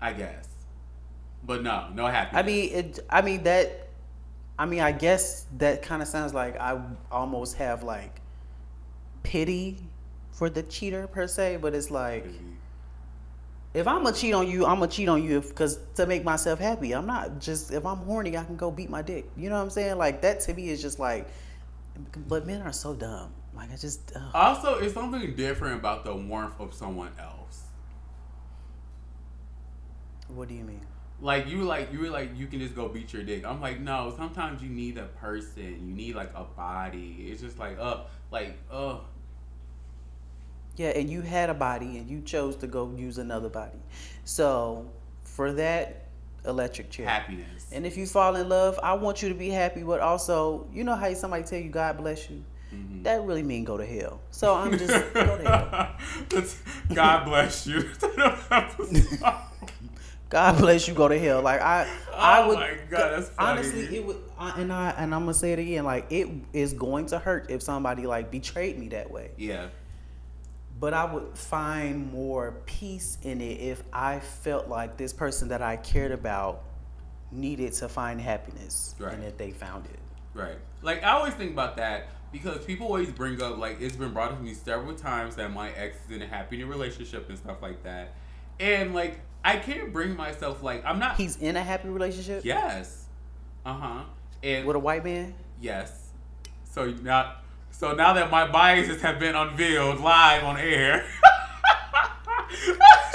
I 0.00 0.12
guess, 0.12 0.48
but 1.44 1.62
no, 1.62 1.88
no 1.94 2.06
happiness. 2.06 2.42
I 2.42 2.46
mean 2.46 2.72
it. 2.72 2.98
I 3.10 3.22
mean 3.22 3.42
that. 3.44 3.88
I 4.58 4.66
mean 4.66 4.80
I 4.80 4.92
guess 4.92 5.46
that 5.58 5.82
kind 5.82 6.02
of 6.02 6.08
sounds 6.08 6.34
like 6.34 6.58
I 6.60 6.80
almost 7.10 7.56
have 7.56 7.82
like 7.82 8.20
pity 9.22 9.78
for 10.30 10.48
the 10.50 10.62
cheater 10.62 11.06
per 11.06 11.26
se, 11.26 11.58
but 11.60 11.74
it's 11.74 11.90
like 11.90 12.26
if 13.74 13.88
I'm 13.88 14.02
gonna 14.02 14.14
cheat 14.14 14.34
on 14.34 14.48
you, 14.48 14.66
I'm 14.66 14.78
gonna 14.78 14.90
cheat 14.90 15.08
on 15.08 15.22
you 15.22 15.40
because 15.40 15.78
to 15.94 16.06
make 16.06 16.24
myself 16.24 16.58
happy. 16.58 16.92
I'm 16.92 17.06
not 17.06 17.40
just 17.40 17.72
if 17.72 17.86
I'm 17.86 17.98
horny, 17.98 18.36
I 18.36 18.44
can 18.44 18.56
go 18.56 18.70
beat 18.70 18.90
my 18.90 19.02
dick. 19.02 19.28
You 19.36 19.48
know 19.48 19.56
what 19.56 19.62
I'm 19.62 19.70
saying? 19.70 19.98
Like 19.98 20.20
that 20.22 20.40
to 20.40 20.54
me 20.54 20.68
is 20.68 20.82
just 20.82 20.98
like. 20.98 21.26
But 22.26 22.46
men 22.46 22.62
are 22.62 22.72
so 22.72 22.94
dumb. 22.94 23.32
Like 23.54 23.70
I 23.72 23.76
just. 23.76 24.12
ugh. 24.14 24.22
Also, 24.34 24.78
it's 24.78 24.94
something 24.94 25.34
different 25.34 25.78
about 25.78 26.04
the 26.04 26.14
warmth 26.14 26.58
of 26.58 26.74
someone 26.74 27.12
else. 27.18 27.62
What 30.28 30.48
do 30.48 30.54
you 30.54 30.64
mean? 30.64 30.80
Like 31.22 31.48
you, 31.48 31.62
like 31.62 31.92
you 31.92 32.00
were 32.00 32.10
like 32.10 32.36
you 32.36 32.48
can 32.48 32.58
just 32.58 32.74
go 32.74 32.88
beat 32.88 33.12
your 33.12 33.22
dick. 33.22 33.46
I'm 33.46 33.60
like, 33.60 33.80
no. 33.80 34.12
Sometimes 34.16 34.60
you 34.60 34.68
need 34.68 34.98
a 34.98 35.04
person. 35.04 35.86
You 35.86 35.94
need 35.94 36.16
like 36.16 36.32
a 36.34 36.42
body. 36.42 37.28
It's 37.30 37.40
just 37.40 37.58
like, 37.58 37.78
uh, 37.78 38.00
like, 38.32 38.58
uh, 38.70 38.98
Yeah, 40.76 40.88
and 40.88 41.08
you 41.08 41.20
had 41.20 41.48
a 41.48 41.54
body 41.54 41.98
and 41.98 42.10
you 42.10 42.22
chose 42.22 42.56
to 42.56 42.66
go 42.66 42.92
use 42.96 43.18
another 43.18 43.48
body. 43.48 43.78
So 44.24 44.90
for 45.22 45.52
that, 45.52 46.08
electric 46.44 46.90
chair. 46.90 47.06
happiness. 47.06 47.68
And 47.72 47.86
if 47.86 47.96
you 47.96 48.06
fall 48.06 48.36
in 48.36 48.48
love, 48.48 48.78
I 48.82 48.94
want 48.94 49.22
you 49.22 49.28
to 49.28 49.34
be 49.34 49.48
happy, 49.48 49.82
but 49.82 50.00
also, 50.00 50.66
you 50.72 50.84
know 50.84 50.96
how 50.96 51.12
somebody 51.14 51.44
tell 51.44 51.60
you 51.60 51.70
God 51.70 51.98
bless 51.98 52.28
you? 52.28 52.42
Mm-hmm. 52.74 53.02
That 53.04 53.22
really 53.22 53.42
mean 53.42 53.64
go 53.64 53.76
to 53.76 53.86
hell. 53.86 54.20
So 54.30 54.54
I'm 54.54 54.76
just 54.76 54.90
go 55.14 55.38
to 55.38 55.96
hell. 56.30 56.44
God 56.94 57.24
bless 57.24 57.66
you. 57.66 57.88
God 60.32 60.58
bless 60.58 60.88
you, 60.88 60.94
go 60.94 61.08
to 61.08 61.18
hell. 61.18 61.42
Like 61.42 61.60
I 61.60 61.86
I 62.14 62.42
Oh 62.42 62.48
would 62.48 62.58
my 62.58 62.76
God, 62.90 63.24
honestly 63.38 63.96
it 63.96 64.04
would 64.06 64.16
I, 64.38 64.60
and 64.60 64.72
I 64.72 64.90
and 64.96 65.14
I'm 65.14 65.20
gonna 65.22 65.34
say 65.34 65.52
it 65.52 65.58
again, 65.58 65.84
like 65.84 66.06
it 66.10 66.26
is 66.52 66.72
going 66.72 67.06
to 67.06 67.18
hurt 67.18 67.50
if 67.50 67.62
somebody 67.62 68.06
like 68.06 68.30
betrayed 68.30 68.78
me 68.78 68.88
that 68.88 69.10
way. 69.10 69.30
yeah. 69.36 69.68
But 70.80 70.94
I 70.94 71.04
would 71.12 71.38
find 71.38 72.10
more 72.12 72.56
peace 72.66 73.16
in 73.22 73.40
it 73.40 73.60
if 73.60 73.82
I 73.92 74.18
felt 74.18 74.66
like 74.68 74.96
this 74.96 75.12
person 75.12 75.48
that 75.48 75.62
I 75.62 75.76
cared 75.76 76.10
about 76.10 76.62
needed 77.30 77.72
to 77.74 77.88
find 77.88 78.20
happiness 78.20 78.94
Right. 78.98 79.14
and 79.14 79.22
that 79.22 79.38
they 79.38 79.52
found 79.52 79.86
it. 79.86 79.98
Right. 80.34 80.56
Like 80.82 81.04
I 81.04 81.10
always 81.12 81.34
think 81.34 81.52
about 81.52 81.76
that 81.76 82.08
because 82.32 82.64
people 82.64 82.86
always 82.86 83.10
bring 83.10 83.40
up 83.42 83.58
like 83.58 83.80
it's 83.80 83.94
been 83.96 84.12
brought 84.12 84.32
up 84.32 84.38
to 84.38 84.42
me 84.42 84.54
several 84.54 84.94
times 84.94 85.36
that 85.36 85.52
my 85.52 85.70
ex 85.72 85.98
is 86.06 86.16
in 86.16 86.22
a 86.22 86.26
happy 86.26 86.56
new 86.56 86.66
relationship 86.66 87.28
and 87.28 87.36
stuff 87.38 87.60
like 87.62 87.82
that. 87.84 88.14
And 88.58 88.94
like 88.94 89.20
I 89.44 89.56
can't 89.56 89.92
bring 89.92 90.16
myself 90.16 90.62
like 90.62 90.84
I'm 90.84 90.98
not 90.98 91.16
He's 91.16 91.36
in 91.36 91.56
a 91.56 91.62
happy 91.62 91.88
relationship 91.88 92.44
Yes. 92.44 93.06
Uh-huh. 93.66 94.04
And 94.42 94.66
with 94.66 94.76
a 94.76 94.78
white 94.80 95.04
man. 95.04 95.34
yes. 95.60 96.10
So 96.70 96.86
now 96.90 97.36
so 97.70 97.94
now 97.94 98.12
that 98.14 98.30
my 98.30 98.46
biases 98.50 99.02
have 99.02 99.18
been 99.18 99.34
unveiled 99.34 100.00
live 100.00 100.44
on 100.44 100.56
air. 100.58 101.04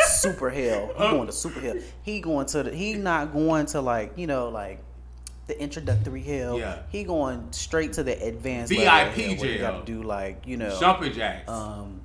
Super 0.08 0.50
hell. 0.50 0.88
He 0.98 1.04
Uh, 1.04 1.12
going 1.12 1.28
to 1.28 1.34
super 1.34 1.60
hell. 1.60 1.76
He 2.02 2.20
going 2.22 2.46
to 2.48 2.64
the. 2.64 2.74
He 2.76 2.94
not 2.96 3.32
going 3.34 3.66
to 3.68 3.82
like 3.82 4.14
you 4.18 4.26
know 4.28 4.50
like 4.50 4.80
the 5.46 5.60
introductory 5.62 6.22
hell. 6.24 6.58
Yeah. 6.58 6.80
He 6.90 7.04
going 7.04 7.52
straight 7.52 7.94
to 7.94 8.04
the 8.04 8.22
advanced 8.26 8.72
VIP 8.74 8.86
level 8.86 9.12
hell 9.14 9.28
where 9.28 9.36
jail. 9.38 9.60
got 9.72 9.86
to 9.86 9.92
do 9.92 10.04
like 10.04 10.48
you 10.48 10.58
know. 10.58 10.78
Jumping 10.80 11.14
jacks. 11.14 11.50
Um, 11.50 11.97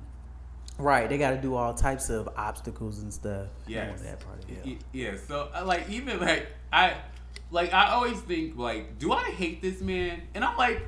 right. 0.77 1.09
They 1.09 1.17
got 1.17 1.31
to 1.31 1.41
do 1.41 1.55
all 1.55 1.73
types 1.73 2.09
of 2.09 2.29
obstacles 2.35 2.99
and 2.99 3.13
stuff. 3.13 3.47
Want 3.89 4.03
that 4.03 4.19
part 4.19 4.43
of. 4.43 4.49
Yeah. 4.91 5.15
So 5.27 5.49
uh, 5.53 5.63
like 5.65 5.89
even 5.89 6.19
like 6.19 6.47
I 6.71 6.95
like 7.51 7.73
I 7.73 7.91
always 7.91 8.19
think 8.21 8.57
like 8.57 8.99
do 8.99 9.11
I 9.11 9.23
hate 9.23 9.61
this 9.61 9.81
man? 9.81 10.23
And 10.33 10.43
I'm 10.43 10.57
like 10.57 10.81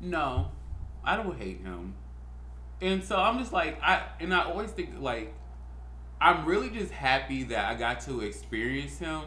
no. 0.00 0.50
I 1.04 1.16
don't 1.16 1.38
hate 1.38 1.62
him. 1.62 1.94
And 2.80 3.02
so 3.02 3.16
I'm 3.16 3.38
just 3.38 3.52
like 3.52 3.80
I 3.82 4.02
and 4.20 4.34
I 4.34 4.44
always 4.44 4.70
think 4.70 4.90
like 5.00 5.34
I'm 6.20 6.44
really 6.44 6.70
just 6.70 6.92
happy 6.92 7.44
that 7.44 7.64
I 7.64 7.74
got 7.74 8.00
to 8.02 8.20
experience 8.20 8.98
him 8.98 9.22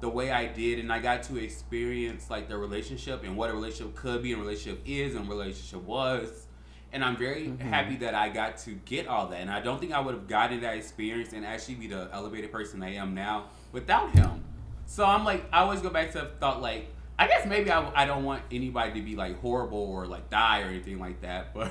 the 0.00 0.08
way 0.08 0.30
I 0.30 0.46
did 0.46 0.78
and 0.78 0.90
I 0.90 0.98
got 0.98 1.22
to 1.24 1.36
experience 1.36 2.30
like 2.30 2.48
the 2.48 2.56
relationship 2.56 3.22
and 3.22 3.36
what 3.36 3.50
a 3.50 3.52
relationship 3.52 3.94
could 3.94 4.22
be 4.22 4.32
and 4.32 4.40
relationship 4.40 4.82
is 4.86 5.14
and 5.14 5.28
relationship 5.28 5.82
was. 5.82 6.46
And 6.92 7.04
I'm 7.04 7.16
very 7.16 7.46
mm-hmm. 7.46 7.68
happy 7.68 7.96
that 7.96 8.14
I 8.14 8.30
got 8.30 8.58
to 8.58 8.72
get 8.84 9.06
all 9.06 9.28
that. 9.28 9.40
And 9.40 9.50
I 9.50 9.60
don't 9.60 9.78
think 9.78 9.92
I 9.92 10.00
would 10.00 10.14
have 10.14 10.26
gotten 10.26 10.60
that 10.62 10.76
experience 10.76 11.32
and 11.32 11.46
actually 11.46 11.76
be 11.76 11.86
the 11.86 12.08
elevated 12.12 12.50
person 12.50 12.82
I 12.82 12.94
am 12.94 13.14
now 13.14 13.46
without 13.72 14.10
him. 14.10 14.42
So 14.86 15.04
I'm 15.04 15.24
like, 15.24 15.44
I 15.52 15.60
always 15.60 15.80
go 15.80 15.90
back 15.90 16.10
to 16.12 16.30
thought 16.40 16.60
like, 16.60 16.92
I 17.16 17.28
guess 17.28 17.46
maybe 17.46 17.70
I, 17.70 17.88
I 17.94 18.06
don't 18.06 18.24
want 18.24 18.42
anybody 18.50 18.98
to 18.98 19.02
be 19.02 19.14
like 19.14 19.38
horrible 19.40 19.78
or 19.78 20.06
like 20.06 20.30
die 20.30 20.62
or 20.62 20.64
anything 20.64 20.98
like 20.98 21.20
that, 21.20 21.54
but, 21.54 21.70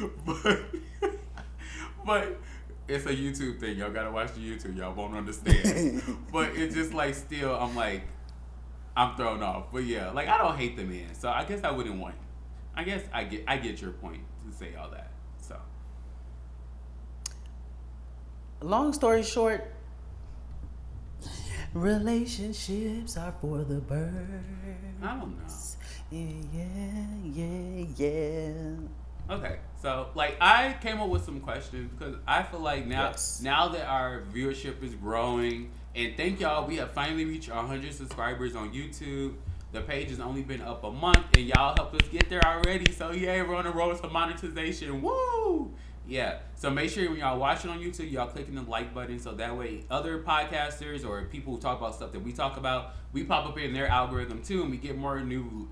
but, 0.26 0.60
but 2.06 2.38
it's 2.88 3.06
a 3.06 3.14
YouTube 3.14 3.58
thing. 3.60 3.76
Y'all 3.78 3.90
gotta 3.90 4.10
watch 4.10 4.32
the 4.34 4.40
YouTube. 4.40 4.76
Y'all 4.76 4.94
won't 4.94 5.14
understand. 5.14 6.02
but 6.32 6.50
it's 6.54 6.74
just 6.74 6.94
like 6.94 7.14
still, 7.14 7.54
I'm 7.54 7.74
like, 7.74 8.02
I'm 8.96 9.16
thrown 9.16 9.42
off. 9.42 9.72
But 9.72 9.84
yeah, 9.84 10.10
like 10.10 10.28
I 10.28 10.38
don't 10.38 10.56
hate 10.56 10.76
the 10.76 10.84
man, 10.84 11.14
so 11.14 11.28
I 11.28 11.44
guess 11.44 11.64
I 11.64 11.70
wouldn't 11.70 11.98
want. 11.98 12.14
I 12.78 12.84
guess 12.84 13.02
I 13.12 13.24
get 13.24 13.42
I 13.48 13.56
get 13.58 13.82
your 13.82 13.90
point 13.90 14.22
to 14.48 14.56
say 14.56 14.74
all 14.76 14.88
that. 14.90 15.10
So 15.40 15.56
Long 18.60 18.92
story 18.92 19.22
short, 19.24 19.72
relationships 21.74 23.16
are 23.16 23.34
for 23.40 23.58
the 23.58 23.76
birds. 23.80 24.14
I 25.02 25.16
don't 25.16 25.36
know. 25.36 25.44
Yeah, 26.10 26.22
yeah, 27.24 27.84
yeah. 27.96 29.34
Okay, 29.34 29.58
so 29.82 30.08
like 30.14 30.36
I 30.40 30.76
came 30.80 31.00
up 31.00 31.08
with 31.08 31.24
some 31.24 31.40
questions 31.40 31.90
because 31.98 32.16
I 32.26 32.42
feel 32.44 32.60
like 32.60 32.86
now 32.86 33.08
Yes. 33.08 33.40
now 33.42 33.68
that 33.68 33.86
our 33.86 34.22
viewership 34.32 34.82
is 34.82 34.94
growing, 34.94 35.70
and 35.94 36.16
thank 36.16 36.40
y'all, 36.40 36.66
we 36.66 36.76
have 36.76 36.92
finally 36.92 37.24
reached 37.26 37.50
100 37.50 37.92
subscribers 37.92 38.56
on 38.56 38.72
YouTube. 38.72 39.34
The 39.72 39.82
page 39.82 40.08
has 40.08 40.20
only 40.20 40.42
been 40.42 40.62
up 40.62 40.82
a 40.84 40.90
month, 40.90 41.36
and 41.36 41.46
y'all 41.46 41.74
helped 41.76 42.00
us 42.00 42.08
get 42.08 42.30
there 42.30 42.44
already. 42.44 42.90
So 42.92 43.10
yay, 43.10 43.42
we're 43.42 43.54
on 43.54 43.64
the 43.64 43.70
road 43.70 44.00
to 44.00 44.08
monetization. 44.08 45.02
Woo! 45.02 45.74
Yeah. 46.06 46.38
So 46.54 46.70
make 46.70 46.88
sure 46.90 47.08
when 47.10 47.18
y'all 47.18 47.38
watching 47.38 47.70
on 47.70 47.78
YouTube, 47.78 48.10
y'all 48.10 48.28
clicking 48.28 48.54
the 48.54 48.62
like 48.62 48.94
button 48.94 49.18
so 49.18 49.32
that 49.32 49.56
way 49.56 49.84
other 49.90 50.22
podcasters 50.22 51.06
or 51.06 51.24
people 51.26 51.54
who 51.54 51.60
talk 51.60 51.78
about 51.78 51.94
stuff 51.94 52.12
that 52.12 52.20
we 52.20 52.32
talk 52.32 52.56
about, 52.56 52.94
we 53.12 53.24
pop 53.24 53.46
up 53.46 53.58
in 53.58 53.74
their 53.74 53.88
algorithm 53.88 54.42
too, 54.42 54.62
and 54.62 54.70
we 54.70 54.78
get 54.78 54.96
more 54.96 55.20
new 55.20 55.68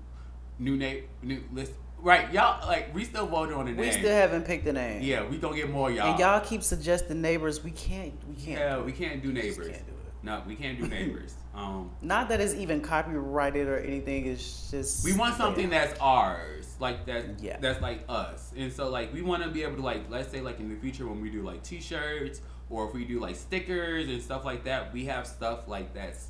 new 0.59 0.77
name 0.77 1.03
new 1.23 1.43
list. 1.51 1.71
Right, 1.99 2.31
y'all 2.31 2.65
like 2.67 2.93
we 2.93 3.03
still 3.03 3.25
voting 3.25 3.55
on 3.55 3.65
the 3.65 3.71
We 3.71 3.77
name. 3.77 3.85
We 3.87 3.91
still 3.91 4.15
haven't 4.15 4.45
picked 4.45 4.67
a 4.67 4.73
name. 4.73 5.01
yeah, 5.01 5.27
we 5.27 5.37
gonna 5.39 5.55
get 5.55 5.71
more 5.71 5.89
y'all. 5.89 6.11
And 6.11 6.19
y'all 6.19 6.39
keep 6.39 6.61
suggesting 6.61 7.19
neighbors. 7.19 7.63
We 7.63 7.71
can't. 7.71 8.13
We 8.29 8.35
can't. 8.35 8.59
yeah, 8.59 8.79
we 8.79 8.91
can't 8.91 9.23
do 9.23 9.33
neighbors. 9.33 9.69
can't 9.69 9.87
do 9.87 9.93
it. 9.93 10.13
No, 10.21 10.43
we 10.45 10.55
can't 10.55 10.79
do 10.79 10.87
neighbors. 10.87 11.33
Um, 11.57 11.89
Not 12.03 12.29
that 12.29 12.39
it's 12.39 12.53
even 12.53 12.81
copyrighted 12.81 13.67
or 13.67 13.79
anything. 13.79 14.27
It's 14.27 14.69
just 14.69 15.03
we 15.03 15.13
want 15.15 15.35
something 15.35 15.69
that's 15.71 15.99
ours, 15.99 16.75
like 16.79 17.05
that. 17.07 17.41
Yeah. 17.41 17.57
That's 17.59 17.81
like 17.81 18.03
us, 18.07 18.53
and 18.55 18.71
so 18.71 18.89
like 18.89 19.11
we 19.11 19.23
want 19.23 19.41
to 19.43 19.49
be 19.49 19.63
able 19.63 19.77
to 19.77 19.81
like 19.81 20.03
let's 20.09 20.29
say 20.29 20.39
like 20.41 20.59
in 20.59 20.69
the 20.69 20.75
future 20.75 21.07
when 21.07 21.19
we 21.19 21.31
do 21.31 21.41
like 21.41 21.63
T-shirts 21.63 22.41
or 22.69 22.87
if 22.87 22.93
we 22.93 23.05
do 23.05 23.19
like 23.19 23.35
stickers 23.35 24.07
and 24.07 24.21
stuff 24.21 24.45
like 24.45 24.65
that, 24.65 24.93
we 24.93 25.05
have 25.05 25.25
stuff 25.25 25.67
like 25.67 25.95
that's 25.95 26.27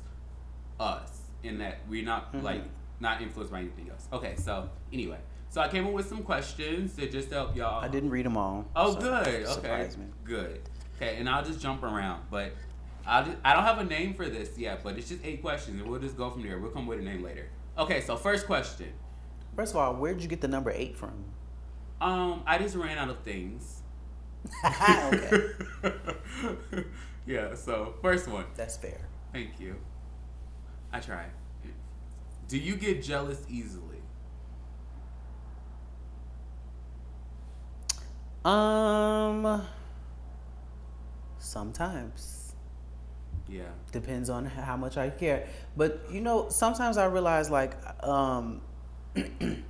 us, 0.80 1.20
in 1.42 1.58
that 1.58 1.78
we're 1.88 2.04
not 2.04 2.32
Mhm. 2.32 2.42
like 2.42 2.62
not 3.00 3.20
influenced 3.20 3.52
by 3.52 3.60
anything 3.60 3.90
else. 3.90 4.08
Okay, 4.12 4.34
so 4.36 4.70
anyway, 4.92 5.18
so 5.50 5.60
I 5.60 5.68
came 5.68 5.86
up 5.86 5.92
with 5.92 6.08
some 6.08 6.22
questions 6.22 6.96
to 6.96 7.06
just 7.08 7.30
help 7.30 7.54
y'all. 7.54 7.84
I 7.84 7.88
didn't 7.88 8.10
read 8.10 8.24
them 8.24 8.36
all. 8.38 8.64
Oh, 8.74 8.94
so 8.94 9.00
good. 9.00 9.44
Okay. 9.46 9.88
me. 9.98 10.06
Good. 10.24 10.60
Okay, 10.96 11.16
and 11.16 11.28
I'll 11.28 11.44
just 11.44 11.60
jump 11.60 11.82
around, 11.82 12.22
but 12.30 12.52
I'll 13.08 13.24
just, 13.24 13.38
I 13.42 13.54
don't 13.54 13.64
have 13.64 13.78
a 13.78 13.84
name 13.84 14.12
for 14.14 14.28
this 14.28 14.58
yet, 14.58 14.84
but 14.84 14.98
it's 14.98 15.08
just 15.08 15.24
eight 15.24 15.40
questions, 15.40 15.80
and 15.80 15.90
we'll 15.90 16.00
just 16.00 16.16
go 16.16 16.30
from 16.30 16.42
there. 16.42 16.58
We'll 16.58 16.70
come 16.70 16.86
with 16.86 16.98
a 16.98 17.02
name 17.02 17.22
later. 17.22 17.48
Okay, 17.78 18.02
so 18.02 18.16
first 18.16 18.46
question. 18.46 18.92
First 19.56 19.72
of 19.72 19.78
all, 19.78 19.94
where'd 19.94 20.20
you 20.20 20.28
get 20.28 20.42
the 20.42 20.48
number 20.48 20.70
eight 20.70 20.94
from? 20.96 21.24
Um, 22.00 22.42
I 22.46 22.58
just 22.58 22.76
ran 22.76 22.98
out 22.98 23.08
of 23.08 23.20
things. 23.20 23.82
okay, 24.64 25.42
yeah. 27.26 27.54
So 27.54 27.94
first 28.02 28.28
one. 28.28 28.44
that's 28.54 28.76
fair. 28.76 29.08
Thank 29.32 29.58
you. 29.58 29.76
I 30.92 31.00
try. 31.00 31.26
Do 32.46 32.56
you 32.58 32.76
get 32.76 33.02
jealous 33.02 33.44
easily? 33.48 33.98
Um, 38.44 39.66
sometimes 41.38 42.37
Yeah. 43.48 43.62
depends 43.92 44.28
on 44.30 44.44
how 44.44 44.76
much 44.76 44.96
I 44.96 45.10
care. 45.10 45.46
But 45.76 46.02
you 46.10 46.20
know, 46.20 46.48
sometimes 46.50 46.96
I 46.98 47.06
realize 47.06 47.50
like, 47.50 47.74
um, 48.04 48.60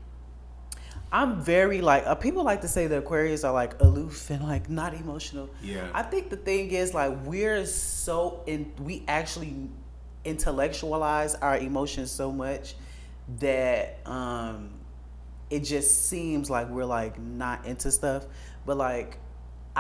I'm 1.11 1.41
very 1.41 1.81
like 1.81 2.07
uh, 2.07 2.15
people 2.15 2.45
like 2.45 2.61
to 2.63 2.69
say 2.69 2.87
the 2.87 2.99
Aquarius 2.99 3.45
are 3.45 3.53
like 3.53 3.81
aloof 3.81 4.31
and 4.31 4.43
like 4.43 4.69
not 4.69 4.95
emotional. 4.95 5.49
Yeah. 5.63 5.89
I 5.95 6.03
think 6.03 6.29
the 6.29 6.37
thing 6.37 6.71
is 6.71 6.93
like 6.93 7.25
we're 7.25 7.65
so 7.65 8.43
in 8.47 8.73
we 8.83 9.05
actually 9.09 9.69
intellectualize 10.25 11.35
our 11.37 11.57
emotions 11.57 12.11
so 12.11 12.31
much 12.31 12.75
that 13.39 14.01
um 14.07 14.71
it 15.51 15.61
just 15.61 16.09
seems 16.09 16.51
like 16.51 16.69
we're 16.69 16.85
like 16.85 17.19
not 17.19 17.65
into 17.65 17.91
stuff. 17.91 18.27
But 18.67 18.77
like 18.77 19.19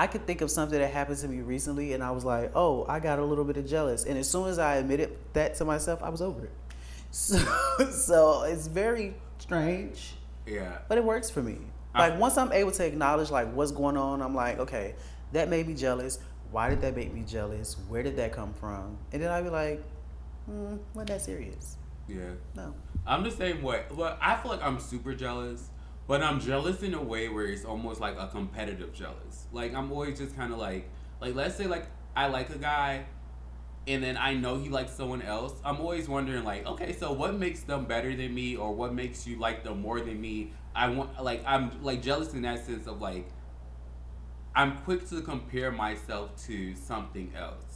I 0.02 0.06
could 0.06 0.26
think 0.26 0.40
of 0.42 0.50
something 0.50 0.78
that 0.78 0.92
happened 0.92 1.18
to 1.18 1.28
me 1.28 1.40
recently 1.40 1.92
and 1.94 2.02
I 2.02 2.10
was 2.12 2.24
like, 2.24 2.52
"Oh, 2.54 2.86
I 2.88 3.00
got 3.00 3.18
a 3.18 3.24
little 3.24 3.44
bit 3.44 3.56
of 3.56 3.66
jealous." 3.66 4.04
And 4.04 4.16
as 4.18 4.30
soon 4.30 4.48
as 4.48 4.58
I 4.58 4.76
admitted 4.76 5.16
that 5.32 5.54
to 5.56 5.64
myself, 5.64 6.02
I 6.02 6.08
was 6.08 6.22
over 6.22 6.44
it. 6.44 6.52
So, 7.10 7.38
so 7.90 8.42
it's 8.42 8.66
very 8.66 9.14
strange 9.38 10.14
yeah. 10.46 10.78
but 10.88 10.98
it 10.98 11.04
works 11.04 11.30
for 11.30 11.42
me. 11.42 11.56
I- 11.94 12.08
Like 12.10 12.20
once 12.20 12.36
I'm 12.36 12.52
able 12.52 12.70
to 12.72 12.84
acknowledge 12.86 13.30
like 13.30 13.52
what's 13.54 13.72
going 13.72 13.96
on, 13.96 14.20
I'm 14.22 14.34
like, 14.34 14.58
okay, 14.60 14.94
that 15.32 15.48
made 15.48 15.66
me 15.66 15.74
jealous. 15.74 16.18
Why 16.50 16.68
did 16.70 16.80
that 16.82 16.94
make 16.96 17.12
me 17.12 17.22
jealous? 17.26 17.76
Where 17.88 18.02
did 18.02 18.16
that 18.16 18.32
come 18.32 18.52
from? 18.54 18.96
And 19.12 19.22
then 19.22 19.30
I'd 19.30 19.44
be 19.44 19.50
like, 19.50 19.82
hmm, 20.46 20.76
wasn't 20.94 21.08
that 21.08 21.22
serious? 21.22 21.76
Yeah. 22.08 22.32
No. 22.54 22.74
I'm 23.06 23.22
the 23.24 23.30
same 23.30 23.62
way. 23.62 23.82
Well, 23.94 24.16
I 24.20 24.36
feel 24.36 24.50
like 24.52 24.62
I'm 24.62 24.78
super 24.80 25.14
jealous, 25.14 25.68
but 26.08 26.22
I'm 26.22 26.40
jealous 26.40 26.82
in 26.82 26.94
a 26.94 27.02
way 27.02 27.28
where 27.28 27.44
it's 27.46 27.66
almost 27.66 28.00
like 28.00 28.16
a 28.18 28.26
competitive 28.26 28.92
jealous. 28.94 29.46
Like 29.52 29.74
I'm 29.74 29.92
always 29.92 30.18
just 30.18 30.34
kind 30.34 30.52
of 30.52 30.58
like, 30.58 30.88
like 31.20 31.34
let's 31.36 31.54
say 31.54 31.66
like 31.66 31.86
I 32.16 32.26
like 32.26 32.50
a 32.50 32.58
guy, 32.58 33.04
and 33.86 34.02
then 34.02 34.16
I 34.16 34.34
know 34.34 34.58
he 34.58 34.70
likes 34.70 34.92
someone 34.92 35.22
else. 35.22 35.52
I'm 35.64 35.80
always 35.80 36.08
wondering 36.08 36.44
like, 36.44 36.66
okay, 36.66 36.94
so 36.94 37.12
what 37.12 37.34
makes 37.34 37.60
them 37.60 37.84
better 37.84 38.16
than 38.16 38.34
me, 38.34 38.56
or 38.56 38.74
what 38.74 38.94
makes 38.94 39.26
you 39.26 39.38
like 39.38 39.62
them 39.62 39.82
more 39.82 40.00
than 40.00 40.20
me? 40.20 40.52
I 40.74 40.88
want 40.88 41.22
like 41.22 41.42
I'm 41.46 41.82
like 41.84 42.02
jealous 42.02 42.32
in 42.32 42.42
that 42.42 42.64
sense 42.64 42.86
of 42.86 43.02
like, 43.02 43.28
I'm 44.56 44.78
quick 44.78 45.06
to 45.10 45.20
compare 45.20 45.70
myself 45.70 46.30
to 46.46 46.74
something 46.74 47.32
else. 47.36 47.67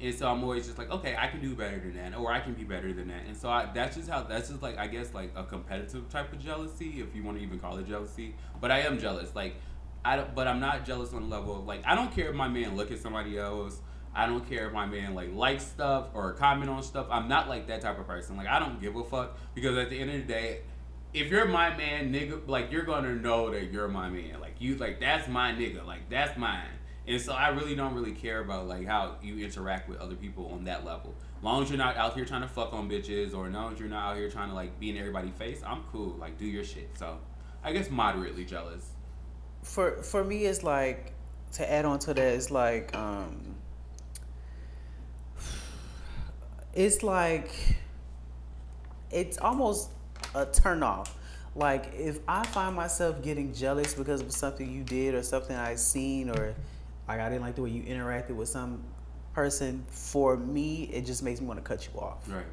And 0.00 0.14
so 0.14 0.28
I'm 0.28 0.42
always 0.42 0.66
just 0.66 0.78
like, 0.78 0.90
okay, 0.90 1.14
I 1.18 1.26
can 1.26 1.40
do 1.40 1.54
better 1.54 1.78
than 1.78 1.94
that, 1.96 2.16
or 2.16 2.32
I 2.32 2.40
can 2.40 2.54
be 2.54 2.64
better 2.64 2.92
than 2.92 3.08
that. 3.08 3.26
And 3.26 3.36
so 3.36 3.50
I, 3.50 3.70
that's 3.74 3.96
just 3.96 4.08
how 4.08 4.22
that's 4.22 4.48
just 4.48 4.62
like 4.62 4.78
I 4.78 4.86
guess 4.86 5.12
like 5.12 5.32
a 5.36 5.44
competitive 5.44 6.08
type 6.08 6.32
of 6.32 6.38
jealousy, 6.38 7.00
if 7.00 7.14
you 7.14 7.22
want 7.22 7.36
to 7.36 7.42
even 7.42 7.58
call 7.58 7.76
it 7.76 7.86
jealousy. 7.86 8.34
But 8.60 8.70
I 8.70 8.80
am 8.80 8.98
jealous, 8.98 9.34
like 9.34 9.56
I 10.04 10.16
don't, 10.16 10.34
but 10.34 10.48
I'm 10.48 10.60
not 10.60 10.86
jealous 10.86 11.12
on 11.12 11.28
the 11.28 11.28
level 11.28 11.58
of 11.58 11.66
like 11.66 11.82
I 11.84 11.94
don't 11.94 12.14
care 12.14 12.30
if 12.30 12.34
my 12.34 12.48
man 12.48 12.76
look 12.76 12.90
at 12.90 12.98
somebody 12.98 13.38
else. 13.38 13.80
I 14.14 14.26
don't 14.26 14.48
care 14.48 14.66
if 14.66 14.72
my 14.72 14.86
man 14.86 15.14
like 15.14 15.32
likes 15.34 15.64
stuff 15.64 16.08
or 16.14 16.32
comment 16.32 16.70
on 16.70 16.82
stuff. 16.82 17.06
I'm 17.10 17.28
not 17.28 17.48
like 17.48 17.66
that 17.68 17.82
type 17.82 17.98
of 17.98 18.06
person. 18.06 18.36
Like 18.36 18.48
I 18.48 18.58
don't 18.58 18.80
give 18.80 18.96
a 18.96 19.04
fuck 19.04 19.36
because 19.54 19.76
at 19.76 19.90
the 19.90 19.98
end 19.98 20.10
of 20.10 20.26
the 20.26 20.32
day, 20.32 20.60
if 21.12 21.28
you're 21.28 21.46
my 21.46 21.76
man, 21.76 22.12
nigga, 22.12 22.48
like 22.48 22.72
you're 22.72 22.84
gonna 22.84 23.14
know 23.14 23.50
that 23.50 23.70
you're 23.70 23.88
my 23.88 24.08
man. 24.08 24.40
Like 24.40 24.54
you, 24.58 24.76
like 24.76 25.00
that's 25.00 25.28
my 25.28 25.52
nigga. 25.52 25.86
Like 25.86 26.08
that's 26.08 26.38
mine. 26.38 26.68
And 27.10 27.20
so 27.20 27.32
I 27.32 27.48
really 27.48 27.74
don't 27.74 27.92
really 27.94 28.12
care 28.12 28.38
about 28.38 28.68
like 28.68 28.86
how 28.86 29.16
you 29.20 29.44
interact 29.44 29.88
with 29.88 29.98
other 29.98 30.14
people 30.14 30.46
on 30.52 30.62
that 30.64 30.84
level. 30.84 31.12
Long 31.42 31.60
as 31.60 31.68
you're 31.68 31.76
not 31.76 31.96
out 31.96 32.14
here 32.14 32.24
trying 32.24 32.42
to 32.42 32.48
fuck 32.48 32.72
on 32.72 32.88
bitches, 32.88 33.34
or 33.34 33.48
long 33.48 33.72
as 33.72 33.80
you're 33.80 33.88
not 33.88 34.12
out 34.12 34.16
here 34.16 34.30
trying 34.30 34.48
to 34.48 34.54
like 34.54 34.78
be 34.78 34.90
in 34.90 34.96
everybody's 34.96 35.34
face, 35.34 35.60
I'm 35.66 35.82
cool. 35.90 36.10
Like 36.20 36.38
do 36.38 36.44
your 36.44 36.62
shit. 36.62 36.88
So 36.96 37.18
I 37.64 37.72
guess 37.72 37.90
moderately 37.90 38.44
jealous. 38.44 38.90
For 39.64 40.04
for 40.04 40.22
me, 40.22 40.44
it's 40.44 40.62
like 40.62 41.12
to 41.54 41.68
add 41.68 41.84
on 41.84 41.98
to 42.00 42.14
that. 42.14 42.34
It's 42.34 42.52
like 42.52 42.94
um, 42.94 43.56
it's 46.72 47.02
like 47.02 47.76
it's 49.10 49.36
almost 49.38 49.90
a 50.36 50.46
turn 50.46 50.84
off. 50.84 51.18
Like 51.56 51.92
if 51.92 52.20
I 52.28 52.46
find 52.46 52.76
myself 52.76 53.20
getting 53.20 53.52
jealous 53.52 53.94
because 53.94 54.20
of 54.20 54.30
something 54.30 54.70
you 54.70 54.84
did 54.84 55.16
or 55.16 55.24
something 55.24 55.56
I 55.56 55.74
seen 55.74 56.30
or 56.30 56.54
like 57.10 57.20
I 57.20 57.28
didn't 57.28 57.42
like 57.42 57.54
the 57.56 57.62
way 57.62 57.70
you 57.70 57.82
interacted 57.82 58.30
with 58.36 58.48
some 58.48 58.82
person, 59.32 59.84
for 59.88 60.36
me 60.36 60.84
it 60.92 61.06
just 61.06 61.22
makes 61.22 61.40
me 61.40 61.46
want 61.46 61.58
to 61.58 61.62
cut 61.64 61.86
you 61.92 62.00
off 62.00 62.28
Right. 62.28 62.44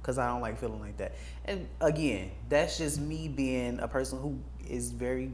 because 0.00 0.18
I 0.18 0.26
don't 0.28 0.40
like 0.40 0.58
feeling 0.58 0.80
like 0.80 0.96
that. 0.98 1.14
And 1.44 1.66
again, 1.80 2.30
that's 2.48 2.78
just 2.78 3.00
me 3.00 3.28
being 3.28 3.78
a 3.80 3.88
person 3.88 4.18
who 4.18 4.38
is 4.68 4.90
very 4.90 5.30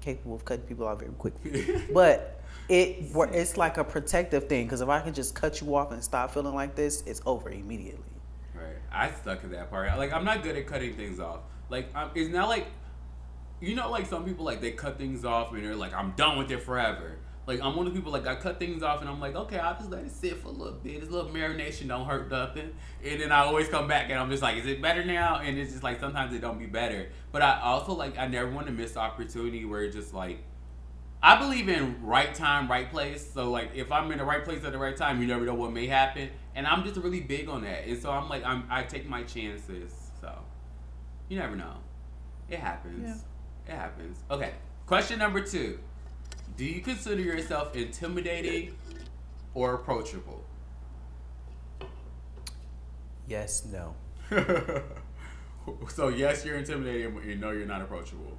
capable 0.00 0.36
of 0.36 0.44
cutting 0.44 0.64
people 0.64 0.86
off 0.86 1.00
very 1.00 1.12
quickly. 1.12 1.82
but 1.92 2.42
it 2.68 3.10
it's 3.32 3.56
like 3.56 3.78
a 3.78 3.84
protective 3.84 4.48
thing 4.48 4.66
because 4.66 4.80
if 4.80 4.88
I 4.88 5.00
can 5.00 5.14
just 5.14 5.34
cut 5.34 5.60
you 5.60 5.74
off 5.74 5.90
and 5.92 6.02
stop 6.04 6.32
feeling 6.32 6.54
like 6.54 6.74
this, 6.74 7.02
it's 7.06 7.20
over 7.26 7.50
immediately. 7.50 8.04
Right. 8.54 8.76
I 8.92 9.10
stuck 9.10 9.44
at 9.44 9.50
that 9.52 9.70
part. 9.70 9.96
Like 9.98 10.12
I'm 10.12 10.24
not 10.24 10.42
good 10.42 10.56
at 10.56 10.66
cutting 10.66 10.94
things 10.94 11.18
off. 11.20 11.40
Like 11.70 11.88
um, 11.94 12.10
it's 12.14 12.30
not 12.30 12.48
like 12.48 12.66
you 13.60 13.74
know 13.74 13.90
like 13.90 14.06
some 14.06 14.24
people 14.24 14.44
like 14.44 14.60
they 14.60 14.70
cut 14.72 14.98
things 14.98 15.24
off 15.24 15.52
and 15.52 15.64
they're 15.64 15.74
like 15.76 15.92
I'm 15.94 16.12
done 16.12 16.38
with 16.38 16.50
it 16.50 16.62
forever. 16.62 17.16
Like 17.48 17.62
I'm 17.62 17.74
one 17.74 17.86
of 17.86 17.94
the 17.94 17.98
people 17.98 18.12
like 18.12 18.26
I 18.26 18.34
cut 18.34 18.58
things 18.58 18.82
off 18.82 19.00
and 19.00 19.08
I'm 19.08 19.20
like 19.20 19.34
okay 19.34 19.58
I'll 19.58 19.74
just 19.74 19.90
let 19.90 20.04
it 20.04 20.10
sit 20.10 20.36
for 20.36 20.48
a 20.48 20.52
little 20.52 20.74
bit. 20.74 21.00
This 21.00 21.08
little 21.08 21.30
marination 21.30 21.88
don't 21.88 22.06
hurt 22.06 22.30
nothing. 22.30 22.72
And 23.02 23.20
then 23.22 23.32
I 23.32 23.38
always 23.38 23.68
come 23.68 23.88
back 23.88 24.10
and 24.10 24.18
I'm 24.18 24.28
just 24.28 24.42
like 24.42 24.58
is 24.58 24.66
it 24.66 24.82
better 24.82 25.02
now? 25.02 25.38
And 25.38 25.58
it's 25.58 25.72
just 25.72 25.82
like 25.82 25.98
sometimes 25.98 26.34
it 26.34 26.40
don't 26.40 26.58
be 26.58 26.66
better. 26.66 27.08
But 27.32 27.40
I 27.40 27.58
also 27.62 27.94
like 27.94 28.18
I 28.18 28.28
never 28.28 28.50
want 28.50 28.66
to 28.66 28.72
miss 28.72 28.92
the 28.92 29.00
opportunity 29.00 29.64
where 29.64 29.82
it's 29.82 29.96
just 29.96 30.12
like 30.12 30.40
I 31.22 31.38
believe 31.38 31.68
in 31.68 31.96
right 32.04 32.32
time, 32.32 32.70
right 32.70 32.88
place. 32.88 33.28
So 33.32 33.50
like, 33.50 33.70
if 33.74 33.90
I'm 33.90 34.12
in 34.12 34.18
the 34.18 34.24
right 34.24 34.44
place 34.44 34.62
at 34.62 34.70
the 34.70 34.78
right 34.78 34.96
time, 34.96 35.20
you 35.20 35.26
never 35.26 35.44
know 35.44 35.54
what 35.54 35.72
may 35.72 35.88
happen, 35.88 36.30
and 36.54 36.64
I'm 36.64 36.84
just 36.84 36.96
really 36.96 37.20
big 37.20 37.48
on 37.48 37.62
that. 37.62 37.88
And 37.88 38.00
so 38.00 38.12
I'm 38.12 38.28
like, 38.28 38.44
I'm 38.44 38.64
I 38.70 38.84
take 38.84 39.08
my 39.08 39.24
chances. 39.24 39.92
So 40.20 40.32
you 41.28 41.38
never 41.38 41.56
know. 41.56 41.74
It 42.48 42.60
happens. 42.60 43.24
It 43.66 43.72
happens. 43.72 44.18
Okay. 44.30 44.52
Question 44.86 45.18
number 45.18 45.40
two: 45.40 45.80
Do 46.58 46.64
you 46.64 46.80
consider 46.80 47.22
yourself 47.22 47.76
intimidating 47.76 48.74
or 49.54 49.74
approachable? 49.74 50.42
Yes, 53.28 53.64
no. 53.64 53.94
so 55.88 56.08
yes, 56.08 56.44
you're 56.44 56.56
intimidating, 56.56 57.14
but 57.14 57.24
you 57.24 57.36
know 57.36 57.52
you're 57.52 57.64
not 57.64 57.80
approachable. 57.80 58.36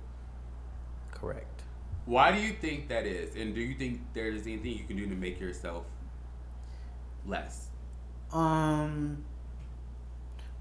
Correct. 1.12 1.64
Why 2.04 2.34
do 2.34 2.42
you 2.42 2.52
think 2.52 2.90
that 2.90 3.06
is? 3.06 3.38
And 3.38 3.56
do 3.56 3.62
you 3.62 3.76
think 3.76 4.02
there's 4.14 4.42
anything 4.42 4.78
you 4.78 4.84
can 4.84 4.98
do 4.98 5.08
to 5.08 5.16
make 5.16 5.40
yourself 5.40 5.86
less? 7.26 7.68
Um. 8.34 9.24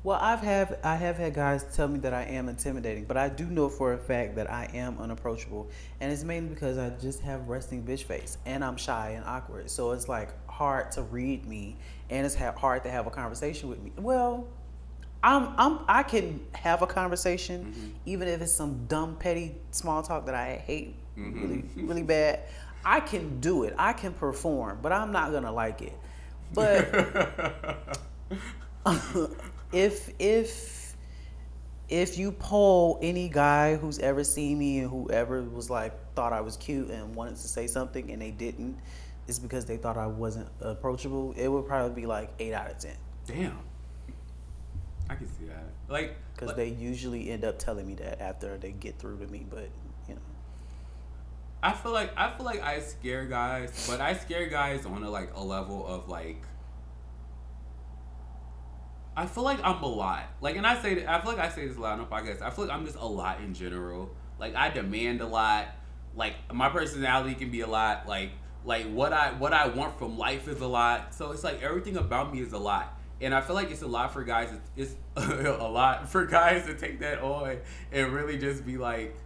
Well, 0.05 0.19
I've 0.21 0.41
have 0.41 0.79
I 0.85 0.95
have 0.95 1.17
had 1.17 1.35
guys 1.35 1.65
tell 1.75 1.89
me 1.89 1.99
that 2.01 2.15
I 2.15 2.23
am 2.23 2.49
intimidating, 2.49 3.05
but 3.05 3.17
I 3.17 3.29
do 3.29 3.45
know 3.47 3.69
for 3.69 3.95
a 3.95 3.99
fact 3.99 4.37
that 4.37 4.51
I 4.51 4.71
am 4.73 4.97
unapproachable, 4.99 5.69
and 6.01 6.13
it's 6.13 6.23
mainly 6.23 6.51
because 6.51 6.79
I 6.79 6.91
just 6.91 7.21
have 7.21 7.49
resting 7.49 7.83
bitch 7.83 8.05
face, 8.05 8.39
and 8.47 8.65
I'm 8.65 8.77
shy 8.77 9.11
and 9.17 9.25
awkward. 9.25 9.71
So 9.71 9.91
it's 9.91 10.09
like 10.09 10.29
hard 10.49 10.93
to 10.93 11.03
read 11.03 11.47
me, 11.47 11.77
and 12.11 12.25
it's 12.25 12.37
ha- 12.37 12.55
hard 12.57 12.85
to 12.85 12.91
have 12.91 13.09
a 13.09 13.11
conversation 13.11 13.69
with 13.69 13.83
me. 13.83 13.93
Well, 13.97 14.47
I'm 15.23 15.53
I'm 15.59 15.81
I 15.89 16.05
can 16.05 16.47
have 16.53 16.83
a 16.83 16.87
conversation, 16.87 17.65
mm-hmm. 17.65 17.89
even 18.07 18.29
if 18.29 18.41
it's 18.41 18.53
some 18.53 18.87
dumb 18.87 19.17
petty 19.17 19.57
small 19.73 20.03
talk 20.05 20.27
that 20.27 20.35
I 20.35 20.63
hate 20.65 20.95
mm-hmm. 21.19 21.43
really 21.43 21.65
really 21.75 22.03
bad. 22.05 22.41
I 22.85 23.01
can 23.01 23.41
do 23.41 23.65
it. 23.65 23.75
I 23.77 23.93
can 23.93 24.13
perform, 24.13 24.79
but 24.81 24.93
I'm 24.93 25.11
not 25.11 25.33
gonna 25.33 25.53
like 25.53 25.83
it. 25.83 25.99
But 26.55 27.99
if 29.73 30.11
if 30.19 30.97
if 31.89 32.19
you 32.19 32.33
poll 32.33 32.99
any 33.01 33.29
guy 33.29 33.77
who's 33.77 33.99
ever 33.99 34.23
seen 34.23 34.59
me 34.59 34.81
and 34.81 34.91
whoever 34.91 35.43
was 35.43 35.71
like 35.71 35.95
thought 36.15 36.33
I 36.33 36.41
was 36.43 36.57
cute 36.57 36.91
and 36.91 37.15
wanted 37.15 37.37
to 37.37 37.49
say 37.49 37.67
something 37.67 38.11
and 38.11 38.21
they 38.21 38.31
didn't, 38.31 38.79
it's 39.27 39.39
because 39.39 39.65
they 39.65 39.79
thought 39.79 39.97
I 39.97 40.07
wasn't 40.07 40.49
approachable. 40.61 41.33
It 41.37 41.49
would 41.49 41.67
probably 41.67 42.01
be 42.03 42.07
like 42.07 42.31
eight 42.39 42.53
out 42.53 42.71
of 42.71 42.79
ten 42.79 42.97
Damn. 43.27 43.59
I 45.11 45.15
can 45.15 45.27
see 45.27 45.47
that. 45.47 45.65
Like, 45.89 46.17
because 46.35 46.49
like- 46.49 46.57
they 46.57 46.69
usually 46.69 47.31
end 47.31 47.45
up 47.45 47.59
telling 47.59 47.87
me 47.87 47.95
that 47.97 48.21
after 48.21 48.57
they 48.59 48.73
get 48.73 48.99
through 48.99 49.19
to 49.19 49.27
me. 49.27 49.47
But 49.49 49.69
you 50.09 50.15
know, 50.15 50.21
I 51.63 51.73
feel 51.73 51.93
like 51.93 52.13
I 52.17 52.37
feel 52.37 52.45
like 52.45 52.63
I 52.63 52.81
scare 52.81 53.27
guys, 53.27 53.87
but 53.89 54.01
I 54.01 54.15
scare 54.15 54.47
guys 54.49 54.85
on 54.87 55.03
a 55.03 55.11
like 55.11 55.33
a 55.35 55.43
level 55.43 55.87
of 55.87 56.09
like. 56.09 56.43
I 59.19 59.27
feel 59.27 59.43
like 59.43 59.59
I'm 59.65 59.83
a 59.83 59.89
lot. 59.89 60.29
Like, 60.41 60.55
and 60.55 60.65
I 60.65 60.81
say 60.81 61.05
I 61.05 61.21
feel 61.21 61.33
like 61.33 61.41
I 61.41 61.49
say 61.49 61.67
this 61.67 61.77
a 61.77 61.81
lot 61.81 61.99
on 61.99 61.99
the 61.99 62.05
podcast. 62.05 62.41
I 62.41 62.51
feel 62.51 62.67
like 62.67 62.73
I'm 62.73 62.87
just 62.87 62.97
a 62.97 63.05
lot 63.05 63.41
in 63.41 63.53
general. 63.53 64.11
Like, 64.39 64.55
I 64.55 64.71
demand 64.71 65.21
a 65.21 65.27
lot. 65.27 65.67
Like, 66.15 66.35
my 66.55 66.69
personality 66.69 67.35
can 67.35 67.51
be 67.51 67.63
a 67.63 67.67
lot. 67.67 68.07
Like, 68.07 68.31
like 68.65 68.87
what 68.87 69.13
I 69.13 69.33
what 69.33 69.53
I 69.53 69.67
want 69.67 69.99
from 69.99 70.17
life 70.17 70.47
is 70.47 70.61
a 70.61 70.69
lot. 70.69 71.15
So 71.15 71.33
it's 71.33 71.43
like 71.43 71.63
everything 71.63 71.97
about 71.97 72.33
me 72.33 72.41
is 72.41 72.53
a 72.53 72.59
lot. 72.59 72.97
And 73.21 73.35
I 73.35 73.41
feel 73.41 73.57
like 73.57 73.73
it's 73.73 73.83
a 73.83 73.89
lot 73.89 74.13
for 74.13 74.23
guys. 74.23 74.51
It's, 74.77 74.95
it's 75.17 75.29
a 75.33 75.69
lot 75.69 76.09
for 76.09 76.25
guys 76.25 76.67
to 76.67 76.75
take 76.75 77.01
that 77.01 77.21
on 77.21 77.57
and 77.91 78.13
really 78.13 78.39
just 78.39 78.65
be 78.65 78.79
like, 78.79 79.17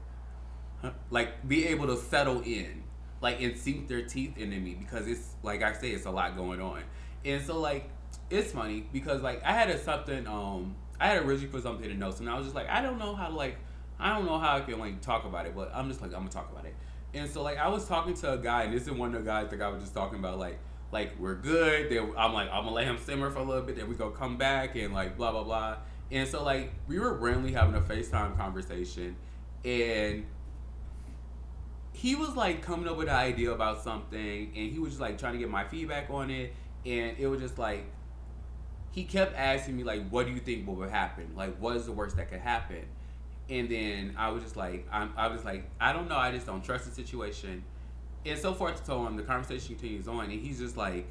like 1.10 1.46
be 1.46 1.66
able 1.68 1.88
to 1.88 1.98
settle 1.98 2.40
in 2.40 2.82
like 3.20 3.42
and 3.42 3.58
sink 3.58 3.88
their 3.88 4.02
teeth 4.02 4.38
into 4.38 4.58
me 4.58 4.74
because 4.74 5.06
it's 5.06 5.36
like 5.44 5.62
i 5.62 5.72
say 5.72 5.90
it's 5.90 6.06
a 6.06 6.10
lot 6.10 6.36
going 6.36 6.60
on 6.60 6.82
and 7.24 7.40
so 7.46 7.60
like 7.60 7.88
it's 8.32 8.52
funny 8.52 8.86
because 8.92 9.22
like 9.22 9.42
i 9.44 9.52
had 9.52 9.68
a 9.68 9.78
something 9.78 10.26
um 10.26 10.74
i 10.98 11.08
had 11.08 11.18
originally 11.18 11.48
put 11.48 11.62
something 11.62 11.90
in 11.90 11.98
notes 11.98 12.20
and 12.20 12.28
i 12.28 12.34
was 12.34 12.46
just 12.46 12.56
like 12.56 12.68
i 12.68 12.80
don't 12.80 12.98
know 12.98 13.14
how 13.14 13.28
to 13.28 13.34
like 13.34 13.56
i 14.00 14.08
don't 14.14 14.24
know 14.24 14.38
how 14.38 14.56
i 14.56 14.60
can 14.60 14.78
like 14.78 15.00
talk 15.02 15.24
about 15.24 15.46
it 15.46 15.54
but 15.54 15.70
i'm 15.74 15.88
just 15.88 16.00
like 16.00 16.12
i'm 16.12 16.20
gonna 16.20 16.30
talk 16.30 16.50
about 16.50 16.64
it. 16.64 16.74
And 17.14 17.28
so 17.28 17.42
like 17.42 17.58
i 17.58 17.68
was 17.68 17.86
talking 17.86 18.14
to 18.14 18.32
a 18.32 18.38
guy 18.38 18.62
and 18.64 18.72
this 18.72 18.84
is 18.84 18.90
one 18.90 19.14
of 19.14 19.22
the 19.22 19.28
guys 19.28 19.50
that 19.50 19.60
i 19.60 19.68
was 19.68 19.82
just 19.82 19.94
talking 19.94 20.18
about 20.18 20.38
like 20.38 20.58
like 20.92 21.18
we're 21.18 21.34
good 21.34 21.90
then 21.90 22.12
i'm 22.16 22.32
like 22.32 22.48
i'm 22.50 22.64
gonna 22.64 22.70
let 22.74 22.86
him 22.86 22.96
simmer 22.98 23.30
for 23.30 23.40
a 23.40 23.44
little 23.44 23.62
bit 23.62 23.76
then 23.76 23.88
we 23.88 23.94
gonna 23.94 24.14
come 24.14 24.38
back 24.38 24.76
and 24.76 24.94
like 24.94 25.16
blah 25.16 25.30
blah 25.30 25.44
blah. 25.44 25.76
And 26.10 26.28
so 26.28 26.42
like 26.42 26.72
we 26.88 26.98
were 26.98 27.14
randomly 27.14 27.52
having 27.52 27.74
a 27.74 27.80
facetime 27.80 28.36
conversation 28.36 29.16
and 29.64 30.26
he 31.92 32.14
was 32.14 32.34
like 32.36 32.62
coming 32.62 32.88
up 32.88 32.96
with 32.96 33.08
an 33.08 33.14
idea 33.14 33.50
about 33.50 33.82
something 33.82 34.52
and 34.54 34.72
he 34.72 34.78
was 34.78 34.92
just 34.92 35.00
like 35.00 35.18
trying 35.18 35.34
to 35.34 35.38
get 35.38 35.50
my 35.50 35.64
feedback 35.64 36.10
on 36.10 36.30
it 36.30 36.54
and 36.84 37.16
it 37.18 37.26
was 37.26 37.40
just 37.40 37.58
like 37.58 37.84
he 38.92 39.04
kept 39.04 39.34
asking 39.36 39.76
me 39.76 39.82
like 39.82 40.08
what 40.10 40.26
do 40.26 40.32
you 40.32 40.38
think 40.38 40.66
will 40.66 40.88
happen? 40.88 41.32
Like 41.36 41.56
what 41.56 41.76
is 41.76 41.86
the 41.86 41.92
worst 41.92 42.16
that 42.16 42.30
could 42.30 42.40
happen? 42.40 42.84
And 43.50 43.68
then 43.68 44.14
i 44.16 44.30
was 44.30 44.42
just 44.42 44.56
like 44.56 44.86
I'm, 44.92 45.12
i 45.16 45.26
was 45.26 45.44
like 45.44 45.68
i 45.80 45.92
don't 45.92 46.08
know 46.08 46.16
i 46.16 46.30
just 46.30 46.46
don't 46.46 46.64
trust 46.64 46.84
the 46.84 46.92
situation. 46.92 47.64
And 48.24 48.38
so 48.38 48.54
forth 48.54 48.76
to 48.76 48.84
so 48.84 48.98
on 48.98 49.16
the 49.16 49.24
conversation 49.24 49.74
continues 49.74 50.06
on 50.06 50.30
and 50.30 50.32
he's 50.32 50.60
just 50.60 50.76
like 50.76 51.06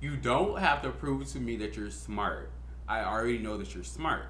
you 0.00 0.16
don't 0.16 0.58
have 0.58 0.82
to 0.82 0.90
prove 0.90 1.26
to 1.32 1.40
me 1.40 1.56
that 1.56 1.76
you're 1.76 1.90
smart. 1.90 2.50
I 2.88 3.02
already 3.04 3.38
know 3.38 3.56
that 3.56 3.74
you're 3.74 3.84
smart. 3.84 4.26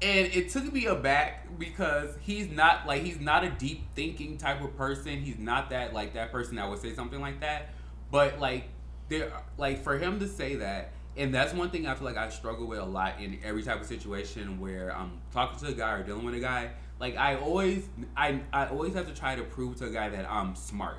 And 0.00 0.32
it 0.32 0.50
took 0.50 0.72
me 0.72 0.86
aback 0.86 1.58
because 1.58 2.16
he's 2.20 2.48
not 2.48 2.86
like 2.86 3.02
he's 3.02 3.20
not 3.20 3.44
a 3.44 3.50
deep 3.50 3.84
thinking 3.94 4.36
type 4.36 4.62
of 4.62 4.76
person. 4.76 5.20
He's 5.22 5.38
not 5.38 5.70
that 5.70 5.94
like 5.94 6.14
that 6.14 6.32
person 6.32 6.56
that 6.56 6.68
would 6.68 6.80
say 6.80 6.92
something 6.92 7.20
like 7.20 7.40
that. 7.40 7.70
But 8.10 8.40
like 8.40 8.64
there 9.12 9.32
like 9.58 9.82
for 9.82 9.98
him 9.98 10.18
to 10.20 10.28
say 10.28 10.56
that 10.56 10.92
and 11.16 11.34
that's 11.34 11.52
one 11.52 11.70
thing 11.70 11.86
I 11.86 11.94
feel 11.94 12.06
like 12.06 12.16
I 12.16 12.30
struggle 12.30 12.66
with 12.66 12.78
a 12.78 12.84
lot 12.84 13.20
in 13.20 13.38
every 13.44 13.62
type 13.62 13.80
of 13.80 13.86
situation 13.86 14.58
where 14.58 14.96
I'm 14.96 15.20
talking 15.30 15.58
to 15.60 15.66
a 15.66 15.72
guy 15.72 15.92
or 15.92 16.02
dealing 16.02 16.24
with 16.24 16.34
a 16.34 16.40
guy. 16.40 16.70
Like 16.98 17.16
I 17.16 17.36
always 17.36 17.88
I 18.16 18.40
I 18.52 18.66
always 18.66 18.94
have 18.94 19.06
to 19.08 19.14
try 19.14 19.36
to 19.36 19.42
prove 19.42 19.76
to 19.76 19.86
a 19.86 19.90
guy 19.90 20.08
that 20.08 20.30
I'm 20.30 20.54
smart. 20.56 20.98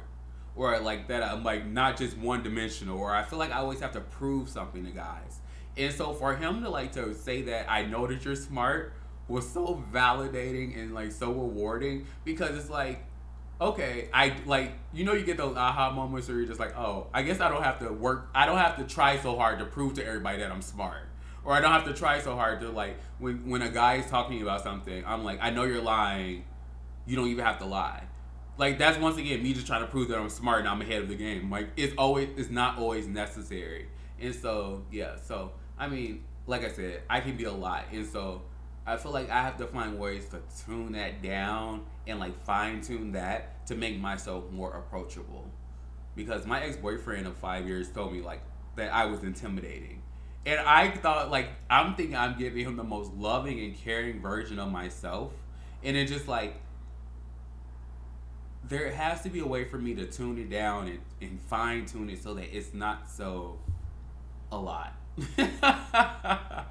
Or 0.56 0.80
like 0.80 1.08
that 1.08 1.24
I'm 1.24 1.44
like 1.44 1.66
not 1.66 1.98
just 1.98 2.16
one 2.16 2.44
dimensional 2.44 3.00
or 3.00 3.12
I 3.12 3.24
feel 3.24 3.40
like 3.40 3.52
I 3.52 3.58
always 3.58 3.80
have 3.80 3.94
to 3.94 4.02
prove 4.02 4.50
something 4.50 4.86
to 4.86 4.92
guys. 4.92 5.40
And 5.76 5.92
so 5.92 6.14
for 6.14 6.36
him 6.36 6.62
to 6.62 6.70
like 6.70 6.92
to 6.92 7.16
say 7.16 7.42
that 7.44 7.66
I 7.72 7.84
know 7.84 8.06
that 8.06 8.24
you're 8.24 8.36
smart 8.36 8.94
was 9.28 9.50
so 9.50 9.84
validating 9.92 10.78
and 10.78 10.94
like 10.94 11.12
so 11.12 11.32
rewarding 11.32 12.06
because 12.24 12.56
it's 12.56 12.70
like 12.70 13.04
okay, 13.64 14.10
I 14.14 14.36
like 14.46 14.74
you 14.94 15.04
know 15.04 15.14
you 15.14 15.26
get 15.26 15.38
those 15.38 15.56
aha 15.56 15.92
moments 15.92 16.28
where 16.28 16.38
you're 16.38 16.48
just 16.48 16.60
like, 16.60 16.78
oh, 16.78 17.08
I 17.14 17.24
guess 17.24 17.40
I 17.40 17.50
don't 17.50 17.64
have 17.64 17.80
to 17.80 17.92
work 17.92 18.30
I 18.36 18.46
don't 18.46 18.58
have 18.58 18.78
to 18.78 18.84
try 18.84 19.18
so 19.18 19.36
hard 19.36 19.60
to 19.60 19.66
prove 19.66 19.96
to 19.96 20.06
everybody 20.06 20.40
that 20.40 20.52
I'm 20.52 20.62
smart. 20.62 21.10
Or 21.46 21.54
I 21.54 21.60
don't 21.60 21.74
have 21.74 21.84
to 21.86 21.94
try 21.94 22.22
so 22.22 22.36
hard 22.36 22.62
to 22.62 22.70
like 22.70 22.98
when 23.20 23.50
when 23.50 23.62
a 23.62 23.70
guy 23.70 23.96
is 23.96 24.06
talking 24.08 24.42
about 24.42 24.64
something, 24.64 25.04
I'm 25.06 25.24
like, 25.24 25.40
I 25.42 25.50
know 25.50 25.64
you're 25.64 25.82
lying. 25.82 26.46
You 27.06 27.16
don't 27.16 27.28
even 27.28 27.44
have 27.44 27.60
to 27.60 27.66
lie. 27.66 28.04
Like 28.58 28.78
that's 28.78 28.98
once 28.98 29.18
again 29.18 29.42
me 29.42 29.54
just 29.54 29.68
trying 29.68 29.82
to 29.82 29.88
prove 29.88 30.10
that 30.10 30.20
I'm 30.20 30.30
smart 30.30 30.60
and 30.60 30.70
I'm 30.70 30.82
ahead 30.82 31.02
of 31.02 31.10
the 31.10 31.16
game. 31.16 31.50
Like 31.50 31.70
it's 31.76 31.94
always 31.98 32.30
it's 32.38 32.50
not 32.50 32.78
always 32.78 33.08
necessary. 33.08 33.88
And 34.22 34.34
so 34.34 34.84
yeah, 34.92 35.16
so 35.18 35.52
I 35.78 35.88
mean, 35.88 36.24
like 36.48 36.64
I 36.64 36.70
said, 36.70 37.02
I 37.10 37.20
can 37.20 37.36
be 37.36 37.46
a 37.46 37.52
lot. 37.52 37.86
And 37.92 38.06
so 38.06 38.44
I 38.86 38.98
feel 38.98 39.12
like 39.12 39.30
I 39.30 39.42
have 39.42 39.58
to 39.58 39.68
find 39.68 39.98
ways 39.98 40.28
to 40.30 40.40
tune 40.66 40.92
that 40.94 41.22
down 41.22 41.86
and 42.06 42.20
like 42.20 42.44
fine 42.44 42.82
tune 42.82 43.14
that 43.14 43.66
to 43.68 43.76
make 43.76 44.00
myself 44.00 44.52
more 44.52 44.74
approachable. 44.74 45.46
Because 46.16 46.46
my 46.46 46.62
ex 46.62 46.76
boyfriend 46.76 47.26
of 47.26 47.36
five 47.38 47.68
years 47.68 47.90
told 47.90 48.14
me 48.14 48.22
like 48.22 48.42
that 48.76 48.94
I 48.94 49.06
was 49.06 49.24
intimidating. 49.24 50.02
And 50.46 50.60
I 50.60 50.92
thought 50.92 51.32
like 51.32 51.50
I'm 51.70 51.96
thinking 51.96 52.16
I'm 52.16 52.38
giving 52.38 52.66
him 52.66 52.76
the 52.76 52.84
most 52.84 53.14
loving 53.14 53.60
and 53.62 53.76
caring 53.76 54.22
version 54.22 54.60
of 54.60 54.70
myself. 54.70 55.32
And 55.82 55.96
it 55.96 56.08
just 56.08 56.28
like 56.28 56.56
there 58.68 58.92
has 58.92 59.22
to 59.22 59.30
be 59.30 59.40
a 59.40 59.46
way 59.46 59.64
for 59.66 59.78
me 59.78 59.94
to 59.96 60.06
tune 60.06 60.38
it 60.38 60.50
down 60.50 60.88
and, 60.88 61.00
and 61.22 61.40
fine 61.42 61.86
tune 61.86 62.10
it 62.10 62.22
so 62.22 62.34
that 62.34 62.56
it's 62.56 62.74
not 62.74 63.10
so 63.10 63.60
a 64.52 64.58
lot. 64.58 64.94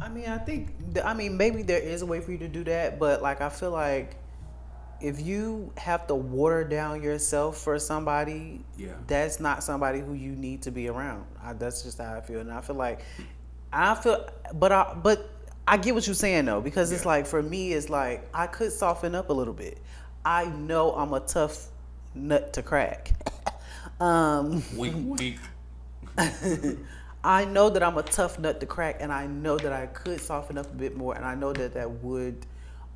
I 0.00 0.08
mean, 0.08 0.26
I 0.26 0.38
think, 0.38 0.70
I 1.04 1.14
mean, 1.14 1.36
maybe 1.36 1.62
there 1.62 1.80
is 1.80 2.02
a 2.02 2.06
way 2.06 2.20
for 2.20 2.30
you 2.32 2.38
to 2.38 2.48
do 2.48 2.64
that, 2.64 2.98
but 2.98 3.20
like, 3.22 3.40
I 3.40 3.48
feel 3.48 3.70
like 3.70 4.16
if 5.00 5.20
you 5.20 5.72
have 5.76 6.06
to 6.08 6.14
water 6.14 6.64
down 6.64 7.02
yourself 7.02 7.58
for 7.58 7.78
somebody, 7.78 8.64
Yeah. 8.76 8.92
that's 9.06 9.40
not 9.40 9.62
somebody 9.62 10.00
who 10.00 10.14
you 10.14 10.32
need 10.32 10.62
to 10.62 10.70
be 10.70 10.88
around. 10.88 11.24
I, 11.42 11.52
that's 11.52 11.82
just 11.82 11.98
how 11.98 12.14
I 12.14 12.20
feel, 12.20 12.40
and 12.40 12.52
I 12.52 12.60
feel 12.60 12.76
like, 12.76 13.00
I 13.72 13.94
feel, 13.94 14.28
but 14.54 14.72
I, 14.72 14.94
but 15.02 15.28
I 15.66 15.76
get 15.76 15.94
what 15.94 16.06
you're 16.06 16.14
saying 16.14 16.46
though, 16.46 16.60
because 16.60 16.90
it's 16.92 17.04
like 17.04 17.26
for 17.26 17.42
me, 17.42 17.72
it's 17.72 17.88
like 17.90 18.26
I 18.32 18.46
could 18.46 18.72
soften 18.72 19.14
up 19.14 19.28
a 19.28 19.32
little 19.32 19.52
bit. 19.52 19.78
I 20.24 20.46
know 20.46 20.92
I'm 20.92 21.12
a 21.12 21.20
tough 21.20 21.66
nut 22.14 22.52
to 22.54 22.62
crack. 22.62 23.12
um, 24.00 24.62
wink, 24.74 25.20
wink. 25.20 25.38
I 27.24 27.44
know 27.44 27.68
that 27.70 27.82
I'm 27.82 27.98
a 27.98 28.02
tough 28.02 28.38
nut 28.38 28.60
to 28.60 28.66
crack, 28.66 28.96
and 29.00 29.12
I 29.12 29.26
know 29.26 29.56
that 29.58 29.72
I 29.72 29.86
could 29.86 30.20
soften 30.20 30.56
up 30.56 30.66
a 30.66 30.74
bit 30.74 30.96
more, 30.96 31.14
and 31.14 31.24
I 31.24 31.34
know 31.34 31.52
that 31.52 31.74
that 31.74 31.90
would 32.02 32.46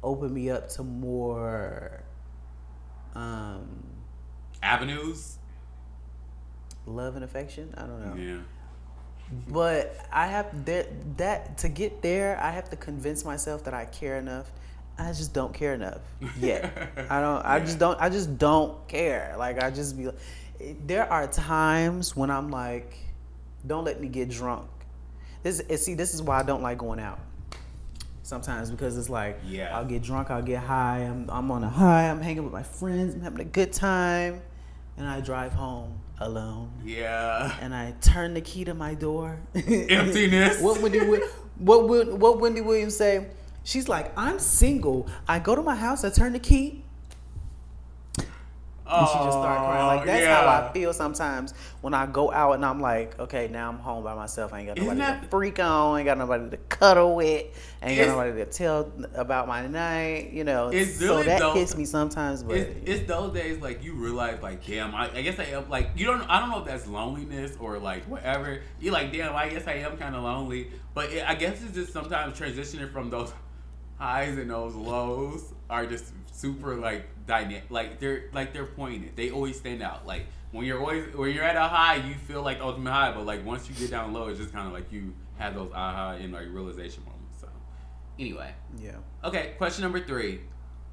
open 0.02 0.32
me 0.32 0.50
up 0.50 0.68
to 0.70 0.82
more 0.82 2.02
Um, 3.14 3.84
Avenues. 4.62 5.38
love 6.86 7.14
and 7.16 7.24
affection. 7.24 7.74
I 7.76 7.82
don't 7.82 8.00
know. 8.16 8.22
Yeah. 8.22 8.38
But 9.48 9.96
I 10.12 10.26
have 10.26 10.64
that 10.66 11.16
that 11.18 11.58
to 11.58 11.68
get 11.68 12.02
there, 12.02 12.38
I 12.42 12.50
have 12.50 12.68
to 12.70 12.76
convince 12.76 13.24
myself 13.24 13.64
that 13.64 13.74
I 13.74 13.86
care 13.86 14.16
enough. 14.18 14.50
I 14.98 15.08
just 15.12 15.32
don't 15.32 15.54
care 15.54 15.72
enough 15.74 16.00
yet. 16.38 16.92
I 17.10 17.20
don't. 17.20 17.44
I 17.44 17.60
just 17.60 17.78
don't. 17.78 17.98
I 18.00 18.08
just 18.10 18.36
don't 18.38 18.86
care. 18.88 19.34
Like 19.38 19.62
I 19.62 19.70
just 19.70 19.96
be. 19.96 20.08
There 20.86 21.10
are 21.10 21.26
times 21.26 22.14
when 22.14 22.30
I'm 22.30 22.50
like, 22.50 22.94
don't 23.66 23.84
let 23.84 24.00
me 24.00 24.08
get 24.08 24.30
drunk. 24.30 24.68
This 25.42 25.60
and 25.60 25.78
see. 25.78 25.94
This 25.94 26.14
is 26.14 26.22
why 26.22 26.38
I 26.40 26.42
don't 26.42 26.62
like 26.62 26.78
going 26.78 27.00
out. 27.00 27.18
Sometimes 28.22 28.70
because 28.70 28.96
it's 28.96 29.10
like, 29.10 29.40
Yeah. 29.46 29.76
I'll 29.76 29.84
get 29.84 30.02
drunk, 30.02 30.30
I'll 30.30 30.42
get 30.42 30.60
high. 30.62 31.00
I'm 31.00 31.28
I'm 31.28 31.50
on 31.50 31.64
a 31.64 31.68
high. 31.68 32.08
I'm 32.08 32.20
hanging 32.20 32.44
with 32.44 32.52
my 32.52 32.62
friends. 32.62 33.14
I'm 33.14 33.20
having 33.20 33.40
a 33.40 33.44
good 33.44 33.72
time, 33.72 34.40
and 34.96 35.06
I 35.08 35.20
drive 35.20 35.52
home 35.52 35.98
alone 36.20 36.70
Yeah. 36.84 37.56
and 37.60 37.74
I 37.74 37.94
turn 38.00 38.34
the 38.34 38.40
key 38.40 38.64
to 38.64 38.74
my 38.74 38.94
door. 38.94 39.40
Emptiness. 39.54 40.60
what 40.62 40.80
would 40.80 40.92
Wi- 40.92 41.26
what 41.58 41.88
would 41.88 42.08
what 42.20 42.38
Wendy 42.40 42.60
Williams 42.60 42.96
say? 42.96 43.26
She's 43.64 43.88
like, 43.88 44.12
I'm 44.16 44.38
single. 44.38 45.08
I 45.28 45.38
go 45.40 45.54
to 45.54 45.62
my 45.62 45.74
house, 45.76 46.04
I 46.04 46.10
turn 46.10 46.32
the 46.32 46.38
key, 46.40 46.81
and 48.92 49.08
she 49.08 49.14
just 49.14 49.32
started 49.32 49.60
crying. 49.60 49.86
Like 49.86 50.06
that's 50.06 50.26
how 50.26 50.46
I 50.46 50.68
oh, 50.68 50.72
feel 50.72 50.92
sometimes 50.92 51.54
when 51.80 51.94
I 51.94 52.06
go 52.06 52.32
out 52.32 52.52
and 52.52 52.64
I'm 52.64 52.80
like, 52.80 53.18
okay, 53.18 53.48
now 53.48 53.68
I'm 53.68 53.78
home 53.78 54.04
by 54.04 54.14
myself. 54.14 54.52
I 54.52 54.60
ain't 54.60 54.68
got 54.68 54.78
nobody 54.78 55.00
to 55.00 55.28
freak 55.28 55.58
on. 55.58 55.98
Ain't 55.98 56.06
got 56.06 56.18
nobody 56.18 56.50
to 56.50 56.56
cuddle 56.56 57.16
with. 57.16 57.46
Ain't 57.82 57.98
got 57.98 58.08
nobody 58.08 58.32
to 58.44 58.46
tell 58.46 58.92
about 59.14 59.48
my 59.48 59.66
night. 59.66 60.30
You 60.32 60.44
know, 60.44 60.68
It's 60.68 60.98
so 60.98 61.16
really 61.16 61.26
that 61.26 61.40
dope. 61.40 61.56
hits 61.56 61.76
me 61.76 61.84
sometimes. 61.84 62.42
But 62.42 62.56
It's, 62.56 62.90
it's 62.90 63.08
those 63.08 63.32
days 63.32 63.60
like 63.60 63.82
you 63.82 63.94
realize 63.94 64.42
like 64.42 64.64
damn 64.66 64.94
I, 64.94 65.10
I 65.12 65.22
guess 65.22 65.38
I 65.38 65.44
am 65.44 65.68
like 65.68 65.90
you 65.96 66.06
don't 66.06 66.22
I 66.22 66.40
don't 66.40 66.50
know 66.50 66.60
if 66.60 66.66
that's 66.66 66.86
loneliness 66.86 67.56
or 67.58 67.78
like 67.78 68.04
whatever 68.04 68.60
you're 68.80 68.92
like 68.92 69.12
damn 69.12 69.34
I 69.34 69.48
guess 69.48 69.66
I 69.66 69.74
am 69.74 69.96
kind 69.96 70.14
of 70.14 70.22
lonely 70.22 70.68
but 70.94 71.10
it, 71.10 71.28
I 71.28 71.34
guess 71.34 71.62
it's 71.62 71.74
just 71.74 71.92
sometimes 71.92 72.38
transitioning 72.38 72.92
from 72.92 73.10
those 73.10 73.32
highs 73.98 74.36
and 74.36 74.50
those 74.50 74.74
lows 74.74 75.52
are 75.70 75.86
just 75.86 76.12
super 76.32 76.74
like 76.76 77.06
dynamic 77.26 77.64
like 77.70 78.00
they're 78.00 78.24
like 78.32 78.52
they're 78.52 78.66
pointed 78.66 79.14
they 79.16 79.30
always 79.30 79.56
stand 79.56 79.82
out 79.82 80.06
like 80.06 80.26
when 80.50 80.66
you're 80.66 80.80
always 80.80 81.14
when 81.14 81.32
you're 81.34 81.44
at 81.44 81.56
a 81.56 81.68
high 81.68 81.96
you 81.96 82.14
feel 82.14 82.42
like 82.42 82.58
the 82.58 82.64
ultimate 82.64 82.90
high 82.90 83.12
but 83.12 83.24
like 83.24 83.44
once 83.44 83.68
you 83.68 83.74
get 83.76 83.90
down 83.90 84.12
low 84.12 84.28
it's 84.28 84.38
just 84.38 84.52
kind 84.52 84.66
of 84.66 84.72
like 84.72 84.90
you 84.92 85.12
have 85.36 85.54
those 85.54 85.70
aha 85.72 86.12
and 86.12 86.32
like 86.32 86.46
realization 86.50 87.02
moments 87.04 87.40
so 87.40 87.48
anyway 88.18 88.52
yeah. 88.80 88.96
Okay, 89.24 89.54
question 89.58 89.82
number 89.82 90.00
three. 90.00 90.40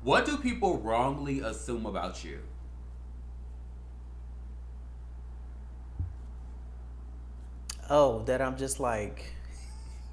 What 0.03 0.25
do 0.25 0.37
people 0.37 0.77
wrongly 0.77 1.39
assume 1.39 1.85
about 1.85 2.23
you? 2.23 2.39
Oh, 7.89 8.23
that 8.25 8.41
I'm 8.41 8.57
just 8.57 8.79
like 8.79 9.33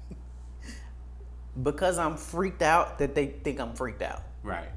because 1.63 1.97
I'm 1.97 2.17
freaked 2.17 2.61
out 2.61 2.99
that 2.99 3.15
they 3.15 3.27
think 3.27 3.59
I'm 3.59 3.73
freaked 3.73 4.01
out. 4.01 4.23
Right. 4.43 4.69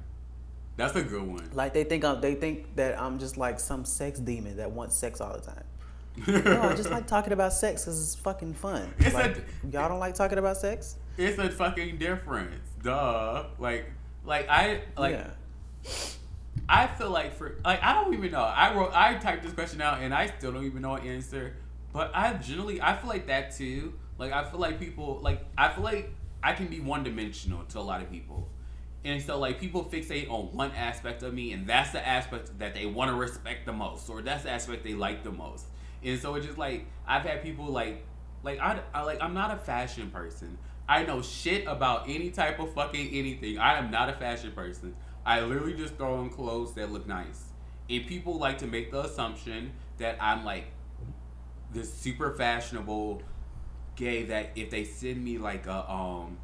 That's 0.80 0.96
a 0.96 1.02
good 1.02 1.22
one. 1.22 1.50
Like 1.52 1.74
they 1.74 1.84
think 1.84 2.04
I'm 2.04 2.20
they 2.20 2.34
think 2.34 2.74
that 2.76 3.00
I'm 3.00 3.18
just 3.18 3.36
like 3.36 3.60
some 3.60 3.84
sex 3.84 4.18
demon 4.18 4.56
that 4.56 4.70
wants 4.70 4.96
sex 4.96 5.20
all 5.20 5.32
the 5.32 5.40
time. 5.40 5.64
No, 6.44 6.62
I 6.62 6.74
just 6.74 6.90
like 6.90 7.06
talking 7.06 7.32
about 7.32 7.52
sex 7.52 7.82
because 7.84 8.00
it's 8.02 8.14
fucking 8.16 8.54
fun. 8.54 8.92
It's 8.98 9.14
like, 9.14 9.36
a- 9.38 9.42
y'all 9.70 9.88
don't 9.88 10.00
like 10.00 10.14
talking 10.14 10.38
about 10.38 10.56
sex? 10.56 10.96
It's 11.16 11.38
a 11.38 11.48
fucking 11.50 11.98
difference. 11.98 12.54
Duh. 12.82 13.44
Like, 13.58 13.90
like 14.24 14.48
I 14.48 14.82
like. 14.98 15.12
yeah. 15.14 15.30
I 16.68 16.86
feel 16.88 17.10
like 17.10 17.34
for 17.36 17.56
like 17.64 17.82
I 17.82 17.94
don't 17.94 18.12
even 18.14 18.32
know. 18.32 18.42
I 18.42 18.74
wrote 18.74 18.90
I 18.92 19.14
typed 19.14 19.44
this 19.44 19.52
question 19.52 19.80
out 19.80 20.00
and 20.02 20.12
I 20.12 20.26
still 20.26 20.52
don't 20.52 20.64
even 20.64 20.82
know 20.82 20.94
an 20.94 21.06
answer. 21.06 21.56
But 21.92 22.10
I 22.14 22.34
generally 22.34 22.80
I 22.82 22.96
feel 22.96 23.08
like 23.08 23.26
that 23.28 23.56
too. 23.56 23.94
Like 24.18 24.32
I 24.32 24.44
feel 24.44 24.60
like 24.60 24.78
people 24.78 25.20
like 25.22 25.44
I 25.56 25.68
feel 25.70 25.84
like 25.84 26.12
I 26.42 26.52
can 26.52 26.66
be 26.66 26.80
one 26.80 27.02
dimensional 27.02 27.64
to 27.70 27.78
a 27.78 27.80
lot 27.80 28.02
of 28.02 28.10
people. 28.10 28.48
And 29.04 29.22
so 29.22 29.38
like 29.38 29.58
people 29.58 29.84
fixate 29.84 30.30
on 30.30 30.54
one 30.54 30.72
aspect 30.72 31.22
of 31.22 31.32
me 31.32 31.52
and 31.52 31.66
that's 31.66 31.90
the 31.90 32.06
aspect 32.06 32.58
that 32.58 32.74
they 32.74 32.86
want 32.86 33.10
to 33.10 33.16
respect 33.16 33.64
the 33.64 33.72
most 33.72 34.10
or 34.10 34.20
that's 34.20 34.44
the 34.44 34.50
aspect 34.50 34.84
they 34.84 34.94
like 34.94 35.24
the 35.24 35.30
most. 35.30 35.66
And 36.04 36.20
so 36.20 36.34
it's 36.34 36.46
just 36.46 36.58
like 36.58 36.86
I've 37.06 37.22
had 37.22 37.42
people 37.42 37.66
like 37.66 38.04
like 38.42 38.60
I, 38.60 38.80
I 38.92 39.02
like 39.02 39.22
I'm 39.22 39.34
not 39.34 39.52
a 39.52 39.56
fashion 39.56 40.10
person. 40.10 40.58
I 40.88 41.04
know 41.04 41.22
shit 41.22 41.66
about 41.66 42.08
any 42.08 42.30
type 42.30 42.58
of 42.58 42.74
fucking 42.74 43.10
anything. 43.12 43.58
I 43.58 43.78
am 43.78 43.90
not 43.90 44.08
a 44.08 44.12
fashion 44.14 44.52
person. 44.52 44.94
I 45.24 45.40
literally 45.40 45.74
just 45.74 45.96
throw 45.96 46.16
on 46.16 46.30
clothes 46.30 46.74
that 46.74 46.90
look 46.90 47.06
nice. 47.06 47.44
And 47.88 48.06
people 48.06 48.38
like 48.38 48.58
to 48.58 48.66
make 48.66 48.90
the 48.90 49.04
assumption 49.04 49.72
that 49.98 50.16
I'm 50.20 50.44
like 50.44 50.66
this 51.72 51.92
super 51.92 52.34
fashionable 52.34 53.22
gay 53.96 54.24
that 54.24 54.50
if 54.56 54.70
they 54.70 54.84
send 54.84 55.22
me 55.22 55.38
like 55.38 55.66
a 55.66 55.90
um 55.90 56.38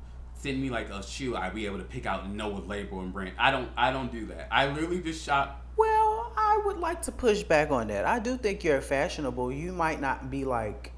send 0.47 0.63
me 0.63 0.71
like 0.71 0.89
a 0.91 1.03
shoe 1.03 1.37
I'd 1.37 1.55
be 1.55 1.67
able 1.67 1.79
to 1.79 1.85
pick 1.85 2.07
out 2.07 2.25
and 2.25 2.37
know 2.37 2.49
what 2.49 2.69
label 2.69 3.01
and 3.01 3.13
brand. 3.13 3.33
I 3.39 3.51
don't 3.51 3.69
I 3.77 3.91
don't 3.93 4.13
do 4.13 4.27
that. 4.27 4.49
I 4.51 4.69
literally 4.69 5.01
just 5.01 5.25
shop 5.25 5.65
Well, 5.77 6.33
I 6.37 6.63
would 6.65 6.79
like 6.79 7.03
to 7.03 7.13
push 7.13 7.43
back 7.43 7.71
on 7.71 7.89
that. 7.89 8.05
I 8.05 8.19
do 8.21 8.37
think 8.37 8.63
you're 8.65 8.81
fashionable. 8.81 9.51
You 9.53 9.73
might 9.73 10.01
not 10.01 10.31
be 10.31 10.45
like 10.45 10.93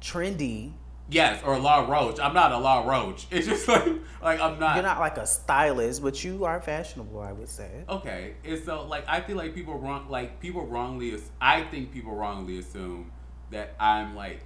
trendy. 0.00 0.72
yes 1.08 1.42
or 1.44 1.54
a 1.54 1.58
Law 1.58 1.90
Roach. 1.90 2.18
I'm 2.20 2.34
not 2.34 2.52
a 2.52 2.58
Law 2.58 2.86
Roach. 2.88 3.26
It's 3.30 3.46
just 3.46 3.66
like 3.68 3.86
like 4.22 4.40
I'm 4.40 4.58
not 4.58 4.76
You're 4.76 4.84
not 4.84 5.00
like 5.00 5.16
a 5.16 5.26
stylist, 5.26 6.02
but 6.02 6.22
you 6.22 6.44
are 6.44 6.60
fashionable, 6.60 7.20
I 7.20 7.32
would 7.32 7.48
say. 7.48 7.70
Okay, 7.88 8.34
and 8.44 8.62
so 8.62 8.84
like 8.86 9.04
I 9.08 9.20
feel 9.22 9.36
like 9.36 9.54
people 9.54 9.78
wrong, 9.78 10.08
like 10.10 10.38
people 10.40 10.66
wrongly. 10.66 11.18
I 11.40 11.62
think 11.62 11.92
people 11.92 12.14
wrongly 12.14 12.58
assume 12.58 13.10
that 13.50 13.74
I'm 13.80 14.14
like 14.14 14.40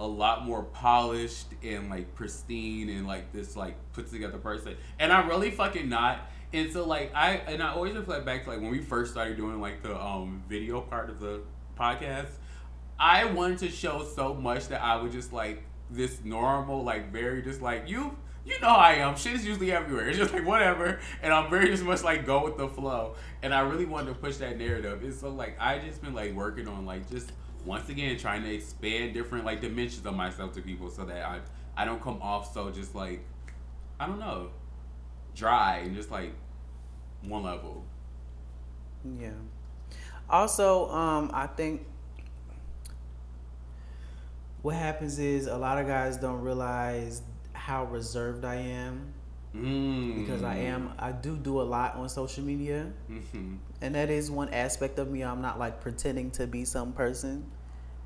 a 0.00 0.06
lot 0.06 0.46
more 0.46 0.62
polished 0.62 1.48
and 1.62 1.90
like 1.90 2.14
pristine 2.14 2.88
and 2.88 3.06
like 3.06 3.32
this 3.32 3.54
like 3.54 3.76
put 3.92 4.10
together 4.10 4.38
person, 4.38 4.76
and 4.98 5.12
I'm 5.12 5.28
really 5.28 5.50
fucking 5.50 5.88
not. 5.88 6.30
And 6.52 6.72
so 6.72 6.86
like 6.86 7.14
I 7.14 7.34
and 7.46 7.62
I 7.62 7.74
always 7.74 7.94
reflect 7.94 8.24
back 8.24 8.44
to 8.44 8.50
like 8.50 8.60
when 8.60 8.70
we 8.70 8.80
first 8.80 9.12
started 9.12 9.36
doing 9.36 9.60
like 9.60 9.82
the 9.82 10.00
um 10.00 10.42
video 10.48 10.80
part 10.80 11.10
of 11.10 11.20
the 11.20 11.42
podcast. 11.78 12.30
I 12.98 13.26
wanted 13.26 13.58
to 13.58 13.70
show 13.70 14.04
so 14.04 14.34
much 14.34 14.68
that 14.68 14.82
I 14.82 14.96
was 14.96 15.12
just 15.12 15.32
like 15.32 15.62
this 15.90 16.24
normal, 16.24 16.82
like 16.82 17.12
very 17.12 17.42
just 17.42 17.60
like 17.62 17.88
you. 17.88 18.16
You 18.42 18.58
know 18.60 18.68
I 18.68 18.94
am. 18.94 19.16
Shit 19.16 19.34
is 19.34 19.46
usually 19.46 19.70
everywhere. 19.70 20.08
It's 20.08 20.18
just 20.18 20.32
like 20.32 20.46
whatever, 20.46 20.98
and 21.22 21.30
I'm 21.32 21.50
very 21.50 21.68
just 21.68 21.84
much 21.84 22.02
like 22.02 22.24
go 22.24 22.42
with 22.42 22.56
the 22.56 22.68
flow. 22.68 23.16
And 23.42 23.52
I 23.52 23.60
really 23.60 23.84
wanted 23.84 24.14
to 24.14 24.14
push 24.14 24.36
that 24.38 24.56
narrative. 24.56 25.02
And 25.02 25.12
so 25.12 25.28
like 25.28 25.56
I 25.60 25.78
just 25.78 26.00
been 26.00 26.14
like 26.14 26.32
working 26.32 26.66
on 26.66 26.86
like 26.86 27.08
just 27.10 27.32
once 27.64 27.88
again 27.88 28.18
trying 28.18 28.42
to 28.42 28.52
expand 28.54 29.14
different 29.14 29.44
like 29.44 29.60
dimensions 29.60 30.04
of 30.06 30.14
myself 30.14 30.52
to 30.52 30.60
people 30.60 30.90
so 30.90 31.04
that 31.04 31.24
I 31.24 31.40
I 31.76 31.84
don't 31.84 32.02
come 32.02 32.20
off 32.22 32.52
so 32.52 32.70
just 32.70 32.94
like 32.94 33.24
I 33.98 34.06
don't 34.06 34.18
know 34.18 34.50
dry 35.34 35.78
and 35.78 35.94
just 35.94 36.10
like 36.10 36.32
one 37.22 37.42
level. 37.42 37.84
Yeah. 39.18 39.30
Also, 40.28 40.88
um, 40.90 41.30
I 41.32 41.46
think 41.46 41.86
what 44.62 44.74
happens 44.74 45.18
is 45.18 45.46
a 45.46 45.56
lot 45.56 45.78
of 45.78 45.86
guys 45.86 46.16
don't 46.16 46.40
realize 46.40 47.22
how 47.52 47.84
reserved 47.84 48.44
I 48.44 48.56
am 48.56 49.14
Mm. 49.56 50.20
because 50.20 50.42
I 50.44 50.56
am. 50.58 50.92
I 50.98 51.10
do 51.12 51.36
do 51.36 51.60
a 51.60 51.64
lot 51.66 51.96
on 51.96 52.08
social 52.08 52.44
media, 52.44 52.86
hmm 53.08 53.54
and 53.82 53.94
that 53.94 54.10
is 54.10 54.30
one 54.30 54.48
aspect 54.54 54.98
of 54.98 55.10
me. 55.10 55.24
I'm 55.24 55.40
not 55.42 55.58
like 55.58 55.80
pretending 55.80 56.30
to 56.32 56.46
be 56.46 56.64
some 56.64 56.92
person, 56.92 57.44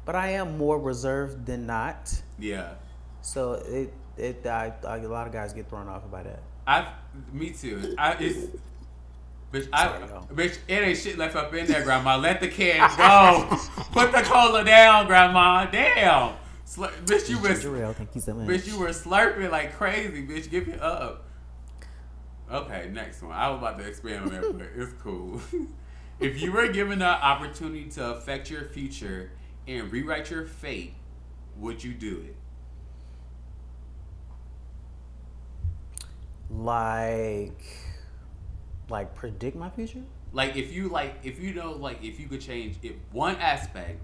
but 0.07 0.15
I 0.15 0.29
am 0.31 0.57
more 0.57 0.79
reserved 0.79 1.45
than 1.45 1.67
not. 1.67 2.11
Yeah. 2.39 2.75
So 3.21 3.55
it 3.69 3.93
it 4.17 4.47
I, 4.47 4.73
I, 4.87 4.97
a 4.99 5.09
lot 5.09 5.27
of 5.27 5.33
guys 5.35 5.53
get 5.53 5.69
thrown 5.69 5.87
off 5.89 6.11
by 6.11 6.23
that. 6.23 6.41
I, 6.67 6.89
me 7.33 7.51
too. 7.51 7.95
I 7.99 8.13
it's, 8.15 8.47
bitch. 9.53 9.69
I, 9.71 9.89
bitch. 10.33 10.57
It 10.67 10.73
ain't 10.83 10.97
shit 10.99 11.19
left 11.19 11.37
up 11.37 11.53
in 11.53 11.67
there, 11.67 11.83
grandma. 11.83 12.17
Let 12.17 12.41
the 12.41 12.49
can 12.49 12.79
go. 12.97 13.59
Put 13.93 14.13
the 14.13 14.23
cola 14.23 14.65
down, 14.65 15.07
grandma. 15.07 15.67
Damn, 15.67 16.35
Slur- 16.65 16.89
bitch. 17.05 17.29
You 17.29 17.37
Jarrell, 17.37 17.95
thank 17.95 18.15
you 18.15 18.21
so 18.23 18.33
much. 18.33 18.47
bitch. 18.49 18.67
You 18.67 18.79
were 18.79 18.89
slurping 18.89 19.51
like 19.51 19.75
crazy, 19.77 20.27
bitch. 20.27 20.49
Give 20.49 20.69
it 20.69 20.81
up. 20.81 21.27
Okay, 22.51 22.91
next 22.93 23.23
one. 23.23 23.33
I 23.33 23.49
was 23.51 23.59
about 23.59 23.79
to 23.79 23.85
expand 23.87 24.25
on 24.27 24.33
that, 24.33 24.59
but 24.59 24.69
it's 24.77 24.93
cool. 25.03 25.41
if 26.21 26.41
you 26.41 26.53
were 26.53 26.69
given 26.69 26.99
the 26.99 27.07
opportunity 27.07 27.87
to 27.91 28.11
affect 28.11 28.51
your 28.51 28.65
future 28.65 29.31
and 29.67 29.91
rewrite 29.91 30.31
your 30.31 30.45
fate, 30.45 30.95
would 31.57 31.83
you 31.83 31.95
do 31.95 32.23
it? 32.27 32.37
like 36.51 37.63
like 38.89 39.15
predict 39.15 39.57
my 39.57 39.71
future. 39.71 40.03
like 40.33 40.57
if 40.57 40.73
you 40.73 40.89
like 40.89 41.17
if 41.25 41.41
you 41.41 41.55
know 41.55 41.73
like 41.73 42.03
if 42.03 42.21
you 42.21 42.29
could 42.29 42.41
change 42.41 42.77
it 42.83 42.97
one 43.13 43.37
aspect 43.37 44.01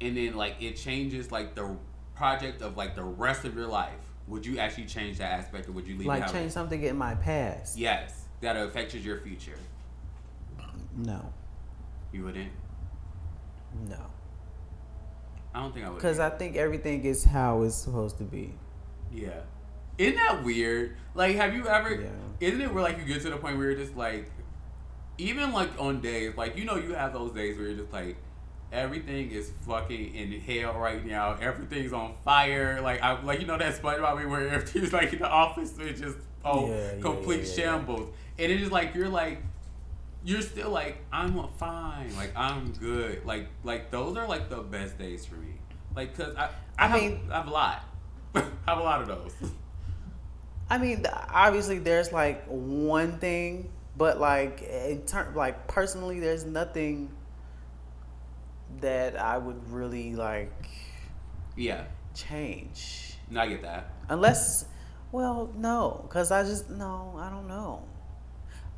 and 0.00 0.16
then 0.16 0.34
like 0.34 0.56
it 0.60 0.76
changes 0.76 1.30
like 1.30 1.54
the 1.54 1.76
project 2.14 2.62
of 2.62 2.76
like 2.76 2.96
the 2.96 3.04
rest 3.04 3.44
of 3.44 3.54
your 3.54 3.66
life 3.66 4.09
would 4.30 4.46
you 4.46 4.58
actually 4.58 4.86
change 4.86 5.18
that 5.18 5.32
aspect 5.32 5.68
or 5.68 5.72
would 5.72 5.86
you 5.86 5.94
leave 5.98 6.06
it 6.06 6.08
Like 6.08 6.22
it 6.28 6.32
change 6.32 6.52
something 6.52 6.82
in 6.82 6.96
my 6.96 7.14
past. 7.16 7.76
yes 7.76 8.24
that 8.40 8.56
affects 8.56 8.94
your 8.94 9.18
future 9.20 9.58
No, 10.96 11.32
You 12.12 12.24
wouldn't. 12.24 12.50
no, 13.88 13.96
I 15.54 15.60
don't 15.60 15.72
think 15.74 15.84
I 15.86 15.88
would. 15.90 15.96
because 15.96 16.18
I 16.18 16.30
think 16.30 16.56
everything 16.56 17.04
is 17.04 17.24
how 17.24 17.62
it's 17.62 17.74
supposed 17.76 18.18
to 18.18 18.24
be. 18.24 18.54
Yeah. 19.12 19.40
Isn't 19.98 20.16
that 20.16 20.42
weird? 20.44 20.96
Like, 21.14 21.36
have 21.36 21.54
you 21.54 21.66
ever? 21.68 21.94
Yeah. 21.94 22.08
Isn't 22.40 22.60
it 22.60 22.72
where 22.72 22.82
like 22.82 22.98
you 22.98 23.04
get 23.04 23.20
to 23.22 23.30
the 23.30 23.36
point 23.36 23.56
where 23.58 23.70
you're 23.70 23.78
just 23.78 23.96
like, 23.96 24.30
even 25.18 25.52
like 25.52 25.70
on 25.78 26.00
days, 26.00 26.34
like 26.36 26.56
you 26.56 26.64
know 26.64 26.76
you 26.76 26.94
have 26.94 27.12
those 27.12 27.32
days 27.32 27.58
where 27.58 27.68
you're 27.68 27.76
just 27.78 27.92
like, 27.92 28.16
everything 28.72 29.30
is 29.30 29.50
fucking 29.66 30.14
in 30.14 30.40
hell 30.40 30.74
right 30.78 31.04
now. 31.04 31.36
Everything's 31.40 31.92
on 31.92 32.14
fire. 32.24 32.80
Like 32.80 33.02
I 33.02 33.20
like 33.22 33.40
you 33.40 33.46
know 33.46 33.58
that 33.58 33.74
SpongeBob 33.80 34.16
meme 34.18 34.30
where 34.30 34.48
everything's 34.56 34.92
like 34.92 35.12
in 35.12 35.18
the 35.20 35.28
office 35.28 35.74
it's 35.78 36.00
just 36.00 36.16
oh 36.44 36.68
Yeah, 36.70 37.00
complete 37.00 37.40
yeah, 37.42 37.46
yeah. 37.46 37.54
shambles, 37.54 38.08
and 38.38 38.52
it 38.52 38.60
is 38.60 38.70
like 38.70 38.94
you're 38.94 39.08
like. 39.08 39.42
You're 40.22 40.42
still 40.42 40.68
like 40.68 40.98
I'm 41.10 41.48
fine, 41.56 42.14
like 42.14 42.32
I'm 42.36 42.72
good, 42.72 43.24
like 43.24 43.46
like 43.64 43.90
those 43.90 44.18
are 44.18 44.28
like 44.28 44.50
the 44.50 44.58
best 44.58 44.98
days 44.98 45.24
for 45.24 45.36
me, 45.36 45.54
like 45.96 46.14
cause 46.14 46.34
I 46.36 46.44
I, 46.44 46.48
I 46.78 46.86
have, 46.88 47.00
mean- 47.00 47.20
I 47.32 47.36
have 47.38 47.46
a 47.46 47.50
lot, 47.50 47.84
I 48.34 48.42
have 48.66 48.76
a 48.76 48.82
lot 48.82 49.00
of 49.00 49.08
those. 49.08 49.32
I 50.68 50.76
mean, 50.76 51.06
obviously, 51.30 51.78
there's 51.78 52.12
like 52.12 52.44
one 52.48 53.18
thing, 53.18 53.70
but 53.96 54.20
like 54.20 54.60
in 54.60 55.00
term, 55.06 55.34
like 55.34 55.66
personally, 55.68 56.20
there's 56.20 56.44
nothing 56.44 57.08
that 58.80 59.16
I 59.16 59.38
would 59.38 59.70
really 59.72 60.14
like 60.14 60.52
Yeah, 61.56 61.84
change, 62.14 63.14
no, 63.30 63.40
I 63.40 63.48
get 63.48 63.62
that. 63.62 63.90
unless, 64.08 64.66
well, 65.12 65.50
no, 65.56 66.04
because 66.06 66.30
I 66.30 66.42
just 66.44 66.70
no, 66.70 67.14
I 67.18 67.30
don't 67.30 67.48
know. 67.48 67.82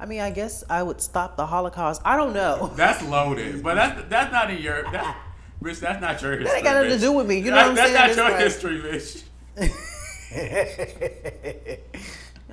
I 0.00 0.06
mean, 0.06 0.20
I 0.20 0.30
guess 0.30 0.64
I 0.68 0.82
would 0.82 1.00
stop 1.00 1.36
the 1.36 1.46
Holocaust. 1.46 2.02
I 2.04 2.16
don't 2.16 2.32
know. 2.32 2.72
That's 2.76 3.02
loaded, 3.04 3.62
but 3.62 3.76
that's 3.76 4.02
that's 4.08 4.32
not 4.32 4.50
in 4.50 4.60
your 4.60 4.82
that, 4.90 5.16
Rich. 5.60 5.78
That's 5.78 6.00
not 6.00 6.20
your 6.20 6.32
history. 6.32 6.44
That 6.46 6.54
ain't 6.56 6.64
got 6.64 6.74
nothing 6.74 6.90
to 6.90 6.98
do 6.98 7.12
with 7.12 7.28
me. 7.28 7.38
You 7.38 7.50
know 7.52 7.56
That- 7.56 7.62
what 7.62 7.70
I'm 7.70 7.76
that's 7.76 8.16
saying? 8.16 8.16
That's 8.16 8.18
not 8.18 8.30
your 8.30 8.40
history, 8.40 8.80
bitch. 8.80 9.22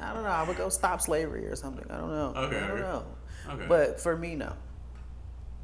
I 0.01 0.13
don't 0.13 0.23
know. 0.23 0.29
I 0.29 0.43
would 0.47 0.57
go 0.57 0.69
stop 0.69 1.01
slavery 1.01 1.45
or 1.47 1.55
something. 1.55 1.85
I 1.89 1.97
don't 1.97 2.09
know. 2.11 2.33
Okay. 2.35 2.57
I 2.59 2.67
don't 2.67 2.79
know. 2.79 3.05
Okay. 3.49 3.65
But 3.67 3.99
for 3.99 4.15
me, 4.15 4.35
no. 4.35 4.53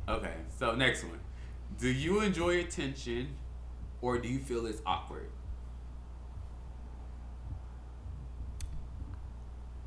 Okay, 0.07 0.34
so 0.57 0.76
next 0.76 1.03
one. 1.03 1.19
Do 1.78 1.89
you 1.89 2.21
enjoy 2.21 2.59
attention, 2.59 3.36
or 4.01 4.17
do 4.17 4.28
you 4.30 4.39
feel 4.39 4.65
it's 4.65 4.82
awkward? 4.86 5.30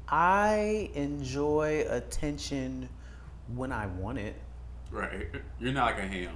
I 0.08 0.90
enjoy 0.94 1.86
attention 1.88 2.88
when 3.54 3.72
I 3.72 3.86
want 3.86 4.18
it. 4.18 4.34
Right. 4.90 5.28
You're 5.58 5.72
not 5.72 5.86
like 5.86 5.98
a 5.98 6.06
ham. 6.06 6.34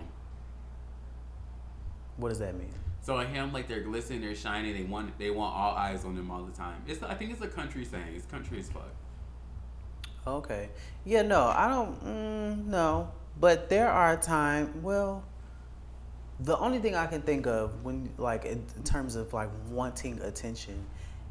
What 2.17 2.31
does 2.31 2.39
that 2.41 2.55
mean? 2.55 2.73
So 3.01 3.19
a 3.19 3.25
ham, 3.25 3.53
like 3.53 3.67
they're 3.67 3.81
glistening, 3.81 4.21
they're 4.21 4.35
shining. 4.35 4.75
They 4.75 4.85
want 4.85 5.19
they 5.19 5.31
want 5.31 5.55
all 5.57 5.75
eyes 5.75 6.05
on 6.05 6.15
them 6.15 6.31
all 6.31 6.45
the 6.45 6.53
time. 6.53 6.83
It's 6.87 7.03
I 7.03 7.15
think 7.15 7.33
it's 7.33 7.43
a 7.43 7.49
country 7.49 7.85
saying. 7.85 8.15
It's 8.15 8.27
country 8.27 8.61
as 8.61 8.69
fuck. 8.69 8.95
Okay. 10.27 10.69
Yeah, 11.05 11.23
no, 11.23 11.47
I 11.47 11.69
don't. 11.69 12.05
Mm, 12.05 12.67
no, 12.67 13.11
but 13.41 13.69
there 13.69 13.91
are 13.91 14.17
times. 14.17 14.71
Well, 14.83 15.25
the 16.45 16.59
only 16.59 16.79
thing 16.79 16.95
I 16.95 17.07
can 17.07 17.23
think 17.23 17.47
of 17.47 17.85
when, 17.85 18.11
like, 18.19 18.45
in, 18.45 18.65
in 18.77 18.83
terms 18.85 19.17
of 19.17 19.33
like 19.33 19.51
wanting 19.69 20.21
attention, 20.21 20.85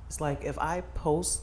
it's 0.07 0.22
like 0.22 0.43
if 0.43 0.59
I 0.59 0.82
post 0.93 1.41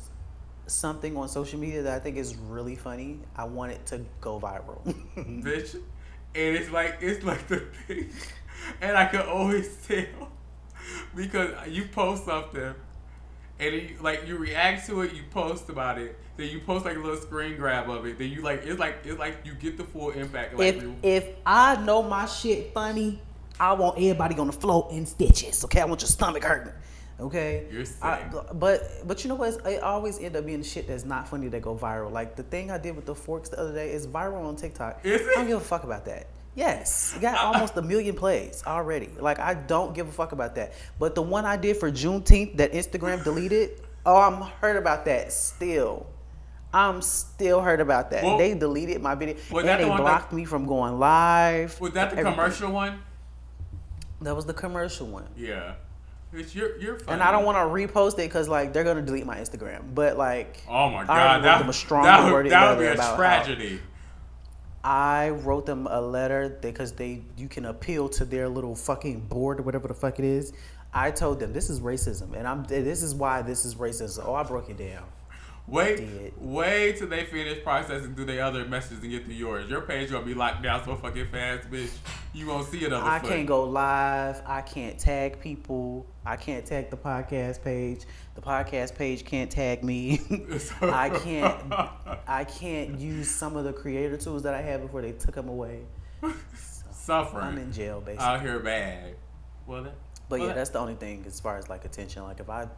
something 0.66 1.16
on 1.16 1.28
social 1.28 1.58
media 1.58 1.82
that 1.82 1.94
I 1.94 1.98
think 1.98 2.16
is 2.16 2.36
really 2.36 2.76
funny, 2.76 3.20
I 3.36 3.44
want 3.44 3.72
it 3.72 3.86
to 3.86 4.04
go 4.20 4.38
viral. 4.38 4.82
bitch. 5.16 5.74
And 5.74 6.56
it's 6.56 6.70
like 6.70 6.98
it's 7.00 7.24
like 7.24 7.48
the 7.48 7.60
thing, 7.86 8.10
and 8.80 8.96
I 8.96 9.06
can 9.06 9.22
always 9.22 9.74
tell 9.88 10.30
because 11.14 11.54
you 11.68 11.86
post 11.86 12.26
something, 12.26 12.62
and 12.62 12.74
then 13.58 13.72
you, 13.72 13.96
like 14.00 14.28
you 14.28 14.36
react 14.36 14.86
to 14.86 15.00
it, 15.02 15.14
you 15.14 15.22
post 15.30 15.70
about 15.70 15.98
it, 15.98 16.18
then 16.36 16.50
you 16.50 16.60
post 16.60 16.84
like 16.84 16.96
a 16.96 17.00
little 17.00 17.16
screen 17.16 17.56
grab 17.56 17.88
of 17.88 18.04
it, 18.04 18.18
then 18.18 18.30
you 18.30 18.42
like 18.42 18.64
it's 18.64 18.78
like 18.78 18.98
it's 19.04 19.18
like 19.18 19.38
you 19.44 19.54
get 19.54 19.78
the 19.78 19.84
full 19.84 20.10
impact. 20.10 20.54
Like 20.54 20.76
if 20.76 20.82
you, 20.82 20.96
if 21.02 21.26
I 21.46 21.82
know 21.82 22.02
my 22.02 22.26
shit 22.26 22.74
funny, 22.74 23.20
I 23.61 23.72
want 23.72 23.96
everybody 23.98 24.36
on 24.38 24.46
the 24.46 24.52
floor 24.52 24.88
in 24.90 25.06
stitches. 25.06 25.64
Okay, 25.64 25.80
I 25.80 25.84
want 25.84 26.00
your 26.00 26.09
stomach 26.09 26.44
hurting. 26.44 26.72
Okay, 27.20 27.66
You're 27.72 27.84
I- 28.00 28.22
but 28.54 28.80
but 29.06 29.24
you 29.24 29.28
know 29.28 29.34
what? 29.34 29.61
It 29.66 29.82
always 29.82 30.20
end 30.20 30.36
up 30.36 30.46
being 30.46 30.62
shit 30.62 30.86
that's 30.86 31.04
not 31.04 31.28
funny 31.28 31.48
that 31.48 31.62
go 31.62 31.74
viral. 31.76 32.12
Like 32.12 32.36
the 32.36 32.44
thing 32.44 32.70
I 32.70 32.78
did 32.78 32.94
with 32.94 33.06
the 33.06 33.14
forks 33.14 33.48
the 33.48 33.59
other 33.59 33.72
day 33.74 33.90
is 33.90 34.06
viral 34.06 34.44
on 34.46 34.54
TikTok. 34.54 35.00
Is 35.04 35.20
it? 35.22 35.26
I 35.32 35.34
don't 35.36 35.48
give 35.48 35.56
a 35.56 35.64
fuck 35.64 35.82
about 35.82 36.04
that. 36.04 36.28
Yes, 36.54 37.16
got 37.20 37.36
almost 37.38 37.76
a 37.76 37.82
million 37.82 38.14
plays 38.14 38.62
already. 38.66 39.11
Like 39.18 39.40
I 39.40 39.54
don't 39.54 39.94
give 39.94 40.09
a 40.09 40.12
fuck 40.12 40.30
about 40.32 40.54
that. 40.56 40.74
But 41.00 41.16
the 41.16 41.22
one 41.22 41.44
I 41.44 41.56
did 41.56 41.76
for 41.76 41.90
Juneteenth 41.90 42.56
that 42.59 42.72
Instagram 42.72 43.24
deleted, 43.24 43.80
oh, 44.06 44.16
I'm 44.16 44.40
hurt 44.61 44.76
about 44.76 45.04
that 45.06 45.32
still. 45.32 46.06
I'm 46.72 47.00
still 47.02 47.61
hurt 47.62 47.80
about 47.80 48.11
that. 48.11 48.22
Well, 48.22 48.38
they 48.38 48.54
deleted 48.54 49.00
my 49.02 49.14
video 49.14 49.34
and 49.36 49.66
they 49.68 49.84
one 49.88 49.96
that- 49.96 50.02
blocked 50.02 50.32
me 50.32 50.44
from 50.44 50.66
going 50.66 50.98
live. 51.00 51.80
was 51.80 51.92
that 51.92 52.11
the 52.11 52.18
everything. 52.18 52.32
commercial 52.34 52.70
one? 52.70 53.00
That 54.20 54.34
was 54.34 54.46
the 54.46 54.54
commercial 54.54 55.06
one. 55.06 55.28
Yeah. 55.36 55.74
Bitch, 56.32 56.54
you're 56.54 56.76
you're 56.78 56.98
funny. 56.98 57.14
And 57.14 57.22
I 57.22 57.30
don't 57.30 57.44
want 57.44 57.56
to 57.56 57.62
repost 57.62 58.14
it 58.14 58.28
because 58.28 58.48
like 58.48 58.72
they're 58.72 58.84
gonna 58.84 59.02
delete 59.02 59.24
my 59.24 59.38
Instagram. 59.38 59.94
But 59.94 60.18
like, 60.18 60.62
Oh 60.68 60.90
my 60.90 61.04
god, 61.04 61.42
that, 61.44 61.58
them 61.58 61.68
a 61.68 61.72
strong 61.72 62.04
that, 62.04 62.30
would, 62.30 62.50
that 62.50 62.76
would 62.76 62.82
be 62.82 62.86
a 62.86 62.94
tragedy. 63.16 63.80
I 64.84 65.30
wrote 65.30 65.66
them 65.66 65.86
a 65.86 66.00
letter 66.00 66.58
because 66.60 66.92
they 66.92 67.22
you 67.36 67.48
can 67.48 67.64
appeal 67.64 68.08
to 68.10 68.24
their 68.24 68.48
little 68.48 68.74
fucking 68.74 69.20
board 69.20 69.60
or 69.60 69.62
whatever 69.62 69.88
the 69.88 69.94
fuck 69.94 70.18
it 70.18 70.24
is. 70.24 70.52
I 70.92 71.10
told 71.10 71.40
them 71.40 71.52
this 71.52 71.70
is 71.70 71.80
racism, 71.80 72.34
and 72.34 72.46
I'm 72.46 72.64
this 72.64 73.02
is 73.02 73.14
why 73.14 73.42
this 73.42 73.64
is 73.64 73.74
racism. 73.74 74.24
Oh, 74.26 74.34
I 74.34 74.42
broke 74.42 74.68
it 74.68 74.76
down. 74.76 75.04
Wait, 75.68 76.32
wait 76.38 76.96
till 76.96 77.08
they 77.08 77.24
finish 77.24 77.62
processing 77.62 78.14
through 78.14 78.24
their 78.24 78.42
other 78.42 78.64
messages 78.64 79.02
and 79.02 79.10
get 79.10 79.26
to 79.26 79.34
yours. 79.34 79.68
Your 79.68 79.82
page 79.82 80.10
gonna 80.10 80.24
be 80.24 80.32
locked 80.32 80.62
down 80.62 80.82
so 80.82 80.96
fucking 80.96 81.28
fast, 81.28 81.70
bitch. 81.70 81.90
You 82.32 82.46
won't 82.46 82.66
see 82.68 82.86
another. 82.86 83.04
on 83.04 83.10
I 83.10 83.18
foot. 83.18 83.28
can't 83.28 83.46
go 83.46 83.64
live. 83.64 84.40
I 84.46 84.62
can't 84.62 84.98
tag 84.98 85.40
people. 85.40 86.06
I 86.24 86.36
can't 86.36 86.64
tag 86.64 86.88
the 86.90 86.96
podcast 86.96 87.62
page. 87.62 88.00
The 88.34 88.40
podcast 88.40 88.94
page 88.94 89.24
can't 89.26 89.50
tag 89.50 89.84
me. 89.84 90.20
I 90.80 91.10
can't. 91.10 91.54
I 92.26 92.44
can't 92.44 92.98
use 92.98 93.30
some 93.30 93.56
of 93.56 93.64
the 93.64 93.72
creator 93.74 94.16
tools 94.16 94.42
that 94.44 94.54
I 94.54 94.62
had 94.62 94.80
before 94.80 95.02
they 95.02 95.12
took 95.12 95.34
them 95.34 95.48
away. 95.50 95.80
Suffering. 96.92 97.44
I'm 97.44 97.58
in 97.58 97.72
jail 97.72 98.00
basically. 98.00 98.24
out 98.26 98.40
here 98.40 98.58
bad. 98.60 99.16
Well, 99.66 99.82
that, 99.84 99.94
But 100.28 100.40
well, 100.40 100.48
yeah, 100.48 100.54
that's 100.54 100.70
the 100.70 100.78
only 100.78 100.94
thing 100.94 101.24
as 101.26 101.40
far 101.40 101.58
as 101.58 101.68
like 101.68 101.84
attention. 101.84 102.22
Like 102.22 102.40
if 102.40 102.48
I 102.48 102.68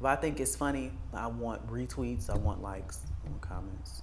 if 0.00 0.06
I 0.06 0.16
think 0.16 0.40
it's 0.40 0.56
funny, 0.56 0.92
I 1.12 1.26
want 1.26 1.66
retweets, 1.70 2.30
I 2.30 2.36
want 2.36 2.62
likes, 2.62 3.00
I 3.24 3.28
want 3.28 3.42
comments. 3.42 4.02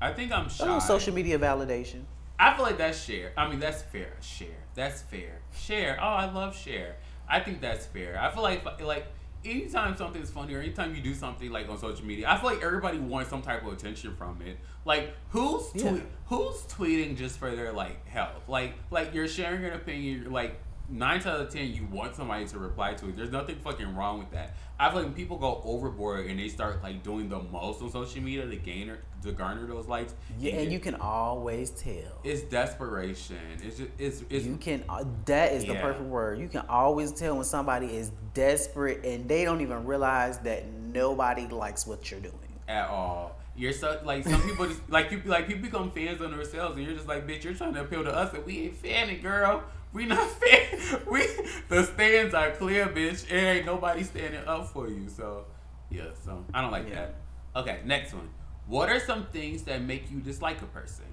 I 0.00 0.12
think 0.12 0.30
I'm 0.32 0.48
shy. 0.50 0.64
little 0.64 0.80
social 0.80 1.14
media 1.14 1.38
validation. 1.38 2.02
I 2.38 2.54
feel 2.54 2.64
like 2.66 2.76
that's 2.76 3.02
share. 3.02 3.32
I 3.36 3.48
mean, 3.48 3.58
that's 3.58 3.80
fair. 3.82 4.12
Share. 4.20 4.48
That's 4.74 5.00
fair. 5.00 5.40
Share. 5.58 5.96
Oh, 5.98 6.04
I 6.06 6.30
love 6.30 6.54
share. 6.54 6.96
I 7.26 7.40
think 7.40 7.62
that's 7.62 7.86
fair. 7.86 8.20
I 8.20 8.30
feel 8.30 8.42
like 8.42 8.62
like 8.82 9.06
anytime 9.42 9.96
something's 9.96 10.28
funny 10.30 10.52
or 10.54 10.60
anytime 10.60 10.94
you 10.94 11.00
do 11.00 11.14
something 11.14 11.50
like 11.50 11.68
on 11.70 11.78
social 11.78 12.04
media, 12.04 12.28
I 12.28 12.36
feel 12.36 12.50
like 12.50 12.62
everybody 12.62 12.98
wants 12.98 13.30
some 13.30 13.40
type 13.40 13.64
of 13.66 13.72
attention 13.72 14.14
from 14.16 14.42
it. 14.42 14.58
Like 14.84 15.14
who's 15.30 15.70
Yeah. 15.74 15.96
who's 16.26 16.60
tweeting 16.68 17.16
just 17.16 17.38
for 17.38 17.56
their 17.56 17.72
like 17.72 18.06
health? 18.06 18.46
Like 18.48 18.74
like 18.90 19.14
you're 19.14 19.28
sharing 19.28 19.64
an 19.64 19.72
opinion. 19.72 20.22
You're 20.24 20.30
like 20.30 20.60
nine 20.90 21.20
out 21.20 21.40
of 21.40 21.48
ten, 21.50 21.72
you 21.72 21.84
want 21.90 22.14
somebody 22.14 22.46
to 22.46 22.58
reply 22.58 22.94
to 22.94 23.08
it. 23.08 23.16
There's 23.16 23.32
nothing 23.32 23.56
fucking 23.56 23.96
wrong 23.96 24.18
with 24.18 24.30
that. 24.32 24.54
I 24.78 24.88
feel 24.90 24.96
like 24.98 25.06
when 25.06 25.14
people 25.14 25.38
go 25.38 25.62
overboard 25.64 26.26
and 26.26 26.38
they 26.38 26.48
start 26.48 26.82
like 26.82 27.02
doing 27.02 27.28
the 27.30 27.40
most 27.40 27.80
on 27.80 27.90
social 27.90 28.20
media 28.22 28.46
to 28.46 28.56
gain 28.56 28.90
or 28.90 28.98
to 29.22 29.32
garner 29.32 29.66
those 29.66 29.86
likes. 29.88 30.14
Yeah, 30.38 30.52
it 30.52 30.62
and 30.64 30.72
you 30.72 30.78
can 30.78 30.96
always 30.96 31.70
tell. 31.70 32.20
it's 32.24 32.42
desperation. 32.42 33.38
It's 33.62 33.78
just 33.78 33.90
it's 33.98 34.22
it's 34.28 34.44
You 34.44 34.56
can. 34.56 34.84
uh, 34.88 35.04
That 35.24 35.52
is 35.52 35.64
the 35.64 35.74
perfect 35.76 36.04
word. 36.06 36.38
You 36.38 36.48
can 36.48 36.64
always 36.68 37.12
tell 37.12 37.36
when 37.36 37.44
somebody 37.44 37.86
is 37.86 38.10
desperate 38.34 39.04
and 39.04 39.28
they 39.28 39.44
don't 39.44 39.60
even 39.62 39.86
realize 39.86 40.38
that 40.40 40.66
nobody 40.70 41.46
likes 41.46 41.86
what 41.86 42.10
you're 42.10 42.20
doing. 42.20 42.34
at 42.68 42.88
all. 42.88 43.36
You're 43.56 43.72
so 43.72 43.98
like 44.04 44.24
some 44.24 44.42
people 44.42 44.66
just 44.66 44.82
like 44.90 45.10
you 45.10 45.22
like 45.24 45.46
people 45.46 45.62
become 45.62 45.90
fans 45.90 46.20
on 46.20 46.30
themselves 46.30 46.76
and 46.76 46.84
you're 46.84 46.94
just 46.94 47.08
like 47.08 47.26
bitch 47.26 47.42
you're 47.44 47.54
trying 47.54 47.72
to 47.72 47.80
appeal 47.80 48.04
to 48.04 48.14
us 48.14 48.34
and 48.34 48.44
we 48.44 48.64
ain't 48.64 48.76
fanning 48.76 49.22
girl 49.22 49.64
we 49.96 50.04
not 50.06 50.28
fair. 50.28 51.00
we 51.10 51.26
the 51.68 51.82
stands 51.84 52.34
are 52.34 52.50
clear 52.52 52.86
bitch 52.86 53.30
it 53.30 53.34
ain't 53.34 53.66
nobody 53.66 54.02
standing 54.02 54.44
up 54.46 54.66
for 54.68 54.88
you 54.88 55.08
so 55.08 55.44
yeah 55.90 56.04
so 56.24 56.44
I 56.52 56.60
don't 56.60 56.70
like 56.70 56.88
Yeah. 56.88 56.94
that 56.96 57.14
okay 57.60 57.80
next 57.84 58.12
one 58.12 58.28
what 58.66 58.88
are 58.90 59.00
some 59.00 59.26
things 59.26 59.62
that 59.62 59.80
make 59.82 60.10
you 60.10 60.20
dislike 60.20 60.60
a 60.62 60.66
person 60.66 61.06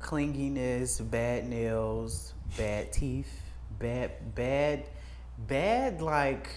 clinginess, 0.00 1.00
bad 1.10 1.48
nails, 1.48 2.34
bad 2.56 2.92
teeth, 2.92 3.40
bad 3.78 4.34
bad 4.34 4.84
bad 5.48 6.00
like 6.00 6.48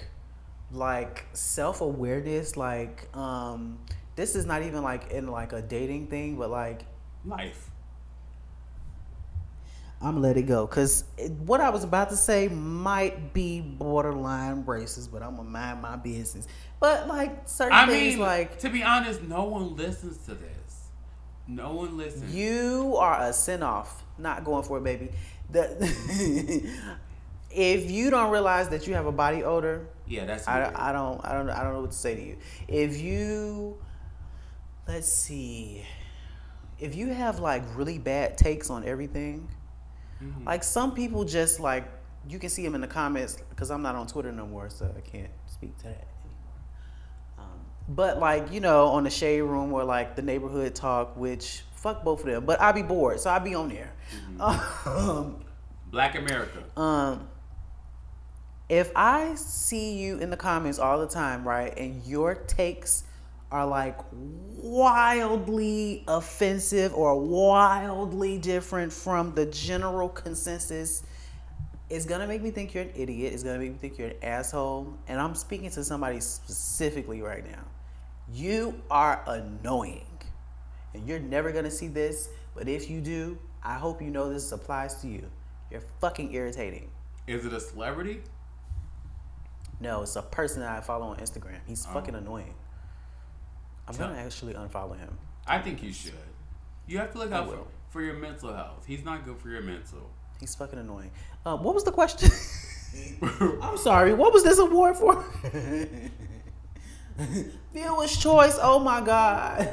like 0.72 1.26
self-awareness 1.34 2.56
like 2.56 3.08
um 3.18 3.80
this 4.16 4.36
is 4.36 4.46
not 4.46 4.62
even 4.62 4.84
like 4.84 5.10
in 5.12 5.28
like 5.28 5.54
a 5.54 5.62
dating 5.62 6.08
thing, 6.08 6.36
but 6.38 6.50
like 6.52 6.82
Life. 7.26 7.70
I'm 10.02 10.14
gonna 10.14 10.28
let 10.28 10.38
it 10.38 10.44
go 10.44 10.66
because 10.66 11.04
what 11.46 11.60
I 11.60 11.70
was 11.72 11.84
about 11.84 12.10
to 12.12 12.16
say 12.16 12.48
might 12.48 13.34
be 13.34 13.60
borderline 13.60 14.64
racist, 14.64 15.12
but 15.12 15.22
I'm 15.22 15.36
gonna 15.36 15.50
mind 15.50 15.82
my 15.82 15.98
business. 15.98 16.48
But 16.80 17.08
like 17.10 17.50
certain 17.50 17.74
I 17.74 17.86
things, 17.86 18.16
mean, 18.16 18.20
like 18.20 18.60
to 18.60 18.70
be 18.70 18.82
honest, 18.82 19.22
no 19.24 19.44
one 19.44 19.76
listens 19.76 20.18
to 20.26 20.36
this. 20.36 20.88
No 21.48 21.74
one 21.74 21.98
listens. 21.98 22.34
you 22.34 22.96
are 22.98 23.20
a 23.22 23.34
send 23.34 23.64
off, 23.64 24.06
not 24.18 24.46
going 24.46 24.64
for 24.64 24.78
it, 24.78 24.84
baby. 24.86 25.10
The, 25.52 26.72
if 27.52 27.92
you 27.92 28.10
don't 28.10 28.32
realize 28.32 28.70
that 28.70 28.88
you 28.88 28.94
have 28.94 29.06
a 29.06 29.12
body 29.12 29.44
odor, 29.44 29.88
yeah, 30.08 30.26
that's. 30.26 30.48
I, 30.48 30.72
I 30.76 30.94
don't 30.94 31.20
I 31.26 31.34
don't 31.34 31.50
I 31.50 31.64
don't 31.64 31.74
know 31.74 31.82
what 31.82 31.92
to 31.92 31.98
say 31.98 32.16
to 32.16 32.22
you. 32.22 32.38
If 32.70 33.02
you 33.02 33.78
let's 34.88 35.12
see. 35.12 35.86
If 36.80 36.96
you 36.96 37.08
have 37.10 37.40
like 37.40 37.64
really 37.76 37.98
bad 37.98 38.38
takes 38.38 38.70
on 38.70 38.86
everything, 38.86 39.50
Mm-hmm. 40.24 40.46
like 40.46 40.64
some 40.64 40.94
people 40.94 41.24
just 41.24 41.60
like 41.60 41.90
you 42.28 42.40
can 42.40 42.50
see 42.50 42.64
them 42.64 42.76
in 42.76 42.82
the 42.82 42.88
comments 42.88 43.38
because 43.50 43.72
I'm 43.72 43.82
not 43.82 43.96
on 43.96 44.08
Twitter 44.08 44.32
no 44.32 44.46
more, 44.46 44.70
so 44.70 44.94
I 44.96 45.02
can't 45.02 45.32
speak 45.48 45.78
to 45.78 45.84
that 45.86 46.08
anymore. 46.26 47.38
Um, 47.38 47.60
but 47.88 48.20
like 48.20 48.52
you 48.52 48.60
know, 48.60 48.88
on 48.88 49.04
the 49.06 49.10
shade 49.10 49.42
room 49.42 49.72
or 49.72 49.84
like 49.84 50.16
the 50.16 50.22
neighborhood 50.22 50.76
talk, 50.76 51.16
which 51.16 51.64
fuck 51.76 52.04
both 52.04 52.20
of 52.22 52.26
them. 52.26 52.46
But 52.46 52.60
I 52.60 52.72
be 52.74 52.82
bored, 52.84 53.20
so 53.20 53.30
I 53.30 53.40
be 53.40 53.56
on 53.56 53.70
there. 53.70 53.94
Um, 54.86 55.44
Black 55.92 56.16
America. 56.16 56.64
um, 56.78 57.28
if 58.68 58.92
I 58.96 59.36
see 59.36 59.98
you 59.98 60.20
in 60.20 60.30
the 60.30 60.38
comments 60.38 60.78
all 60.78 61.00
the 61.00 61.08
time, 61.08 61.48
right, 61.48 61.76
and 61.78 62.04
your 62.06 62.36
takes 62.36 63.04
are 63.52 63.66
like 63.66 63.98
wildly 64.12 66.04
offensive 66.08 66.94
or 66.94 67.20
wildly 67.20 68.38
different 68.38 68.94
from 68.94 69.34
the 69.34 69.46
general 69.48 70.10
consensus, 70.10 71.04
it's 71.90 72.06
gonna 72.06 72.28
make 72.28 72.44
me 72.44 72.52
think 72.52 72.74
you're 72.74 72.84
an 72.84 72.92
idiot. 72.96 73.34
It's 73.34 73.44
gonna 73.44 73.58
make 73.58 73.72
me 73.72 73.78
think 73.78 73.98
you're 73.98 74.10
an 74.10 74.24
asshole. 74.24 74.94
And 75.08 75.20
I'm 75.20 75.34
speaking 75.34 75.72
to 75.72 75.84
somebody 75.84 76.20
specifically 76.20 77.22
right 77.22 77.44
now. 77.50 77.64
You 78.32 78.80
are 78.92 79.24
annoying. 79.26 80.06
And 80.94 81.08
you're 81.08 81.20
never 81.20 81.52
gonna 81.52 81.72
see 81.72 81.88
this, 81.88 82.30
but 82.54 82.68
if 82.68 82.90
you 82.90 83.02
do, 83.02 83.38
I 83.64 83.76
hope 83.76 84.02
you 84.02 84.12
know 84.12 84.32
this 84.32 84.52
applies 84.52 84.96
to 85.02 85.08
you. 85.08 85.26
You're 85.72 85.84
fucking 86.00 86.34
irritating. 86.34 86.90
Is 87.28 87.46
it 87.46 87.54
a 87.54 87.60
celebrity? 87.60 88.22
No, 89.80 90.02
it's 90.02 90.16
a 90.16 90.22
person 90.22 90.62
that 90.62 90.78
I 90.78 90.82
follow 90.82 91.08
on 91.08 91.18
Instagram. 91.18 91.60
He's 91.66 91.86
fucking 91.86 92.16
oh. 92.16 92.20
annoying. 92.20 92.54
I'm 93.90 93.96
gonna 93.96 94.20
actually 94.20 94.54
unfollow 94.54 94.98
him. 94.98 95.18
I 95.48 95.60
think 95.60 95.82
you 95.82 95.92
should. 95.92 96.14
You 96.88 97.00
have 97.00 97.12
to 97.14 97.18
look 97.18 97.32
out 97.32 97.50
for, 97.50 97.68
for 97.90 98.02
your 98.02 98.14
mental 98.16 98.54
health. 98.54 98.86
He's 98.86 99.04
not 99.04 99.26
good 99.26 99.38
for 99.38 99.50
your 99.50 99.62
mental. 99.62 100.10
He's 100.40 100.56
fucking 100.56 100.80
annoying. 100.80 101.12
Uh, 101.46 101.58
what 101.58 101.74
was 101.74 101.84
the 101.84 101.92
question? 101.92 102.30
I'm 103.62 103.78
sorry. 103.78 104.14
What 104.14 104.34
was 104.34 104.44
this 104.44 104.60
award 104.60 104.96
for? 104.96 105.24
Viewer's 107.74 108.18
choice. 108.18 108.58
Oh 108.62 108.80
my 108.80 109.02
god. 109.02 109.70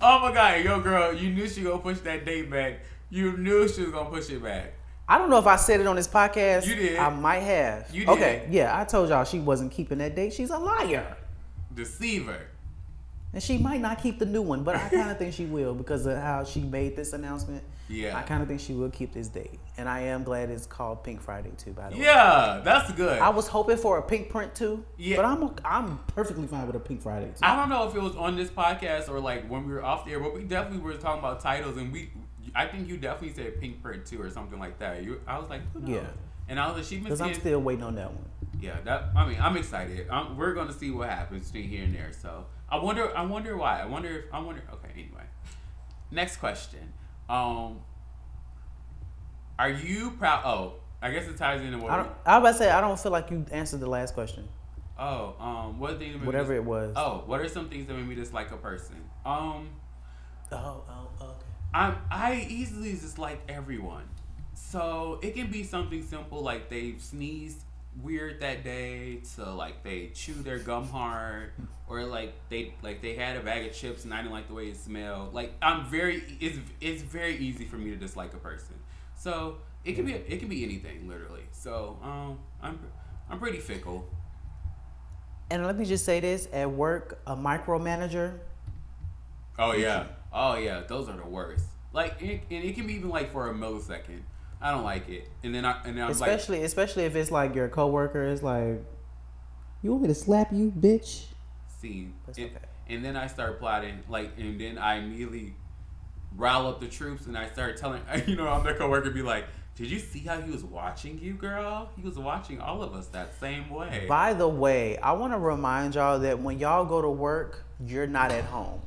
Oh 0.00 0.20
my 0.20 0.32
god, 0.32 0.64
yo 0.64 0.80
girl, 0.80 1.12
you 1.14 1.30
knew 1.30 1.48
she 1.48 1.62
gonna 1.62 1.78
push 1.78 1.98
that 2.00 2.24
date 2.24 2.50
back. 2.50 2.80
You 3.10 3.36
knew 3.36 3.68
she 3.68 3.82
was 3.82 3.90
gonna 3.90 4.10
push 4.10 4.28
it 4.30 4.42
back. 4.42 4.74
I 5.08 5.18
don't 5.18 5.30
know 5.30 5.38
if 5.38 5.46
I 5.46 5.56
said 5.56 5.80
it 5.80 5.86
on 5.86 5.96
this 5.96 6.08
podcast. 6.08 6.66
You 6.66 6.74
did. 6.74 6.98
I 6.98 7.08
might 7.08 7.40
have. 7.40 7.94
You 7.94 8.00
did. 8.00 8.08
Okay. 8.10 8.48
Yeah, 8.50 8.78
I 8.78 8.84
told 8.84 9.08
y'all 9.08 9.24
she 9.24 9.38
wasn't 9.38 9.72
keeping 9.72 9.98
that 9.98 10.16
date. 10.16 10.32
She's 10.32 10.50
a 10.50 10.58
liar. 10.58 11.16
Deceiver. 11.76 12.40
And 13.32 13.42
she 13.42 13.58
might 13.58 13.80
not 13.80 14.02
keep 14.02 14.18
the 14.18 14.26
new 14.26 14.42
one, 14.42 14.64
but 14.64 14.76
I 14.76 14.88
kind 14.88 15.10
of 15.10 15.18
think 15.18 15.34
she 15.34 15.44
will 15.44 15.74
because 15.74 16.06
of 16.06 16.16
how 16.16 16.44
she 16.44 16.60
made 16.60 16.96
this 16.96 17.12
announcement. 17.12 17.62
Yeah. 17.88 18.16
I 18.16 18.22
kind 18.22 18.42
of 18.42 18.48
think 18.48 18.60
she 18.60 18.72
will 18.72 18.88
keep 18.90 19.12
this 19.12 19.28
date. 19.28 19.60
And 19.76 19.88
I 19.88 20.00
am 20.00 20.24
glad 20.24 20.50
it's 20.50 20.66
called 20.66 21.04
Pink 21.04 21.20
Friday 21.20 21.52
too, 21.56 21.72
by 21.72 21.90
the 21.90 21.96
way. 21.96 22.04
Yeah, 22.04 22.60
that's 22.64 22.90
good. 22.92 23.20
I 23.20 23.28
was 23.28 23.46
hoping 23.46 23.76
for 23.76 23.98
a 23.98 24.02
pink 24.02 24.30
print 24.30 24.54
too. 24.54 24.84
Yeah. 24.96 25.16
But 25.16 25.26
I'm 25.26 25.54
I'm 25.64 25.98
perfectly 26.08 26.46
fine 26.46 26.66
with 26.66 26.76
a 26.76 26.80
pink 26.80 27.02
Friday 27.02 27.26
too. 27.26 27.40
I 27.42 27.54
don't 27.56 27.68
know 27.68 27.86
if 27.86 27.94
it 27.94 28.00
was 28.00 28.16
on 28.16 28.36
this 28.36 28.48
podcast 28.48 29.08
or 29.08 29.20
like 29.20 29.46
when 29.48 29.66
we 29.66 29.72
were 29.74 29.84
off 29.84 30.04
the 30.04 30.12
air, 30.12 30.20
but 30.20 30.34
we 30.34 30.42
definitely 30.42 30.80
were 30.80 30.94
talking 30.94 31.18
about 31.20 31.40
titles, 31.40 31.76
and 31.76 31.92
we, 31.92 32.10
I 32.54 32.66
think 32.66 32.88
you 32.88 32.96
definitely 32.96 33.34
said 33.34 33.60
Pink 33.60 33.82
Print 33.82 34.06
too 34.06 34.20
or 34.20 34.30
something 34.30 34.58
like 34.58 34.78
that. 34.78 35.04
You, 35.04 35.20
I 35.26 35.38
was 35.38 35.48
like, 35.48 35.60
who 35.72 35.80
knows? 35.80 35.90
Yeah. 35.90 36.06
And 36.48 36.58
I 36.58 36.68
was 36.68 36.76
like, 36.76 36.86
she 36.86 36.98
Because 36.98 37.20
I'm 37.20 37.34
still 37.34 37.60
waiting 37.60 37.84
on 37.84 37.96
that 37.96 38.12
one. 38.12 38.24
Yeah. 38.60 38.80
That 38.84 39.10
I 39.14 39.26
mean, 39.26 39.38
I'm 39.40 39.56
excited. 39.56 40.08
i 40.10 40.32
we're 40.32 40.54
gonna 40.54 40.72
see 40.72 40.90
what 40.90 41.08
happens 41.08 41.50
between 41.50 41.68
here 41.68 41.84
and 41.84 41.94
there. 41.94 42.12
So 42.12 42.46
I 42.68 42.78
wonder, 42.78 43.16
I 43.16 43.24
wonder 43.24 43.56
why. 43.56 43.80
I 43.80 43.86
wonder 43.86 44.08
if 44.08 44.24
I 44.34 44.40
wonder. 44.40 44.62
Okay, 44.72 44.88
anyway. 44.94 45.24
Next 46.10 46.36
question. 46.36 46.92
Um, 47.28 47.80
are 49.58 49.70
you 49.70 50.12
proud? 50.12 50.42
Oh, 50.44 50.74
I 51.02 51.10
guess 51.10 51.26
it 51.26 51.36
ties 51.36 51.60
into 51.60 51.78
what. 51.78 51.90
I 51.90 51.96
don't. 51.96 52.10
I 52.24 52.38
was 52.38 52.42
about 52.42 52.52
to 52.52 52.58
say 52.58 52.70
I 52.70 52.80
don't 52.80 52.98
feel 52.98 53.12
like 53.12 53.30
you 53.30 53.44
answered 53.50 53.80
the 53.80 53.88
last 53.88 54.14
question. 54.14 54.48
oh, 54.98 55.34
um, 55.40 55.78
what 55.78 55.98
me 55.98 56.12
Whatever 56.22 56.54
dis- 56.54 56.60
it 56.60 56.64
was. 56.64 56.92
Oh, 56.96 57.22
what 57.26 57.40
are 57.40 57.48
some 57.48 57.68
things 57.68 57.86
that 57.86 57.94
made 57.94 58.06
me 58.06 58.14
dislike 58.14 58.50
a 58.50 58.56
person? 58.56 58.96
Um. 59.24 59.70
Oh, 60.52 60.82
oh, 60.88 61.08
okay. 61.20 61.46
I'm 61.74 61.96
I 62.10 62.46
easily 62.48 62.92
dislike 62.92 63.40
everyone. 63.48 64.04
So 64.54 65.18
it 65.22 65.34
can 65.34 65.50
be 65.50 65.62
something 65.62 66.02
simple 66.02 66.40
like 66.42 66.70
they've 66.70 67.00
sneezed 67.02 67.62
weird 68.02 68.40
that 68.40 68.62
day 68.64 69.20
to 69.34 69.50
like 69.52 69.82
they 69.82 70.08
chew 70.08 70.34
their 70.34 70.58
gum 70.58 70.88
hard 70.88 71.52
or 71.88 72.04
like 72.04 72.34
they 72.48 72.74
like 72.82 73.00
they 73.00 73.14
had 73.14 73.36
a 73.36 73.40
bag 73.40 73.66
of 73.66 73.74
chips 73.74 74.04
and 74.04 74.12
I 74.12 74.18
didn't 74.18 74.32
like 74.32 74.48
the 74.48 74.54
way 74.54 74.68
it 74.68 74.76
smelled. 74.76 75.34
Like 75.34 75.54
I'm 75.62 75.86
very 75.86 76.22
it's 76.40 76.58
it's 76.80 77.02
very 77.02 77.36
easy 77.36 77.64
for 77.64 77.76
me 77.76 77.90
to 77.90 77.96
dislike 77.96 78.34
a 78.34 78.38
person. 78.38 78.74
So 79.16 79.58
it 79.84 79.94
can 79.94 80.04
be 80.04 80.12
it 80.12 80.38
can 80.38 80.48
be 80.48 80.62
anything 80.64 81.08
literally. 81.08 81.44
So 81.52 81.98
um 82.02 82.38
I'm 82.62 82.78
I'm 83.30 83.38
pretty 83.38 83.58
fickle. 83.58 84.08
And 85.50 85.64
let 85.64 85.78
me 85.78 85.84
just 85.84 86.04
say 86.04 86.18
this: 86.18 86.48
at 86.52 86.70
work, 86.70 87.20
a 87.26 87.36
micromanager. 87.36 88.38
Oh 89.58 89.72
yeah. 89.72 90.06
Oh 90.32 90.56
yeah. 90.56 90.82
Those 90.86 91.08
are 91.08 91.16
the 91.16 91.26
worst. 91.26 91.66
Like 91.92 92.20
it, 92.20 92.42
and 92.50 92.64
it 92.64 92.74
can 92.74 92.86
be 92.86 92.94
even 92.94 93.08
like 93.08 93.32
for 93.32 93.48
a 93.48 93.54
millisecond. 93.54 94.22
I 94.66 94.72
don't 94.72 94.82
like 94.82 95.08
it. 95.08 95.28
And 95.44 95.54
then 95.54 95.64
I 95.64 95.80
and 95.84 95.96
then 95.96 96.02
I'm 96.02 96.08
like 96.08 96.28
Especially, 96.28 96.64
especially 96.64 97.04
if 97.04 97.14
it's 97.14 97.30
like 97.30 97.54
your 97.54 97.68
coworker 97.68 98.24
is 98.26 98.42
like, 98.42 98.82
"You 99.80 99.92
want 99.92 100.02
me 100.02 100.08
to 100.08 100.14
slap 100.14 100.52
you, 100.52 100.72
bitch?" 100.72 101.26
That's 102.26 102.38
and, 102.38 102.50
okay. 102.50 102.64
and 102.88 103.04
then 103.04 103.16
I 103.16 103.28
start 103.28 103.60
plotting, 103.60 104.00
like, 104.08 104.32
and 104.36 104.60
then 104.60 104.76
I 104.76 104.96
immediately 104.96 105.54
rile 106.34 106.66
up 106.66 106.80
the 106.80 106.88
troops, 106.88 107.26
and 107.26 107.38
I 107.38 107.48
start 107.48 107.76
telling, 107.76 108.02
you 108.26 108.34
know, 108.34 108.48
I'm 108.48 108.64
the 108.64 108.74
coworker, 108.74 109.10
be 109.10 109.22
like, 109.22 109.46
"Did 109.76 109.88
you 109.88 110.00
see 110.00 110.18
how 110.18 110.40
he 110.40 110.50
was 110.50 110.64
watching 110.64 111.20
you, 111.20 111.34
girl? 111.34 111.90
He 111.94 112.02
was 112.02 112.18
watching 112.18 112.60
all 112.60 112.82
of 112.82 112.92
us 112.92 113.06
that 113.08 113.38
same 113.38 113.70
way." 113.70 114.06
By 114.08 114.34
the 114.34 114.48
way, 114.48 114.98
I 114.98 115.12
want 115.12 115.32
to 115.32 115.38
remind 115.38 115.94
y'all 115.94 116.18
that 116.18 116.40
when 116.40 116.58
y'all 116.58 116.84
go 116.84 117.00
to 117.00 117.10
work, 117.10 117.64
you're 117.78 118.08
not 118.08 118.32
at 118.32 118.42
home. 118.42 118.80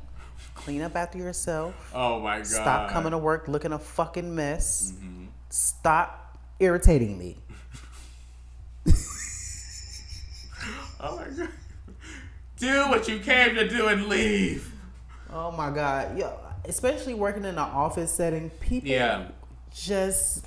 Clean 0.54 0.82
up 0.82 0.94
after 0.94 1.16
yourself. 1.16 1.74
oh 1.94 2.20
my 2.20 2.38
god! 2.38 2.46
Stop 2.46 2.90
coming 2.90 3.12
to 3.12 3.18
work 3.18 3.48
looking 3.48 3.72
a 3.72 3.78
fucking 3.78 4.34
mess. 4.34 4.92
Mhm. 4.92 5.19
Stop 5.50 6.38
irritating 6.58 7.18
me. 7.18 7.36
Oh 11.02 11.16
my 11.16 11.24
god! 11.34 11.48
Do 12.58 12.88
what 12.90 13.08
you 13.08 13.20
came 13.20 13.54
to 13.54 13.66
do 13.66 13.88
and 13.88 14.06
leave. 14.06 14.70
Oh 15.32 15.50
my 15.50 15.70
god, 15.70 16.18
yo, 16.18 16.38
especially 16.66 17.14
working 17.14 17.44
in 17.44 17.50
an 17.50 17.58
office 17.58 18.12
setting, 18.12 18.50
people 18.60 18.90
Yeah. 18.90 19.28
just 19.74 20.44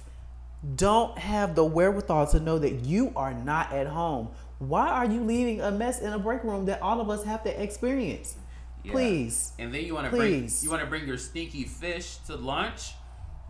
don't 0.76 1.18
have 1.18 1.56
the 1.56 1.66
wherewithal 1.66 2.28
to 2.28 2.40
know 2.40 2.60
that 2.60 2.74
you 2.86 3.12
are 3.16 3.34
not 3.34 3.72
at 3.74 3.88
home. 3.88 4.30
Why 4.60 4.88
are 4.90 5.06
you 5.06 5.24
leaving 5.24 5.62
a 5.62 5.72
mess 5.72 6.00
in 6.00 6.14
a 6.14 6.20
break 6.20 6.44
room 6.44 6.66
that 6.66 6.82
all 6.84 7.02
of 7.02 7.10
us 7.10 7.24
have 7.24 7.44
to 7.46 7.62
experience? 7.64 8.36
Yeah. 8.84 8.92
Please. 8.92 9.54
And 9.58 9.74
then 9.74 9.84
you 9.86 9.96
want 9.96 10.06
to 10.12 10.16
bring 10.16 10.50
you 10.62 10.70
want 10.70 10.82
to 10.84 10.88
bring 10.88 11.08
your 11.08 11.18
stinky 11.18 11.64
fish 11.64 12.18
to 12.28 12.36
lunch. 12.36 12.94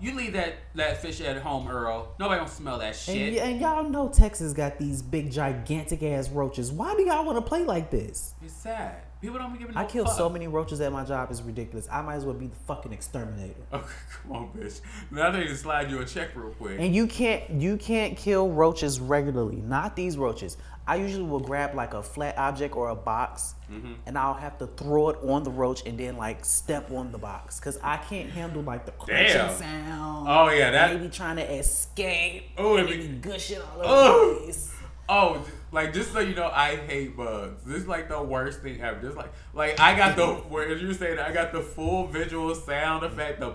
You 0.04 0.14
leave 0.16 0.34
that 0.34 0.56
that 0.76 1.02
fish 1.02 1.22
at 1.22 1.38
home, 1.38 1.68
Earl. 1.70 2.14
Nobody 2.20 2.40
gonna 2.40 2.52
smell 2.52 2.78
that 2.80 2.88
And, 2.88 2.96
shit. 2.96 3.34
y- 3.36 3.40
and 3.50 3.62
y'all 3.62 3.84
know 3.84 4.10
Texas 4.10 4.52
got 4.52 4.78
these 4.78 5.02
big 5.02 5.32
gigantic 5.32 6.04
ass 6.04 6.30
roaches. 6.30 6.72
Why 6.74 6.94
do 6.96 7.04
y'all 7.04 7.24
want 7.26 7.38
to 7.38 7.42
play 7.42 7.64
like 7.64 7.90
this? 7.90 8.34
It's 8.44 8.54
sad. 8.54 8.98
People 9.22 9.38
don't 9.40 9.54
be 9.54 9.60
giving. 9.60 9.74
A 9.74 9.74
few. 9.74 9.80
I 9.80 9.84
no 9.84 9.90
kill 9.90 10.06
fuck. 10.06 10.18
so 10.18 10.30
many 10.30 10.50
roaches 10.50 10.82
at 10.82 10.92
my 10.92 11.06
job. 11.06 11.32
It's 11.32 11.42
ridiculous. 11.42 11.88
I 11.90 12.02
might 12.02 12.16
as 12.16 12.26
well 12.26 12.34
be 12.34 12.48
the 12.48 12.56
fucking 12.68 12.92
exterminator. 12.92 13.54
Okay, 13.74 13.88
come 14.24 14.32
on, 14.34 14.50
bitch. 14.50 14.82
Now 15.10 15.32
they 15.32 15.46
just 15.46 15.62
slide 15.64 15.90
you 15.90 16.00
a 16.02 16.06
check 16.06 16.36
real 16.36 16.50
quick. 16.50 16.80
And 16.82 16.94
you 16.94 17.08
can't 17.08 17.50
you 17.50 17.78
can't 17.78 18.18
kill 18.18 18.50
roaches 18.50 19.00
regularly. 19.00 19.62
Not 19.62 19.96
these 19.96 20.18
roaches. 20.18 20.58
I 20.86 20.98
usually 20.98 21.24
will 21.24 21.40
grab 21.40 21.76
like 21.76 21.94
a 21.94 22.04
flat 22.04 22.38
object 22.38 22.76
or 22.76 22.90
a 22.90 22.96
box, 22.96 23.56
Mm-hmm. 23.72 23.94
and 24.06 24.18
I'll 24.18 24.34
have 24.36 24.58
to 24.60 24.68
throw 24.68 25.10
it 25.10 25.18
on 25.24 25.44
the 25.44 25.50
roach 25.50 25.84
and 25.88 25.98
then 25.98 26.16
like 26.18 26.46
step 26.46 26.92
on 26.92 27.12
the 27.12 27.18
box 27.18 27.60
because 27.60 27.80
I 27.82 27.98
can't 27.98 28.30
handle 28.30 28.62
like 28.62 28.86
the 28.86 28.92
crunching 28.92 29.28
Damn. 29.38 29.56
sound. 29.56 30.28
Oh, 30.30 30.50
yeah, 30.50 30.70
that- 30.72 30.94
maybe 30.96 31.10
trying 31.10 31.38
to 31.38 31.52
escape. 31.54 32.52
Oh, 32.58 32.76
and 32.78 32.88
it 32.88 32.94
it 32.94 32.98
be- 33.02 33.08
be 33.08 33.14
gushing 33.30 33.60
all 33.60 33.80
over 33.80 33.84
Oh. 33.88 34.34
the 34.36 34.40
place. 34.44 34.74
Oh, 35.10 35.46
like 35.72 35.92
just 35.94 36.14
so 36.14 36.20
you 36.20 36.34
know, 36.36 36.50
I 36.54 36.76
hate 36.76 37.18
bugs. 37.18 37.64
This 37.66 37.78
is 37.82 37.88
like 37.88 38.08
the 38.10 38.22
worst 38.22 38.62
thing 38.62 38.80
ever. 38.82 39.02
Just 39.02 39.18
like, 39.18 39.32
like 39.54 39.80
I 39.80 39.96
got 39.98 40.16
the 40.16 40.28
where 40.50 40.68
as 40.70 40.82
you 40.82 40.88
were 40.90 40.94
saying, 40.94 41.18
I 41.20 41.32
got 41.34 41.52
the 41.52 41.62
full 41.62 42.08
visual 42.08 42.54
sound 42.56 43.04
effect. 43.04 43.40
The 43.40 43.54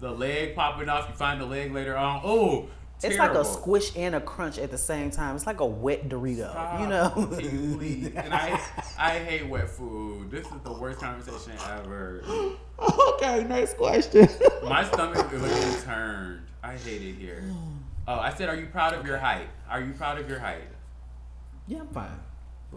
the 0.00 0.10
leg 0.10 0.54
popping 0.54 0.88
off. 0.88 1.08
You 1.08 1.14
find 1.16 1.40
the 1.40 1.46
leg 1.46 1.72
later 1.72 1.96
on. 1.96 2.20
Oh, 2.24 2.68
It's 3.02 3.16
like 3.18 3.32
a 3.34 3.44
squish 3.44 3.92
and 3.96 4.14
a 4.14 4.20
crunch 4.20 4.58
at 4.58 4.70
the 4.70 4.78
same 4.78 5.10
time. 5.10 5.36
It's 5.36 5.46
like 5.46 5.60
a 5.60 5.66
wet 5.66 6.08
Dorito, 6.08 6.50
Stop. 6.50 6.80
you 6.80 6.86
know. 6.88 8.12
And 8.20 8.34
I, 8.34 8.60
I 8.98 9.18
hate 9.20 9.46
wet 9.48 9.68
food. 9.68 10.30
This 10.30 10.46
is 10.46 10.52
the 10.64 10.72
worst 10.72 11.00
conversation 11.00 11.52
ever. 11.70 12.24
okay, 13.14 13.44
next 13.44 13.76
question. 13.76 14.28
My 14.64 14.84
stomach 14.84 15.32
is 15.32 15.40
literally 15.40 15.80
turned. 15.84 16.40
I 16.62 16.76
hate 16.76 17.02
it 17.02 17.14
here. 17.16 17.44
Oh, 18.10 18.14
I 18.18 18.32
said, 18.32 18.48
are 18.48 18.56
you 18.56 18.64
proud 18.68 18.94
of 18.94 19.04
your 19.06 19.18
height? 19.18 19.50
Are 19.68 19.82
you 19.82 19.92
proud 19.92 20.18
of 20.18 20.30
your 20.30 20.38
height? 20.38 20.62
yeah, 21.66 21.80
I'm 21.80 21.88
fine. 21.88 22.08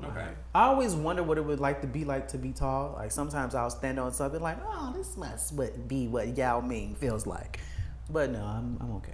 Okay. 0.03 0.27
I 0.53 0.65
always 0.65 0.93
wonder 0.93 1.23
what 1.23 1.37
it 1.37 1.45
would 1.45 1.61
like 1.61 1.79
to 1.81 1.87
be 1.87 2.03
like 2.03 2.27
to 2.29 2.37
be 2.37 2.51
tall. 2.51 2.95
Like 2.97 3.13
sometimes 3.13 3.55
I'll 3.55 3.69
stand 3.69 3.97
on 3.97 4.11
something 4.11 4.41
like, 4.41 4.57
oh, 4.65 4.93
this 4.93 5.15
must 5.15 5.53
what- 5.53 5.87
be 5.87 6.09
what 6.09 6.35
Yao 6.37 6.59
Ming 6.59 6.95
feels 6.95 7.25
like. 7.25 7.61
But 8.09 8.31
no, 8.31 8.43
I'm 8.43 8.77
I'm 8.81 8.91
okay. 8.97 9.13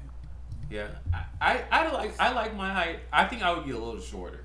Yeah, 0.70 0.88
I, 1.14 1.24
I, 1.42 1.64
I 1.72 1.92
like 1.92 2.14
I 2.20 2.32
like 2.34 2.56
my 2.56 2.74
height. 2.74 3.00
I 3.12 3.26
think 3.26 3.42
I 3.42 3.54
would 3.54 3.66
be 3.66 3.72
a 3.72 3.78
little 3.78 4.00
shorter, 4.02 4.44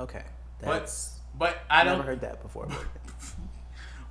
Okay, 0.00 0.22
but 0.60 0.80
that's 0.80 1.18
but 1.38 1.58
I 1.70 1.84
never 1.84 1.96
don't. 1.98 2.06
heard 2.06 2.20
that 2.22 2.42
before. 2.42 2.68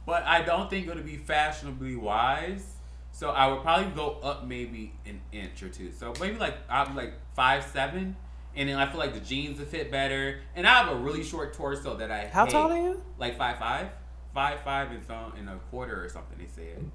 But 0.07 0.21
I 0.25 0.43
don't 0.43 0.69
think 0.69 0.85
it 0.87 0.93
would 0.93 1.03
be 1.03 1.17
fashionably 1.17 1.95
wise. 1.95 2.75
So 3.11 3.31
I 3.31 3.47
would 3.47 3.63
probably 3.63 3.87
go 3.95 4.19
up 4.21 4.45
maybe 4.45 4.93
an 5.07 5.19
inch 5.31 5.63
or 5.63 5.69
two. 5.69 5.91
So 5.91 6.13
maybe 6.21 6.37
like 6.37 6.57
I'm 6.69 6.95
like 6.95 7.13
five 7.35 7.63
seven, 7.63 8.15
and 8.55 8.69
then 8.69 8.77
I 8.77 8.85
feel 8.85 8.99
like 8.99 9.15
the 9.15 9.19
jeans 9.19 9.57
would 9.57 9.67
fit 9.67 9.89
better. 9.89 10.41
And 10.55 10.67
I 10.67 10.83
have 10.83 10.93
a 10.93 10.95
really 10.95 11.23
short 11.23 11.55
torso 11.55 11.95
that 11.97 12.11
I 12.11 12.27
How 12.27 12.45
hate. 12.45 12.51
tall 12.51 12.71
are 12.71 12.77
you? 12.77 13.01
Like 13.17 13.35
five 13.35 13.57
five, 13.57 13.87
five 14.31 14.59
five 14.61 14.91
and 14.91 15.03
some 15.07 15.33
in 15.39 15.47
a 15.47 15.55
quarter 15.71 16.05
or 16.05 16.07
something. 16.09 16.37
They 16.37 16.45
said. 16.45 16.85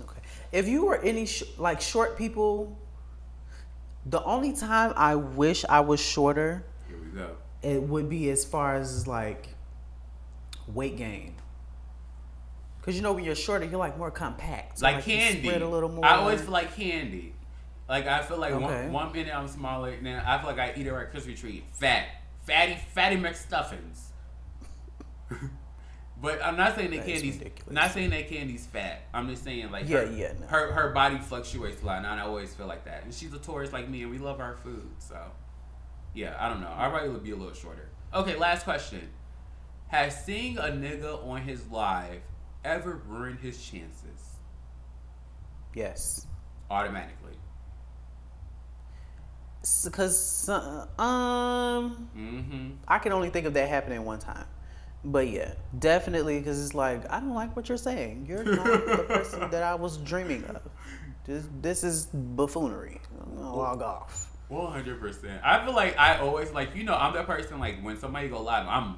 Okay. 0.00 0.20
If 0.52 0.68
you 0.68 0.84
were 0.86 0.96
any 0.96 1.26
sh- 1.26 1.44
like 1.58 1.80
short 1.80 2.16
people, 2.16 2.78
the 4.06 4.22
only 4.24 4.52
time 4.52 4.92
I 4.96 5.14
wish 5.16 5.64
I 5.68 5.80
was 5.80 6.00
shorter, 6.00 6.64
Here 6.88 6.96
we 6.98 7.18
go. 7.18 7.30
it 7.62 7.82
would 7.82 8.08
be 8.08 8.30
as 8.30 8.44
far 8.44 8.76
as 8.76 9.06
like 9.06 9.48
weight 10.66 10.96
gain. 10.96 11.34
Cause 12.82 12.96
you 12.96 13.02
know 13.02 13.12
when 13.12 13.24
you're 13.24 13.34
shorter, 13.34 13.66
you're 13.66 13.78
like 13.78 13.98
more 13.98 14.10
compact. 14.10 14.78
So, 14.78 14.86
like, 14.86 14.96
you 15.06 15.14
candy. 15.14 15.42
spread 15.46 15.60
a 15.60 15.68
little 15.68 15.90
more. 15.90 16.06
I 16.06 16.16
always 16.16 16.40
feel 16.40 16.52
like 16.52 16.74
candy. 16.74 17.34
Like 17.86 18.06
I 18.06 18.22
feel 18.22 18.38
like 18.38 18.52
Okay. 18.52 18.64
one, 18.84 18.92
one 18.92 19.12
minute 19.12 19.34
I'm 19.34 19.48
smaller, 19.48 19.90
and 19.90 20.06
then 20.06 20.20
I 20.24 20.38
feel 20.38 20.48
like 20.48 20.58
I 20.58 20.72
eat 20.78 20.86
it 20.86 20.92
at 20.92 21.10
Christmas 21.10 21.38
tree, 21.40 21.64
fat, 21.72 22.06
fatty, 22.46 22.78
fatty 22.94 23.16
McStuffins. 23.16 24.04
but 26.20 26.42
I'm 26.44 26.56
not 26.56 26.74
saying 26.74 26.90
that 26.90 26.98
That 26.98 27.06
candy's 27.06 27.40
not 27.70 27.90
saying 27.92 28.10
that 28.10 28.28
candy's 28.28 28.66
fat. 28.66 29.02
I'm 29.14 29.28
just 29.28 29.44
saying 29.44 29.70
like 29.70 29.88
Yeah, 29.88 29.98
her, 30.04 30.12
yeah, 30.12 30.32
no. 30.40 30.46
her 30.48 30.72
her 30.72 30.90
body 30.90 31.18
fluctuates 31.18 31.82
a 31.82 31.86
lot, 31.86 31.98
and 31.98 32.06
I 32.06 32.20
always 32.20 32.52
feel 32.54 32.66
like 32.66 32.84
that. 32.86 33.04
And 33.04 33.14
she's 33.14 33.32
a 33.32 33.38
Taurus 33.38 33.72
like 33.72 33.88
me, 33.88 34.02
and 34.02 34.10
we 34.10 34.18
love 34.18 34.40
our 34.40 34.56
food, 34.56 34.90
so 34.98 35.16
yeah, 36.14 36.36
I 36.40 36.48
don't 36.48 36.60
know. 36.60 36.72
I 36.74 36.88
probably 36.88 37.10
would 37.10 37.22
be 37.22 37.30
a 37.32 37.36
little 37.36 37.54
shorter. 37.54 37.88
Okay, 38.14 38.36
last 38.36 38.64
question. 38.64 39.08
Has 39.88 40.24
seeing 40.24 40.58
a 40.58 40.64
nigga 40.64 41.24
on 41.26 41.42
his 41.42 41.66
live 41.68 42.20
ever 42.64 43.00
ruined 43.06 43.38
his 43.40 43.62
chances? 43.62 44.34
yes. 45.74 46.26
automatically. 46.70 47.32
Because 49.84 50.48
um, 50.48 52.08
Mm-hmm. 52.16 52.70
I 52.86 52.98
can 52.98 53.12
only 53.12 53.30
think 53.30 53.46
of 53.46 53.54
that 53.54 53.68
happening 53.68 54.04
one 54.04 54.18
time. 54.18 54.46
But 55.10 55.30
yeah, 55.30 55.52
definitely 55.78 56.38
because 56.38 56.62
it's 56.62 56.74
like 56.74 57.10
I 57.10 57.18
don't 57.18 57.34
like 57.34 57.56
what 57.56 57.68
you're 57.68 57.78
saying. 57.78 58.26
You're 58.28 58.44
not 58.44 58.64
the 58.64 59.04
person 59.08 59.50
that 59.50 59.62
I 59.62 59.74
was 59.74 59.96
dreaming 59.98 60.44
of. 60.44 60.60
This 61.24 61.48
this 61.62 61.82
is 61.82 62.06
buffoonery. 62.06 63.00
Log 63.34 63.80
off. 63.80 64.30
One 64.48 64.70
hundred 64.70 65.00
percent. 65.00 65.40
I 65.42 65.64
feel 65.64 65.74
like 65.74 65.98
I 65.98 66.18
always 66.18 66.50
like 66.52 66.76
you 66.76 66.84
know 66.84 66.94
I'm 66.94 67.14
that 67.14 67.26
person 67.26 67.58
like 67.58 67.80
when 67.82 67.96
somebody 67.98 68.28
go 68.28 68.42
live 68.42 68.66
I'm 68.68 68.96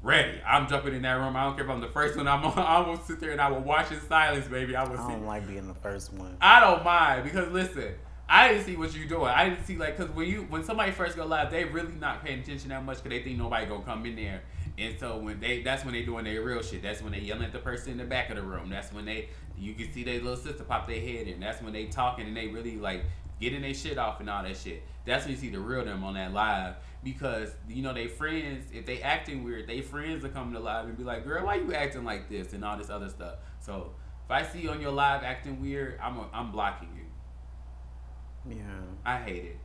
ready. 0.00 0.40
I'm 0.46 0.68
jumping 0.68 0.94
in 0.94 1.02
that 1.02 1.14
room. 1.14 1.34
I 1.34 1.44
don't 1.44 1.56
care 1.56 1.64
if 1.64 1.70
I'm 1.70 1.80
the 1.80 1.88
first 1.88 2.16
one. 2.16 2.28
I'm 2.28 2.44
I 2.56 2.78
will 2.86 2.98
sit 2.98 3.18
there 3.18 3.32
and 3.32 3.40
I 3.40 3.50
will 3.50 3.60
watch 3.60 3.90
in 3.90 4.00
silence, 4.02 4.46
baby. 4.46 4.76
I 4.76 4.84
will 4.84 4.96
I 4.96 5.10
don't 5.10 5.26
like 5.26 5.48
being 5.48 5.66
the 5.66 5.74
first 5.74 6.12
one. 6.12 6.36
I 6.40 6.60
don't 6.60 6.84
mind 6.84 7.24
because 7.24 7.50
listen, 7.50 7.94
I 8.28 8.48
didn't 8.48 8.64
see 8.64 8.76
what 8.76 8.94
you're 8.94 9.08
doing. 9.08 9.26
I 9.28 9.48
didn't 9.48 9.64
see 9.66 9.76
like 9.76 9.96
because 9.96 10.14
when 10.14 10.28
you 10.28 10.46
when 10.50 10.62
somebody 10.62 10.92
first 10.92 11.16
go 11.16 11.26
live, 11.26 11.50
they 11.50 11.64
really 11.64 11.94
not 11.98 12.24
paying 12.24 12.40
attention 12.40 12.68
that 12.68 12.84
much 12.84 12.98
because 13.02 13.10
they 13.10 13.24
think 13.24 13.38
nobody 13.38 13.66
gonna 13.66 13.82
come 13.82 14.06
in 14.06 14.14
there. 14.14 14.42
And 14.78 14.98
so 14.98 15.18
when 15.18 15.40
they 15.40 15.62
that's 15.62 15.84
when 15.84 15.92
they 15.92 16.02
doing 16.02 16.24
their 16.24 16.42
real 16.42 16.62
shit. 16.62 16.82
That's 16.82 17.02
when 17.02 17.12
they 17.12 17.20
yelling 17.20 17.44
at 17.44 17.52
the 17.52 17.58
person 17.58 17.92
in 17.92 17.98
the 17.98 18.04
back 18.04 18.30
of 18.30 18.36
the 18.36 18.42
room. 18.42 18.70
That's 18.70 18.92
when 18.92 19.04
they 19.04 19.28
you 19.58 19.74
can 19.74 19.92
see 19.92 20.04
their 20.04 20.20
little 20.20 20.36
sister 20.36 20.62
pop 20.62 20.86
their 20.86 21.00
head 21.00 21.26
in. 21.26 21.40
That's 21.40 21.60
when 21.60 21.72
they 21.72 21.86
talking 21.86 22.26
and 22.26 22.36
they 22.36 22.46
really 22.46 22.76
like 22.76 23.04
getting 23.40 23.62
their 23.62 23.74
shit 23.74 23.98
off 23.98 24.20
and 24.20 24.30
all 24.30 24.42
that 24.42 24.56
shit. 24.56 24.84
That's 25.04 25.24
when 25.24 25.34
you 25.34 25.40
see 25.40 25.50
the 25.50 25.58
real 25.58 25.84
them 25.84 26.04
on 26.04 26.14
that 26.14 26.32
live 26.32 26.76
because 27.02 27.50
you 27.68 27.82
know 27.82 27.92
they 27.92 28.06
friends. 28.06 28.66
If 28.72 28.86
they 28.86 29.02
acting 29.02 29.42
weird, 29.42 29.66
they 29.66 29.80
friends 29.80 30.24
are 30.24 30.28
coming 30.28 30.54
to 30.54 30.60
live 30.60 30.86
and 30.86 30.96
be 30.96 31.04
like, 31.04 31.24
"Girl, 31.24 31.44
why 31.44 31.56
you 31.56 31.74
acting 31.74 32.04
like 32.04 32.28
this?" 32.28 32.52
and 32.52 32.64
all 32.64 32.76
this 32.76 32.90
other 32.90 33.08
stuff. 33.08 33.36
So 33.58 33.94
if 34.24 34.30
I 34.30 34.44
see 34.44 34.60
you 34.60 34.70
on 34.70 34.80
your 34.80 34.92
live 34.92 35.24
acting 35.24 35.60
weird, 35.60 35.98
I'm 36.00 36.18
a, 36.18 36.28
I'm 36.32 36.52
blocking 36.52 36.90
you. 36.94 38.56
Yeah. 38.56 38.64
I 39.04 39.18
hate 39.18 39.44
it. 39.44 39.56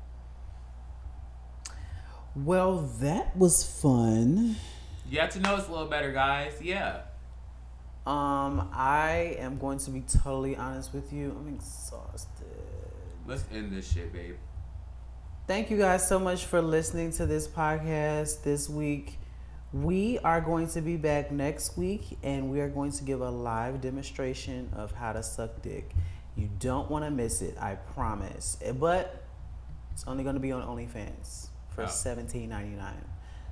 Well, 2.36 2.80
that 3.00 3.38
was 3.38 3.64
fun. 3.64 4.56
You 5.10 5.20
have 5.20 5.30
to 5.32 5.40
know 5.40 5.56
us 5.56 5.68
a 5.68 5.72
little 5.72 5.88
better, 5.88 6.12
guys. 6.12 6.54
Yeah. 6.62 7.02
Um, 8.06 8.70
I 8.74 9.36
am 9.40 9.58
going 9.58 9.78
to 9.80 9.92
be 9.92 10.02
totally 10.02 10.56
honest 10.56 10.94
with 10.94 11.14
you. 11.14 11.36
I'm 11.40 11.54
exhausted. 11.54 12.48
Let's 13.28 13.46
end 13.54 13.72
this 13.72 13.92
shit, 13.92 14.12
babe. 14.12 14.36
Thank 15.48 15.70
you 15.70 15.78
guys 15.78 16.08
so 16.08 16.20
much 16.20 16.46
for 16.46 16.62
listening 16.62 17.12
to 17.14 17.26
this 17.26 17.48
podcast 17.48 18.44
this 18.44 18.70
week. 18.70 19.20
We 19.72 20.20
are 20.20 20.40
going 20.42 20.68
to 20.70 20.82
be 20.82 20.98
back 20.98 21.32
next 21.32 21.78
week 21.78 22.18
and 22.24 22.50
we 22.52 22.60
are 22.62 22.70
going 22.70 22.92
to 22.94 23.04
give 23.04 23.22
a 23.22 23.30
live 23.30 23.82
demonstration 23.82 24.70
of 24.76 24.92
how 24.94 25.14
to 25.14 25.24
suck 25.24 25.62
dick. 25.62 25.92
You 26.36 26.50
don't 26.60 26.90
want 26.90 27.06
to 27.06 27.12
miss 27.12 27.42
it, 27.42 27.58
I 27.60 27.76
promise. 27.76 28.58
Eh, 28.62 28.72
But 28.72 29.24
it's 29.92 30.06
only 30.08 30.24
going 30.24 30.36
to 30.36 30.40
be 30.42 30.52
on 30.52 30.62
OnlyFans 30.64 31.48
for 31.70 31.84
Oh. 31.84 31.88
$17.99. 31.88 32.94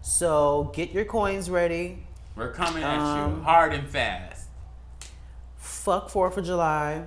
So 0.02 0.72
get 0.74 0.92
your 0.92 1.06
coins 1.06 1.50
ready. 1.50 2.04
We're 2.36 2.52
coming 2.54 2.84
at 2.84 2.96
you 2.96 3.02
Um, 3.24 3.44
hard 3.44 3.74
and 3.74 3.88
fast. 3.88 4.48
Fuck 5.58 6.10
4th 6.10 6.38
of 6.38 6.46
July 6.46 7.04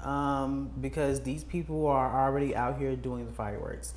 um, 0.00 0.70
because 0.80 1.22
these 1.22 1.44
people 1.44 1.86
are 1.88 2.24
already 2.26 2.54
out 2.54 2.78
here 2.78 2.94
doing 2.96 3.26
the 3.26 3.32
fireworks. 3.32 3.94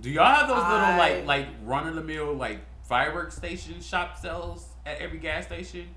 Do 0.00 0.08
y'all 0.10 0.24
have 0.24 0.48
those 0.48 0.56
little 0.56 0.70
I- 0.72 0.98
like 0.98 1.26
like 1.26 1.46
run 1.64 1.86
of 1.86 1.94
the 1.94 2.02
mill 2.02 2.32
like 2.34 2.60
fireworks 2.88 3.36
station 3.36 3.80
shop 3.80 4.16
sales 4.18 4.66
at 4.86 4.98
every 4.98 5.18
gas 5.18 5.44
station? 5.46 5.88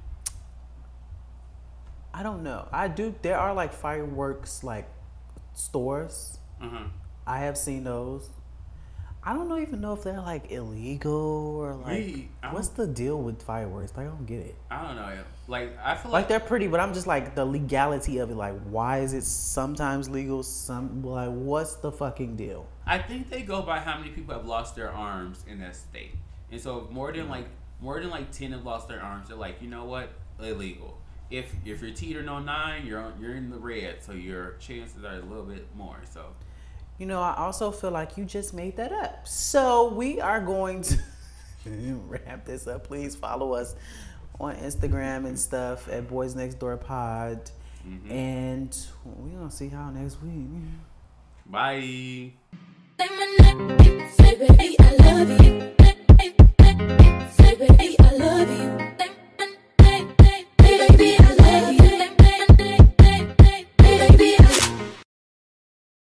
I 2.14 2.22
don't 2.22 2.44
know. 2.44 2.68
I 2.72 2.90
do. 2.90 3.16
There 3.22 3.38
are 3.40 3.54
like 3.54 3.74
fireworks 3.74 4.64
like 4.64 4.88
stores. 5.54 6.38
Uh 6.62 6.70
huh. 6.70 6.84
I 7.26 7.40
have 7.40 7.58
seen 7.58 7.86
those. 7.86 8.30
I 9.26 9.34
don't 9.34 9.48
know 9.48 9.58
even 9.58 9.80
know 9.80 9.94
if 9.94 10.04
they're 10.04 10.20
like 10.20 10.52
illegal 10.52 11.56
or 11.58 11.76
like 11.76 12.28
I 12.42 12.54
what's 12.54 12.68
the 12.70 12.86
deal 12.86 13.22
with 13.22 13.42
fireworks? 13.42 13.94
Like, 13.96 14.08
I 14.08 14.10
don't 14.10 14.26
get 14.26 14.40
it. 14.40 14.56
I 14.70 14.86
don't 14.86 14.96
know. 14.98 15.24
Like 15.48 15.78
I 15.82 15.96
feel 15.96 16.12
Like 16.12 16.24
like, 16.24 16.28
they're 16.28 16.40
pretty, 16.40 16.68
but 16.68 16.80
I'm 16.80 16.94
just 16.94 17.08
like 17.08 17.34
the 17.34 17.46
legality 17.46 18.18
of 18.18 18.32
it. 18.32 18.36
Like, 18.36 18.60
why 18.64 19.00
is 19.00 19.14
it 19.14 19.24
sometimes 19.24 20.10
legal? 20.10 20.44
Some 20.44 21.04
like, 21.04 21.30
what's 21.30 21.76
the 21.76 21.92
fucking 21.92 22.36
deal? 22.36 22.66
I 22.86 22.98
think 22.98 23.30
they 23.30 23.44
go 23.44 23.62
by 23.62 23.80
how 23.80 23.98
many 23.98 24.12
people 24.12 24.34
have 24.36 24.46
lost 24.46 24.76
their 24.76 24.92
arms 24.92 25.46
in 25.48 25.60
that 25.60 25.76
state, 25.76 26.12
and 26.52 26.60
so 26.60 26.90
more 26.92 27.12
than 27.14 27.28
mm. 27.28 27.32
like 27.32 27.48
more 27.80 28.00
than 28.02 28.10
like 28.10 28.32
ten 28.32 28.52
have 28.52 28.66
lost 28.66 28.90
their 28.90 29.02
arms. 29.02 29.30
They're 29.30 29.38
like, 29.38 29.62
you 29.62 29.70
know 29.70 29.86
what, 29.86 30.10
illegal. 30.40 30.98
If 31.30 31.54
if 31.66 31.82
you're 31.82 31.92
teetering 31.92 32.28
on 32.28 32.46
nine, 32.46 32.86
you're 32.86 33.00
on, 33.00 33.14
you're 33.20 33.36
in 33.36 33.50
the 33.50 33.58
red, 33.58 34.04
so 34.04 34.12
your 34.12 34.56
chances 34.60 35.04
are 35.04 35.16
a 35.16 35.22
little 35.22 35.46
bit 35.46 35.68
more. 35.76 36.02
So 36.10 36.26
you 36.98 37.06
know, 37.06 37.22
I 37.22 37.36
also 37.38 37.72
feel 37.72 37.92
like 37.92 38.18
you 38.18 38.26
just 38.26 38.54
made 38.54 38.78
that 38.78 38.92
up. 38.92 39.28
So 39.28 39.94
we 39.94 40.22
are 40.22 40.40
going 40.40 40.84
to 40.84 40.98
wrap 42.08 42.46
this 42.46 42.68
up. 42.68 42.86
Please 42.86 43.16
follow 43.16 43.54
us 43.54 43.76
on 44.40 44.56
Instagram 44.58 45.26
and 45.26 45.38
stuff 45.38 45.88
at 45.90 46.08
Boyz 46.08 46.36
Next 46.36 46.56
Door 46.56 46.78
Pod. 46.78 47.52
Mm-hmm. 47.88 48.12
And 48.12 48.78
we're 49.04 49.38
going 49.38 49.50
to 49.50 49.56
see 49.56 49.68
y'all 49.68 49.92
next 49.92 50.22
week. 50.22 50.48
Bye. 51.46 52.32
Say, 53.00 54.38
baby, 54.38 54.76
I 54.80 54.96
love 55.00 55.30
you. 55.30 55.74
Say, 57.32 57.56
baby, 57.56 57.96
I 58.00 58.12
love 58.18 58.50
you. 58.50 58.93